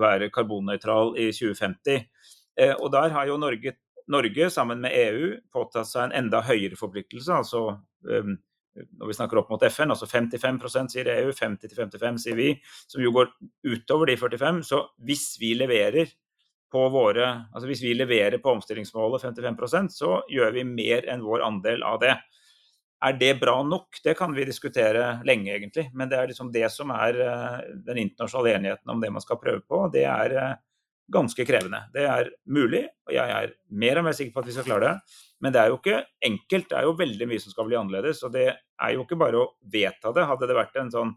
være 0.00 0.30
karbonnøytral 0.34 1.14
i 1.20 1.30
2050. 1.34 2.08
Eh, 2.60 2.74
og 2.74 2.90
der 2.94 3.14
har 3.14 3.28
jo 3.28 3.38
Norge, 3.40 3.76
Norge, 4.10 4.50
sammen 4.50 4.82
med 4.84 4.94
EU 4.94 5.30
påtatt 5.54 5.88
seg 5.90 6.08
en 6.08 6.18
enda 6.24 6.42
høyere 6.44 6.78
forpliktelse. 6.78 7.32
altså 7.32 7.78
um, 8.02 8.36
når 8.74 9.06
vi 9.06 9.14
snakker 9.14 9.38
opp 9.38 9.52
mot 9.54 9.62
FN, 9.70 9.92
altså 9.94 10.06
55% 10.10 10.96
sier 10.96 11.10
EU, 11.12 11.30
50-55 11.30 12.16
sier 12.24 12.38
vi, 12.38 12.48
som 12.90 13.02
jo 13.04 13.12
går 13.14 13.30
utover 13.70 14.10
de 14.10 14.16
45. 14.18 14.62
Så 14.66 14.80
hvis 15.06 15.28
vi 15.38 15.52
leverer 15.54 16.10
på 16.74 16.88
våre, 16.90 17.28
altså 17.54 17.68
hvis 17.70 17.84
vi 17.84 17.94
leverer 17.94 18.40
på 18.42 18.50
omstillingsmålet 18.56 19.22
55% 19.22 19.94
så 19.94 20.16
gjør 20.30 20.56
vi 20.56 20.66
mer 20.66 21.06
enn 21.10 21.22
vår 21.22 21.44
andel 21.46 21.86
av 21.86 22.00
det. 22.02 22.16
Er 23.04 23.16
det 23.20 23.34
bra 23.40 23.58
nok? 23.62 23.98
Det 24.04 24.14
kan 24.16 24.32
vi 24.32 24.46
diskutere 24.48 25.18
lenge, 25.28 25.52
egentlig. 25.52 25.90
Men 25.92 26.08
det 26.08 26.18
er 26.18 26.30
liksom 26.30 26.52
det 26.52 26.70
som 26.72 26.92
er 26.94 27.18
eh, 27.20 27.58
den 27.84 28.00
internasjonale 28.06 28.54
enigheten 28.56 28.94
om 28.94 29.02
det 29.02 29.10
man 29.12 29.24
skal 29.24 29.40
prøve 29.42 29.60
på. 29.60 29.82
Det 29.92 30.06
er 30.08 30.36
eh, 30.40 30.54
ganske 31.12 31.44
krevende. 31.44 31.82
Det 31.92 32.06
er 32.08 32.30
mulig, 32.48 32.86
og 33.04 33.12
jeg 33.12 33.34
er 33.36 33.52
mer 33.76 34.00
og 34.00 34.06
mer 34.08 34.16
sikker 34.16 34.32
på 34.32 34.40
at 34.40 34.48
vi 34.48 34.56
skal 34.56 34.68
klare 34.70 34.86
det. 34.86 35.20
Men 35.44 35.52
det 35.52 35.60
er 35.60 35.72
jo 35.72 35.78
ikke 35.82 36.00
enkelt. 36.30 36.70
Det 36.70 36.78
er 36.78 36.88
jo 36.88 36.96
veldig 37.02 37.28
mye 37.28 37.44
som 37.44 37.52
skal 37.52 37.68
bli 37.68 37.78
annerledes. 37.80 38.22
Og 38.24 38.32
det 38.32 38.46
er 38.54 38.96
jo 38.96 39.04
ikke 39.04 39.20
bare 39.20 39.42
å 39.42 39.50
vedta 39.74 40.14
det. 40.16 40.28
Hadde 40.30 40.48
det 40.48 40.58
vært 40.62 40.80
en 40.80 40.92
sånn 40.94 41.14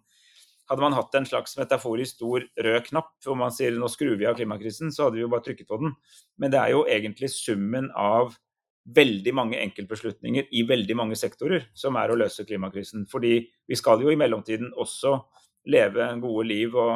hadde 0.67 0.84
man 0.84 0.95
hatt 0.97 1.15
en 1.15 1.26
slags 1.28 1.56
metaforisk 1.56 2.17
stor 2.17 2.43
rød 2.43 2.89
knapp 2.89 3.13
hvor 3.23 3.38
man 3.39 3.54
sier 3.56 3.71
nå 3.71 3.88
skrur 3.88 4.17
vi 4.19 4.28
av 4.28 4.36
klimakrisen, 4.36 4.91
så 4.91 5.06
hadde 5.06 5.15
vi 5.15 5.23
jo 5.23 5.30
bare 5.32 5.45
trykket 5.45 5.69
på 5.69 5.80
den. 5.80 5.93
Men 6.36 6.52
det 6.52 6.60
er 6.60 6.73
jo 6.73 6.82
egentlig 6.91 7.30
summen 7.32 7.88
av 7.95 8.36
veldig 8.95 9.34
mange 9.36 9.60
enkeltbeslutninger 9.60 10.47
i 10.56 10.63
veldig 10.67 10.95
mange 10.95 11.17
sektorer 11.19 11.67
som 11.76 11.97
er 12.00 12.12
å 12.12 12.17
løse 12.19 12.45
klimakrisen. 12.47 13.06
Fordi 13.12 13.39
vi 13.67 13.78
skal 13.80 14.04
jo 14.04 14.12
i 14.13 14.19
mellomtiden 14.19 14.71
også 14.80 15.17
leve 15.67 16.08
gode 16.23 16.47
liv 16.47 16.76
og 16.80 16.95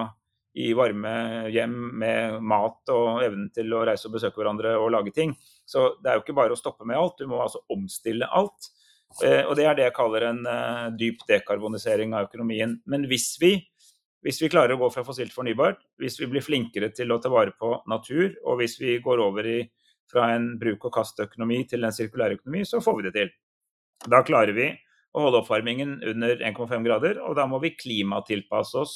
i 0.62 0.73
varme 0.75 1.13
hjem 1.51 1.75
med 1.99 2.41
mat 2.43 2.91
og 2.91 3.21
evnen 3.23 3.47
til 3.56 3.71
å 3.75 3.86
reise 3.88 4.10
og 4.10 4.17
besøke 4.17 4.41
hverandre 4.41 4.75
og 4.80 4.91
lage 4.95 5.13
ting. 5.15 5.34
Så 5.67 5.93
det 6.04 6.12
er 6.12 6.19
jo 6.19 6.25
ikke 6.25 6.36
bare 6.41 6.56
å 6.56 6.60
stoppe 6.60 6.88
med 6.88 6.99
alt, 6.99 7.19
du 7.19 7.30
må 7.32 7.39
altså 7.43 7.63
omstille 7.71 8.27
alt. 8.27 8.71
Eh, 9.23 9.43
og 9.45 9.56
det 9.60 9.67
er 9.67 9.77
det 9.77 9.88
jeg 9.89 9.95
kaller 9.95 10.27
en 10.30 10.41
eh, 10.47 10.88
dyp 10.99 11.23
dekarbonisering 11.27 12.15
av 12.15 12.27
økonomien. 12.30 12.77
Men 12.88 13.08
hvis 13.12 13.34
vi, 13.41 13.54
hvis 14.23 14.41
vi 14.43 14.51
klarer 14.51 14.75
å 14.75 14.82
gå 14.84 14.91
fra 14.93 15.06
fossilt 15.08 15.36
fornybart, 15.36 15.80
hvis 15.99 16.19
vi 16.19 16.30
blir 16.32 16.43
flinkere 16.43 16.91
til 16.95 17.12
å 17.12 17.19
ta 17.23 17.32
vare 17.32 17.56
på 17.56 17.73
natur, 17.91 18.36
og 18.43 18.60
hvis 18.60 18.77
vi 18.84 18.99
går 19.04 19.23
over 19.23 19.47
i 19.47 19.60
fra 20.12 20.28
en 20.36 20.54
bruk-og-kast-økonomi 20.62 21.63
til 21.71 21.88
en 21.88 21.95
sirkulær 21.95 22.36
økonomi, 22.38 22.65
så 22.67 22.82
får 22.84 22.97
vi 22.97 23.08
det 23.08 23.13
til. 23.17 23.32
Da 24.12 24.21
klarer 24.28 24.56
vi 24.58 24.67
å 25.12 25.26
holde 25.26 25.41
oppvarmingen 25.41 25.97
under 26.08 26.43
1,5 26.52 26.86
grader, 26.88 27.19
og 27.24 27.38
da 27.39 27.47
må 27.50 27.60
vi 27.63 27.76
klimatilpasse 27.76 28.78
oss 28.82 28.95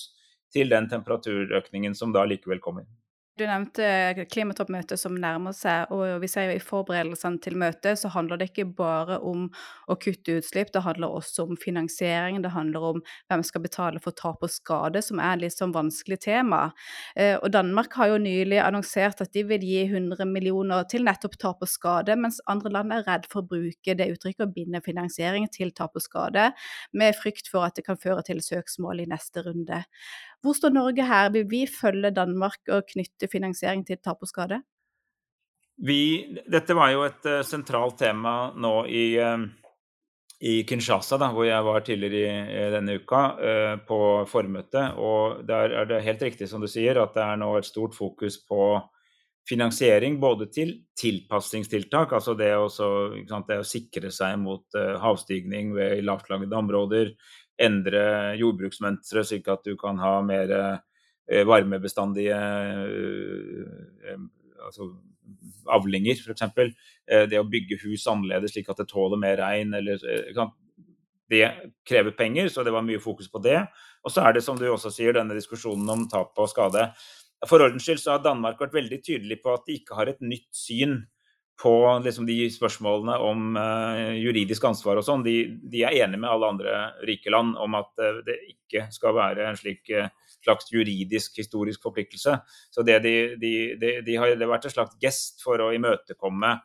til 0.54 0.72
den 0.72 0.88
temperaturøkningen 0.92 1.96
som 1.98 2.14
da 2.16 2.24
likevel 2.28 2.62
kommer. 2.64 2.88
Du 3.36 3.44
nevnte 3.44 4.24
klimatoppmøtet 4.32 4.96
som 4.96 5.18
nærmer 5.20 5.52
seg, 5.52 5.90
og 5.92 6.22
vi 6.22 6.28
ser 6.32 6.46
jo 6.48 6.54
i 6.56 6.62
forberedelsene 6.64 7.42
til 7.44 7.58
møtet 7.60 8.00
så 8.00 8.08
handler 8.14 8.40
det 8.40 8.46
ikke 8.48 8.64
bare 8.78 9.18
om 9.28 9.50
å 9.92 9.98
kutte 10.00 10.38
utslipp, 10.40 10.70
det 10.72 10.86
handler 10.86 11.12
også 11.18 11.44
om 11.44 11.58
finansiering, 11.60 12.38
det 12.40 12.54
handler 12.54 12.86
om 12.94 13.02
hvem 13.28 13.42
skal 13.44 13.64
betale 13.66 14.00
for 14.00 14.16
tap 14.16 14.46
og 14.48 14.54
skade, 14.54 15.02
som 15.04 15.20
er 15.20 15.34
et 15.34 15.44
litt 15.44 15.56
sånn 15.58 15.74
vanskelig 15.76 16.22
tema. 16.24 16.62
Eh, 17.20 17.34
og 17.36 17.52
Danmark 17.52 17.98
har 18.00 18.14
jo 18.14 18.22
nylig 18.24 18.62
annonsert 18.64 19.26
at 19.26 19.34
de 19.36 19.44
vil 19.50 19.68
gi 19.68 19.82
100 19.84 20.24
millioner 20.32 20.88
til 20.88 21.04
nettopp 21.04 21.36
tap 21.42 21.68
og 21.68 21.74
skade, 21.74 22.16
mens 22.16 22.40
andre 22.48 22.72
land 22.78 22.96
er 22.96 23.04
redd 23.10 23.28
for 23.28 23.44
å 23.44 23.50
bruke 23.52 23.98
det 24.00 24.08
uttrykket 24.14 24.46
og 24.48 24.56
binde 24.56 24.80
finansiering 24.86 25.50
til 25.52 25.76
tap 25.76 26.00
og 26.00 26.08
skade, 26.08 26.54
med 26.96 27.20
frykt 27.20 27.52
for 27.52 27.68
at 27.68 27.76
det 27.76 27.84
kan 27.92 28.00
føre 28.00 28.24
til 28.32 28.40
søksmål 28.48 29.04
i 29.04 29.10
neste 29.12 29.44
runde. 29.44 29.84
Hvor 30.46 30.54
står 30.54 30.76
Norge 30.76 31.06
her? 31.10 31.32
Vil 31.34 31.46
vi 31.50 31.66
følge 31.66 32.14
Danmark 32.14 32.70
og 32.70 32.86
knytte 32.92 33.30
finansiering 33.32 33.82
til 33.88 33.98
tap 33.98 34.22
og 34.22 34.30
skade? 34.30 34.62
Vi, 35.76 36.02
dette 36.48 36.76
var 36.78 36.92
jo 36.94 37.04
et 37.08 37.26
uh, 37.28 37.42
sentralt 37.44 37.98
tema 38.00 38.54
nå 38.56 38.74
i, 38.88 39.06
uh, 39.20 39.42
i 40.46 40.62
Kinshasa, 40.70 41.18
da, 41.20 41.32
hvor 41.36 41.48
jeg 41.48 41.66
var 41.68 41.84
tidligere 41.84 42.22
i, 42.30 42.60
i 42.62 42.68
denne 42.76 43.00
uka, 43.02 43.24
uh, 43.36 43.74
på 43.88 44.00
formøtet. 44.30 44.96
Og 45.02 45.42
der 45.50 45.74
er 45.82 45.90
det 45.90 46.04
helt 46.06 46.24
riktig 46.30 46.48
som 46.52 46.64
du 46.64 46.70
sier, 46.72 47.02
at 47.02 47.18
det 47.18 47.26
er 47.26 47.42
nå 47.42 47.56
et 47.58 47.68
stort 47.68 47.98
fokus 47.98 48.38
på 48.46 48.76
finansiering 49.46 50.16
både 50.22 50.48
til 50.50 50.72
tilpasningstiltak, 50.98 52.16
altså 52.18 52.34
det, 52.34 52.48
også, 52.58 52.88
sant, 53.30 53.46
det 53.46 53.60
å 53.62 53.68
sikre 53.68 54.10
seg 54.10 54.40
mot 54.42 54.74
havstigning 54.74 55.70
ved 55.76 56.02
lavtlagde 56.02 56.58
områder, 56.58 57.12
endre 57.62 58.36
jordbruksmønstre 58.40 59.24
slik 59.24 59.48
at 59.52 59.64
du 59.68 59.76
kan 59.80 60.00
ha 60.02 60.18
mer 60.26 60.52
varmebestandige 61.26 62.36
altså 64.66 64.92
avlinger, 65.72 66.20
f.eks. 66.20 66.44
Eh, 67.08 67.26
det 67.30 67.40
å 67.40 67.48
bygge 67.50 67.80
hus 67.86 68.06
annerledes 68.10 68.56
slik 68.56 68.70
at 68.72 68.82
det 68.82 68.90
tåler 68.92 69.20
mer 69.22 69.38
regn. 69.42 69.74
Eller, 69.78 70.02
eh, 70.06 70.46
det 71.32 71.44
krever 71.88 72.14
penger, 72.18 72.50
så 72.54 72.64
det 72.64 72.74
var 72.74 72.86
mye 72.86 73.02
fokus 73.02 73.30
på 73.32 73.42
det. 73.42 73.58
Og 74.06 74.14
så 74.14 74.26
er 74.26 74.34
det, 74.34 74.44
som 74.46 74.58
du 74.58 74.68
også 74.70 74.94
sier, 74.94 75.14
denne 75.14 75.38
diskusjonen 75.38 75.90
om 75.90 76.08
tap 76.10 76.38
og 76.38 76.52
skade. 76.52 76.92
For 77.50 77.62
ordens 77.62 77.86
skyld 77.86 78.02
så 78.02 78.16
har 78.16 78.24
Danmark 78.24 78.62
vært 78.62 78.78
veldig 78.78 79.02
tydelig 79.04 79.42
på 79.42 79.54
at 79.54 79.66
de 79.68 79.80
ikke 79.80 79.98
har 79.98 80.10
et 80.10 80.22
nytt 80.22 80.50
syn 80.56 81.04
på 81.62 81.72
liksom, 82.04 82.26
de 82.28 82.50
spørsmålene 82.52 83.16
om 83.24 83.56
uh, 83.56 84.12
juridisk 84.20 84.66
ansvar 84.68 85.00
og 85.00 85.06
sånn. 85.08 85.24
De, 85.24 85.36
de, 85.64 85.86
er 85.88 85.96
enige 86.04 86.20
med 86.20 86.30
alle 86.30 86.50
andre 86.52 86.80
rike 87.08 87.32
land 87.32 87.56
om 87.62 87.78
at 87.80 87.92
uh, 88.04 88.20
det 88.28 88.36
ikke 88.52 88.88
skal 88.92 89.16
være 89.16 89.46
en 89.48 89.60
slik 89.60 89.88
uh, 89.96 90.10
slags 90.44 90.68
juridisk, 90.74 91.38
historisk 91.40 91.86
forpliktelse. 91.88 92.36
Så 92.76 92.84
det, 92.86 93.00
de, 93.06 93.16
de, 93.40 93.54
de 94.06 94.18
har 94.20 94.36
det 94.36 94.50
vært 94.50 94.68
en 94.68 94.76
slags 94.76 94.98
gest 95.02 95.46
for 95.46 95.64
å 95.64 95.74
imøtekomme 95.76 96.58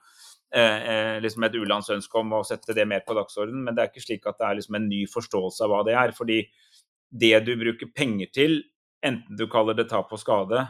liksom 1.23 1.45
et 1.47 1.55
u-landsønske 1.55 2.17
om 2.19 2.33
å 2.35 2.41
sette 2.43 2.75
det 2.75 2.83
mer 2.91 3.05
på 3.07 3.15
dagsordenen. 3.15 3.61
Men 3.63 3.77
det 3.77 3.85
er 3.85 3.91
ikke 3.93 4.03
slik 4.03 4.25
at 4.27 4.41
det 4.41 4.49
er 4.49 4.57
liksom 4.59 4.81
en 4.81 4.89
ny 4.91 5.05
forståelse 5.07 5.63
av 5.63 5.71
hva 5.71 5.85
det 5.87 5.95
er. 5.95 6.11
fordi 6.11 6.41
det 7.23 7.39
du 7.47 7.53
bruker 7.61 7.93
penger 7.95 8.33
til, 8.35 8.57
enten 9.07 9.39
du 9.39 9.47
kaller 9.47 9.79
det 9.79 9.87
tap 9.93 10.11
og 10.11 10.19
skade 10.19 10.65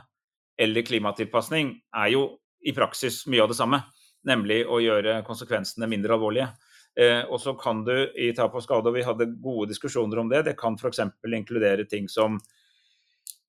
eller 0.60 0.84
klimatilpasning, 0.84 1.72
er 1.96 2.12
jo 2.12 2.26
i 2.60 2.74
praksis 2.76 3.22
mye 3.32 3.40
av 3.46 3.54
det 3.54 3.56
samme. 3.56 3.80
Nemlig 4.28 4.64
å 4.68 4.80
gjøre 4.82 5.20
konsekvensene 5.24 5.88
mindre 5.88 6.16
alvorlige. 6.16 6.50
Eh, 6.98 7.22
og 7.30 7.38
så 7.40 7.54
kan 7.58 7.84
du 7.86 7.94
i 8.18 8.32
tap 8.36 8.56
og 8.58 8.64
skade, 8.64 8.90
og 8.90 8.96
vi 8.98 9.06
hadde 9.06 9.30
gode 9.40 9.70
diskusjoner 9.70 10.20
om 10.20 10.30
det, 10.32 10.42
det 10.48 10.58
kan 10.58 10.76
f.eks. 10.76 11.04
inkludere 11.24 11.86
ting 11.88 12.10
som 12.10 12.40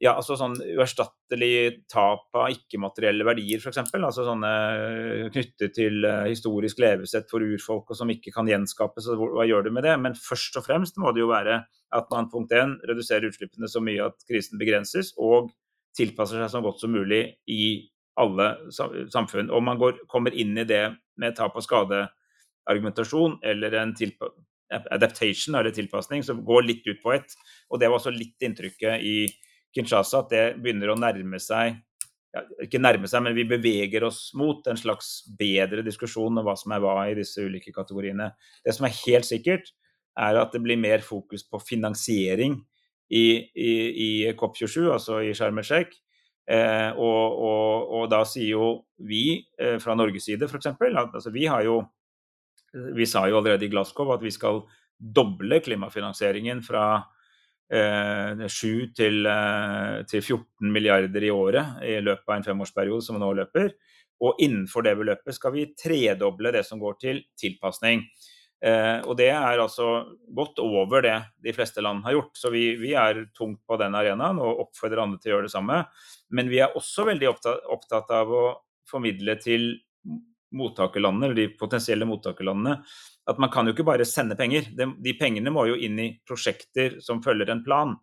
ja, 0.01 0.15
altså 0.17 0.34
sånn 0.34 0.55
uerstattelig 0.57 1.84
tap 1.91 2.34
av 2.34 2.47
ikke-materielle 2.55 3.26
verdier, 3.26 3.61
f.eks. 3.61 3.84
Altså 3.93 4.26
sånne 4.26 4.51
eh, 4.74 5.28
knyttet 5.34 5.76
til 5.78 6.07
uh, 6.07 6.24
historisk 6.26 6.82
levesett 6.82 7.30
for 7.30 7.45
urfolk 7.45 7.93
og 7.93 7.99
som 7.99 8.09
ikke 8.09 8.34
kan 8.34 8.49
gjenskapes. 8.49 9.05
Så 9.05 9.17
hva 9.19 9.45
gjør 9.45 9.67
du 9.67 9.76
med 9.76 9.86
det? 9.86 9.93
Men 10.01 10.17
først 10.17 10.57
og 10.57 10.65
fremst 10.65 10.97
må 11.01 11.13
det 11.13 11.22
jo 11.22 11.30
være 11.30 11.59
at 11.93 12.09
man 12.13 12.32
punkt 12.34 12.55
1, 12.57 12.80
reduserer 12.89 13.30
utslippene 13.30 13.69
så 13.69 13.84
mye 13.84 14.09
at 14.09 14.26
krisen 14.26 14.57
begrenses, 14.61 15.13
og 15.22 15.51
tilpasser 15.97 16.41
seg 16.41 16.49
så 16.49 16.63
godt 16.65 16.82
som 16.82 16.93
mulig 16.95 17.22
i 17.51 17.63
alle 18.20 18.47
samfunn. 19.14 19.51
Og 19.51 19.64
man 19.64 19.80
går, 19.82 20.01
kommer 20.12 20.36
inn 20.36 20.57
i 20.57 20.68
det 20.68 20.84
med 21.22 21.36
tap 21.38 21.55
og 21.55 21.66
skade-argumentasjon 21.66 23.39
eller 23.47 23.78
en 23.80 23.93
adaptation 24.72 25.55
eller 25.59 25.76
tilpasning 25.76 26.24
som 26.24 26.43
går 26.47 26.68
litt 26.68 26.88
ut 26.88 27.01
på 27.03 27.14
ett. 27.16 27.38
Og 27.70 27.80
det 27.80 27.89
var 27.89 27.99
også 27.99 28.14
litt 28.16 28.41
inntrykket 28.43 29.05
i 29.05 29.16
Kinshasa 29.76 30.26
at 30.26 30.34
det 30.34 30.45
begynner 30.59 30.91
å 30.91 30.99
nærme 30.99 31.39
seg 31.39 31.80
ja, 32.32 32.43
ikke 32.64 32.80
nærme 32.80 33.09
seg, 33.12 33.24
men 33.26 33.36
vi 33.36 33.43
beveger 33.47 34.05
oss 34.07 34.30
mot 34.39 34.66
en 34.72 34.80
slags 34.80 35.22
bedre 35.39 35.84
diskusjon 35.84 36.39
om 36.39 36.45
hva 36.47 36.55
som 36.59 36.72
er 36.72 36.84
hva 36.84 36.95
i 37.09 37.16
disse 37.18 37.43
ulike 37.43 37.74
kategoriene. 37.76 38.30
Det 38.64 38.76
som 38.76 38.88
er 38.88 38.95
helt 39.01 39.28
sikkert, 39.28 39.74
er 40.20 40.39
at 40.39 40.55
det 40.55 40.62
blir 40.64 40.80
mer 40.80 41.03
fokus 41.03 41.43
på 41.47 41.59
finansiering 41.64 42.57
i, 43.12 43.26
i, 43.51 43.72
i 43.91 44.09
COP27, 44.39 44.88
altså 44.93 45.20
i 45.24 45.34
Sharm 45.36 45.59
el 45.59 45.68
Sheikh. 45.68 45.99
Eh, 46.52 46.91
og, 46.99 47.39
og, 47.47 47.91
og, 47.95 48.06
da 48.12 48.26
sier 48.28 48.58
jo 48.58 48.68
vi 49.08 49.39
eh, 49.56 49.78
fra 49.80 49.95
Norges 49.95 50.26
side 50.28 50.49
f.eks. 50.49 50.74
at 50.74 51.16
altså, 51.16 51.32
vi 51.32 51.45
har 51.47 51.64
jo 51.64 51.82
Vi 52.95 53.06
sa 53.06 53.26
jo 53.28 53.38
allerede 53.38 53.66
i 53.66 53.70
Glasgow 53.72 54.14
at 54.14 54.22
vi 54.24 54.32
skal 54.32 54.62
doble 54.95 55.60
klimafinansieringen 55.60 56.62
fra 56.64 57.04
7 57.72 57.76
eh, 57.78 58.88
til, 58.95 59.26
eh, 59.28 60.04
til 60.08 60.22
14 60.22 60.72
milliarder 60.72 61.24
i 61.24 61.32
året 61.32 61.84
i 61.88 61.97
løpet 62.04 62.28
av 62.28 62.36
en 62.38 62.43
femårsperiode 62.43 63.04
som 63.06 63.20
nå 63.20 63.32
løper. 63.34 63.72
Og 64.22 64.39
innenfor 64.43 64.84
det 64.86 64.97
beløpet 64.99 65.36
skal 65.36 65.56
vi 65.56 65.70
tredoble 65.76 66.52
det 66.52 66.66
som 66.68 66.80
går 66.80 66.99
til 66.99 67.24
tilpasning. 67.39 68.04
Eh, 68.62 68.99
og 69.09 69.16
det 69.18 69.32
er 69.34 69.57
altså 69.57 69.88
godt 70.38 70.59
over 70.62 71.01
det 71.01 71.16
de 71.41 71.53
fleste 71.55 71.82
land 71.82 72.03
har 72.05 72.18
gjort. 72.18 72.34
Så 72.38 72.51
vi, 72.53 72.66
vi 72.82 72.93
er 72.97 73.24
tungt 73.38 73.64
på 73.68 73.78
den 73.82 73.97
arenaen 73.97 74.41
og 74.41 74.68
oppfordrer 74.68 75.03
andre 75.03 75.22
til 75.22 75.32
å 75.32 75.36
gjøre 75.36 75.49
det 75.49 75.55
samme. 75.55 75.80
Men 76.36 76.51
vi 76.51 76.62
er 76.62 76.78
også 76.78 77.07
veldig 77.09 77.32
opptatt, 77.32 77.64
opptatt 77.74 78.14
av 78.16 78.36
å 78.36 78.43
formidle 78.89 79.38
til 79.41 79.74
mottakerlandene, 80.51 81.30
eller 81.30 81.38
de 81.38 81.55
potensielle 81.55 82.07
mottakerlandene 82.07 82.76
at 83.30 83.38
man 83.39 83.51
kan 83.53 83.68
jo 83.68 83.76
ikke 83.76 83.88
bare 83.88 84.07
sende 84.07 84.36
penger. 84.38 84.68
De, 84.76 84.88
de 84.99 85.14
pengene 85.18 85.53
må 85.53 85.68
jo 85.70 85.78
inn 85.80 85.99
i 86.01 86.09
prosjekter 86.28 86.99
som 87.03 87.22
følger 87.24 87.53
en 87.53 87.64
plan. 87.66 87.95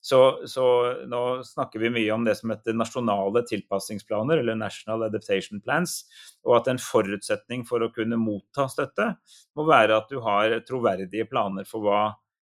Så, 0.00 0.46
så, 0.48 0.64
nå 1.08 1.20
snakker 1.44 1.82
vi 1.82 1.90
mye 1.92 2.14
om 2.14 2.24
det 2.24 2.38
som 2.38 2.52
heter 2.52 2.76
nasjonale 2.76 3.42
tilpassingsplaner, 3.48 4.40
eller 4.40 4.56
National 4.56 5.04
Adaptation 5.06 5.60
Plans. 5.60 6.00
Og 6.48 6.56
at 6.56 6.70
en 6.72 6.80
forutsetning 6.80 7.66
for 7.68 7.84
å 7.84 7.90
kunne 7.92 8.18
motta 8.20 8.66
støtte 8.72 9.12
må 9.58 9.68
være 9.68 10.00
at 10.00 10.08
du 10.12 10.22
har 10.24 10.56
troverdige 10.68 11.28
planer 11.28 11.68
for 11.68 11.84
hva 11.84 12.02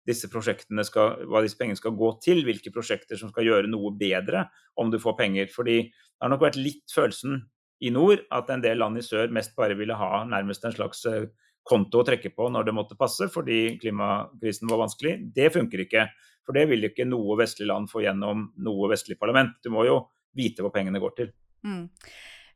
disse, 0.08 0.30
skal, 0.32 1.18
hva 1.28 1.44
disse 1.44 1.60
pengene 1.60 1.80
skal 1.80 1.98
gå 2.00 2.14
til. 2.24 2.46
Hvilke 2.48 2.74
prosjekter 2.74 3.20
som 3.20 3.34
skal 3.34 3.50
gjøre 3.50 3.72
noe 3.72 3.92
bedre 4.00 4.48
om 4.80 4.94
du 4.94 5.00
får 5.02 5.20
penger. 5.20 5.52
Fordi 5.52 5.82
det 5.84 6.24
har 6.24 6.32
nok 6.32 6.48
vært 6.48 6.62
litt 6.62 6.88
følelsen 6.96 7.44
i 7.82 7.92
nord 7.94 8.24
at 8.32 8.50
en 8.54 8.64
del 8.64 8.80
land 8.80 9.00
i 9.00 9.06
sør 9.06 9.32
mest 9.34 9.56
bare 9.58 9.76
ville 9.78 9.98
ha 9.98 10.24
nærmest 10.30 10.66
en 10.68 10.76
slags 10.76 11.02
eh, 11.10 11.28
konto 11.68 12.02
å 12.02 12.08
trekke 12.08 12.34
på 12.34 12.50
når 12.52 12.68
det 12.68 12.76
måtte 12.76 12.98
passe 13.00 13.28
fordi 13.32 13.78
klimakrisen 13.82 14.70
var 14.72 14.84
vanskelig. 14.84 15.18
Det 15.36 15.52
funker 15.54 15.86
ikke. 15.86 16.08
For 16.46 16.58
det 16.58 16.66
vil 16.72 16.88
ikke 16.88 17.06
noe 17.06 17.38
vestlig 17.40 17.70
land 17.70 17.90
få 17.92 18.02
gjennom 18.06 18.48
noe 18.66 18.92
vestlig 18.92 19.20
parlament. 19.22 19.60
Du 19.62 19.70
må 19.74 19.86
jo 19.86 20.02
vite 20.38 20.66
hvor 20.66 20.74
pengene 20.74 21.02
går 21.02 21.18
til. 21.20 21.34
Mm. 21.68 21.86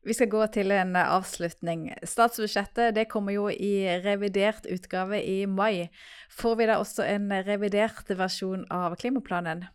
Vi 0.05 0.13
skal 0.13 0.29
gå 0.29 0.41
til 0.53 0.73
en 0.73 0.93
avslutning. 1.01 1.87
Statsbudsjettet 2.05 2.93
det 2.97 3.07
kommer 3.09 3.33
jo 3.33 3.47
i 3.49 3.87
revidert 4.03 4.67
utgave 4.69 5.17
i 5.21 5.45
mai. 5.49 5.87
Får 6.29 6.59
vi 6.59 6.67
da 6.69 6.77
også 6.81 7.07
en 7.09 7.31
revidert 7.47 8.11
versjon 8.17 8.67
av 8.73 8.97
klimaplanen? 9.01 9.65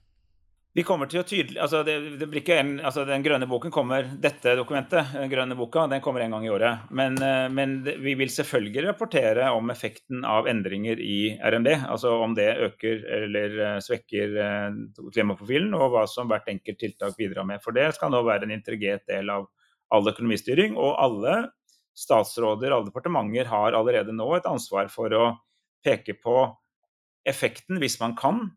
Vi 0.70 0.84
kommer 0.86 1.08
til 1.10 1.18
å 1.18 1.24
tydelig, 1.26 1.56
altså 1.58 1.80
det, 1.82 1.96
det 2.20 2.26
blir 2.30 2.44
ikke 2.44 2.60
en, 2.60 2.68
altså 2.86 3.02
Den 3.08 3.24
grønne 3.24 3.48
boken 3.50 3.72
kommer 3.74 4.06
Dette 4.22 4.52
dokumentet, 4.54 5.16
den 5.16 5.30
grønne 5.32 5.56
boka, 5.58 5.88
den 5.90 6.02
kommer 6.04 6.22
en 6.22 6.36
gang 6.36 6.44
i 6.46 6.52
året. 6.54 6.84
Men, 6.94 7.16
eh, 7.26 7.48
men, 7.50 7.80
vi 7.82 8.14
vil 8.18 8.30
selvfølgelig 8.30 8.84
rapportere 8.86 9.48
om 9.50 9.72
effekten 9.74 10.22
av 10.22 10.46
endringer 10.50 11.02
i 11.02 11.34
RMD. 11.42 11.72
Altså 11.90 12.12
om 12.22 12.36
det 12.38 12.52
øker 12.68 13.02
eller 13.16 13.56
eh, 13.64 13.80
svekker 13.82 14.38
eh, 14.44 14.78
klimaprofilen, 15.10 15.74
og 15.74 15.90
hva 15.96 16.04
som 16.10 16.30
hvert 16.30 16.46
enkelt 16.54 16.78
tiltak 16.78 17.18
bidrar 17.18 17.48
med. 17.50 17.64
For 17.66 17.74
det 17.74 17.88
skal 17.98 18.14
nå 18.14 18.22
være 18.28 18.46
en 18.46 18.54
integrert 18.54 19.02
del 19.10 19.34
av 19.34 19.50
all 19.90 20.06
økonomistyring. 20.14 20.78
Og 20.78 20.94
alle 21.02 21.34
statsråder, 21.98 22.70
alle 22.70 22.92
departementer 22.92 23.50
har 23.50 23.74
allerede 23.74 24.14
nå 24.14 24.30
et 24.38 24.46
ansvar 24.46 24.86
for 24.94 25.18
å 25.18 25.26
peke 25.82 26.14
på 26.22 26.44
effekten, 27.26 27.82
hvis 27.82 27.98
man 27.98 28.14
kan, 28.14 28.52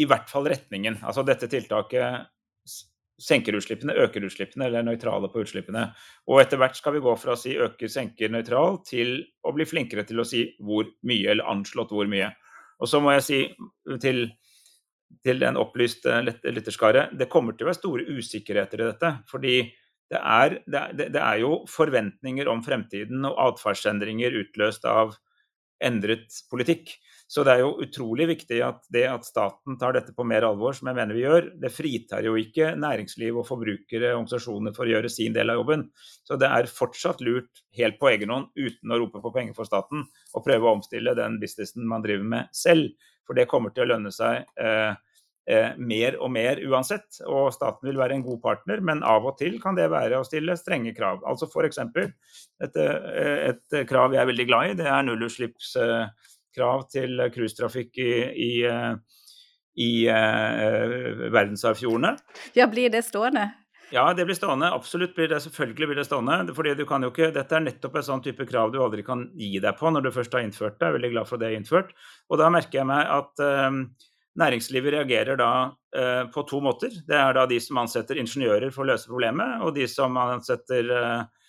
i 0.00 0.06
hvert 0.08 0.30
fall 0.30 0.48
retningen. 0.50 0.98
Altså 1.06 1.24
dette 1.26 1.48
tiltaket 1.50 2.30
senker 3.20 3.54
utslippene, 3.54 3.94
øker 4.04 4.24
utslippene 4.26 4.66
eller 4.66 4.80
er 4.80 4.86
nøytrale 4.88 5.30
på 5.30 5.44
utslippene. 5.44 5.86
Og 6.30 6.40
etter 6.42 6.58
hvert 6.58 6.78
skal 6.78 6.96
vi 6.96 7.04
gå 7.04 7.14
fra 7.20 7.36
å 7.36 7.38
si 7.38 7.54
øker, 7.54 7.90
senker, 7.90 8.32
nøytral 8.32 8.80
til 8.86 9.20
å 9.46 9.52
bli 9.54 9.66
flinkere 9.68 10.06
til 10.08 10.22
å 10.22 10.26
si 10.26 10.48
hvor 10.58 10.88
mye, 11.06 11.28
eller 11.30 11.50
anslått 11.52 11.94
hvor 11.94 12.10
mye. 12.10 12.32
Og 12.82 12.90
så 12.90 12.98
må 13.02 13.14
jeg 13.14 13.26
si 13.26 13.38
til, 14.02 14.26
til 15.22 15.40
den 15.44 15.58
opplyste 15.60 16.18
lytterskaret, 16.26 17.14
det 17.14 17.30
kommer 17.30 17.54
til 17.54 17.68
å 17.68 17.70
være 17.70 17.78
store 17.78 18.08
usikkerheter 18.18 18.82
i 18.82 18.90
dette. 18.90 19.16
fordi 19.30 19.56
det 20.12 20.20
er, 20.20 20.58
det, 20.68 21.08
det 21.14 21.20
er, 21.20 21.38
jo 21.40 21.62
forventninger 21.70 22.48
om 22.50 22.60
fremtiden 22.62 23.24
og 23.24 23.38
atferdsendringer 23.40 24.36
utløst 24.42 24.84
av 24.86 25.14
endret 25.82 26.28
politikk. 26.52 26.92
Så 27.34 27.42
det 27.42 27.56
er 27.56 27.64
jo 27.64 27.72
utrolig 27.82 28.28
viktig 28.30 28.60
at 28.62 28.84
det 28.94 29.08
at 29.10 29.24
staten 29.26 29.74
tar 29.80 29.96
dette 29.96 30.12
på 30.14 30.22
mer 30.28 30.44
alvor, 30.46 30.76
som 30.76 30.86
jeg 30.86 30.94
mener 30.94 31.16
vi 31.16 31.24
gjør, 31.24 31.48
det 31.58 31.72
fritar 31.74 32.22
jo 32.22 32.36
ikke 32.38 32.76
næringsliv 32.78 33.40
og 33.40 33.48
forbrukere 33.48 34.12
og 34.12 34.20
organisasjoner 34.20 34.74
for 34.76 34.86
å 34.86 34.92
gjøre 34.92 35.10
sin 35.10 35.34
del 35.34 35.50
av 35.50 35.58
jobben. 35.58 35.82
Så 36.22 36.38
det 36.38 36.46
er 36.46 36.70
fortsatt 36.70 37.24
lurt, 37.26 37.64
helt 37.74 37.98
på 37.98 38.12
egen 38.12 38.30
hånd, 38.30 38.52
uten 38.54 38.94
å 38.94 38.98
rope 39.02 39.22
på 39.24 39.32
penger 39.34 39.56
for 39.56 39.66
staten, 39.66 40.04
å 40.30 40.42
prøve 40.44 40.68
å 40.68 40.76
omstille 40.76 41.16
den 41.18 41.40
businessen 41.42 41.88
man 41.90 42.04
driver 42.04 42.28
med 42.36 42.54
selv. 42.54 43.10
For 43.26 43.34
det 43.34 43.48
kommer 43.50 43.74
til 43.74 43.82
å 43.82 43.88
lønne 43.90 44.12
seg 44.14 44.44
eh, 44.60 44.94
eh, 45.50 45.74
mer 45.74 46.20
og 46.22 46.30
mer 46.36 46.60
uansett. 46.62 47.18
Og 47.26 47.48
staten 47.56 47.88
vil 47.88 47.98
være 47.98 48.14
en 48.14 48.22
god 48.28 48.38
partner, 48.44 48.84
men 48.84 49.02
av 49.02 49.26
og 49.26 49.40
til 49.40 49.56
kan 49.62 49.74
det 49.74 49.88
være 49.90 50.20
å 50.20 50.28
stille 50.28 50.54
strenge 50.60 50.94
krav. 50.94 51.24
Altså 51.26 51.50
F.eks. 51.50 51.82
Et, 51.82 52.78
eh, 52.78 53.50
et 53.50 53.80
krav 53.90 54.14
jeg 54.14 54.22
er 54.22 54.30
veldig 54.30 54.48
glad 54.52 54.70
i, 54.70 54.78
det 54.84 54.86
er 54.86 55.10
nullutslippskrav 56.54 56.88
til 56.90 57.20
cruisetrafikk 57.34 57.98
i, 57.98 58.12
i, 58.34 58.52
i 59.76 60.08
uh, 60.08 61.30
verdensarvfjordene. 61.32 62.16
Ja, 62.54 62.66
blir 62.66 62.90
det 62.90 63.04
stående? 63.04 63.52
Ja, 63.92 64.12
det 64.14 64.24
blir 64.24 64.34
stående. 64.34 64.72
Absolutt 64.72 65.14
blir 65.14 65.28
det. 65.28 65.40
Selvfølgelig 65.40 65.86
blir 65.88 65.96
det 65.96 66.06
stående. 66.06 66.54
fordi 66.54 66.74
du 66.74 66.84
kan 66.86 67.02
jo 67.02 67.10
ikke, 67.10 67.32
Dette 67.32 67.54
er 67.54 67.60
nettopp 67.60 67.96
en 67.96 68.02
sånn 68.02 68.22
type 68.22 68.46
krav 68.46 68.72
du 68.72 68.82
aldri 68.82 69.04
kan 69.04 69.30
gi 69.36 69.60
deg 69.60 69.76
på 69.78 69.90
når 69.90 70.02
du 70.02 70.10
først 70.10 70.32
har 70.32 70.42
innført 70.42 70.78
det. 70.78 70.86
Jeg 70.86 70.88
er 70.88 70.98
veldig 70.98 71.12
glad 71.12 71.28
for 71.28 71.38
det 71.38 71.46
er 71.48 71.58
innført. 71.58 71.92
Og 72.30 72.38
da 72.38 72.50
merker 72.50 72.80
jeg 72.80 72.88
meg 72.88 73.06
at 73.06 73.44
uh, 73.44 73.70
næringslivet 74.40 74.96
reagerer 74.96 75.36
da 75.38 75.52
uh, 75.70 76.24
på 76.32 76.46
to 76.48 76.60
måter. 76.64 76.90
Det 77.06 77.14
er 77.14 77.34
da 77.34 77.46
de 77.46 77.60
som 77.60 77.78
ansetter 77.84 78.18
ingeniører 78.18 78.72
for 78.72 78.84
å 78.84 78.92
løse 78.94 79.10
problemet, 79.10 79.62
og 79.62 79.76
de 79.76 79.86
som 79.86 80.16
ansetter 80.18 80.90
uh, 80.90 81.43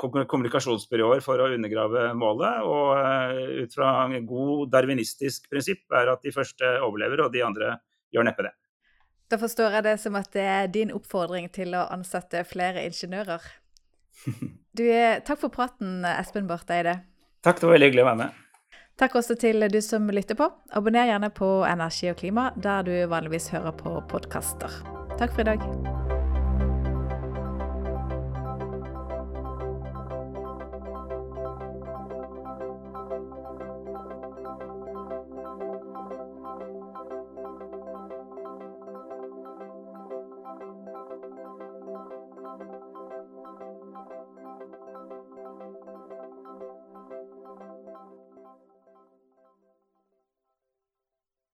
kommunikasjonsbyråer 0.00 1.22
for 1.24 1.40
å 1.40 1.50
undergrave 1.54 2.10
målet. 2.18 2.64
Og 2.66 3.60
ut 3.64 3.76
fra 3.76 3.92
en 4.04 4.26
god 4.28 4.70
darwinistisk 4.74 5.48
prinsipp 5.52 5.96
er 5.96 6.12
at 6.12 6.24
de 6.26 6.34
første 6.34 6.74
overlever, 6.84 7.24
og 7.24 7.32
de 7.34 7.44
andre 7.46 7.76
gjør 8.14 8.28
neppe 8.28 8.48
det. 8.48 8.54
Da 9.30 9.38
forstår 9.38 9.78
jeg 9.78 9.86
det 9.86 9.96
som 10.02 10.16
at 10.18 10.32
det 10.34 10.42
er 10.42 10.70
din 10.74 10.90
oppfordring 10.94 11.46
til 11.54 11.76
å 11.78 11.86
ansette 11.92 12.44
flere 12.48 12.86
ingeniører. 12.88 13.50
Du, 14.70 14.84
takk 15.26 15.40
for 15.40 15.50
praten, 15.50 16.04
Espen 16.06 16.46
Barth 16.46 16.70
Eide. 16.70 17.00
Takk, 17.42 17.58
det 17.58 17.66
var 17.66 17.74
veldig 17.74 17.88
hyggelig 17.88 18.04
å 18.04 18.08
være 18.12 18.20
med. 18.20 18.36
Takk 19.02 19.16
også 19.18 19.34
til 19.40 19.66
du 19.72 19.80
som 19.82 20.06
lytter 20.14 20.38
på. 20.38 20.46
Abonner 20.78 21.10
gjerne 21.10 21.32
på 21.34 21.48
Energi 21.66 22.12
og 22.12 22.20
klima 22.20 22.50
der 22.54 22.86
du 22.86 22.94
vanligvis 23.10 23.50
hører 23.56 23.74
på 23.80 23.96
podkaster. 24.12 24.78
Takk 25.18 25.34
for 25.34 25.42
i 25.42 25.50
dag. 25.50 25.99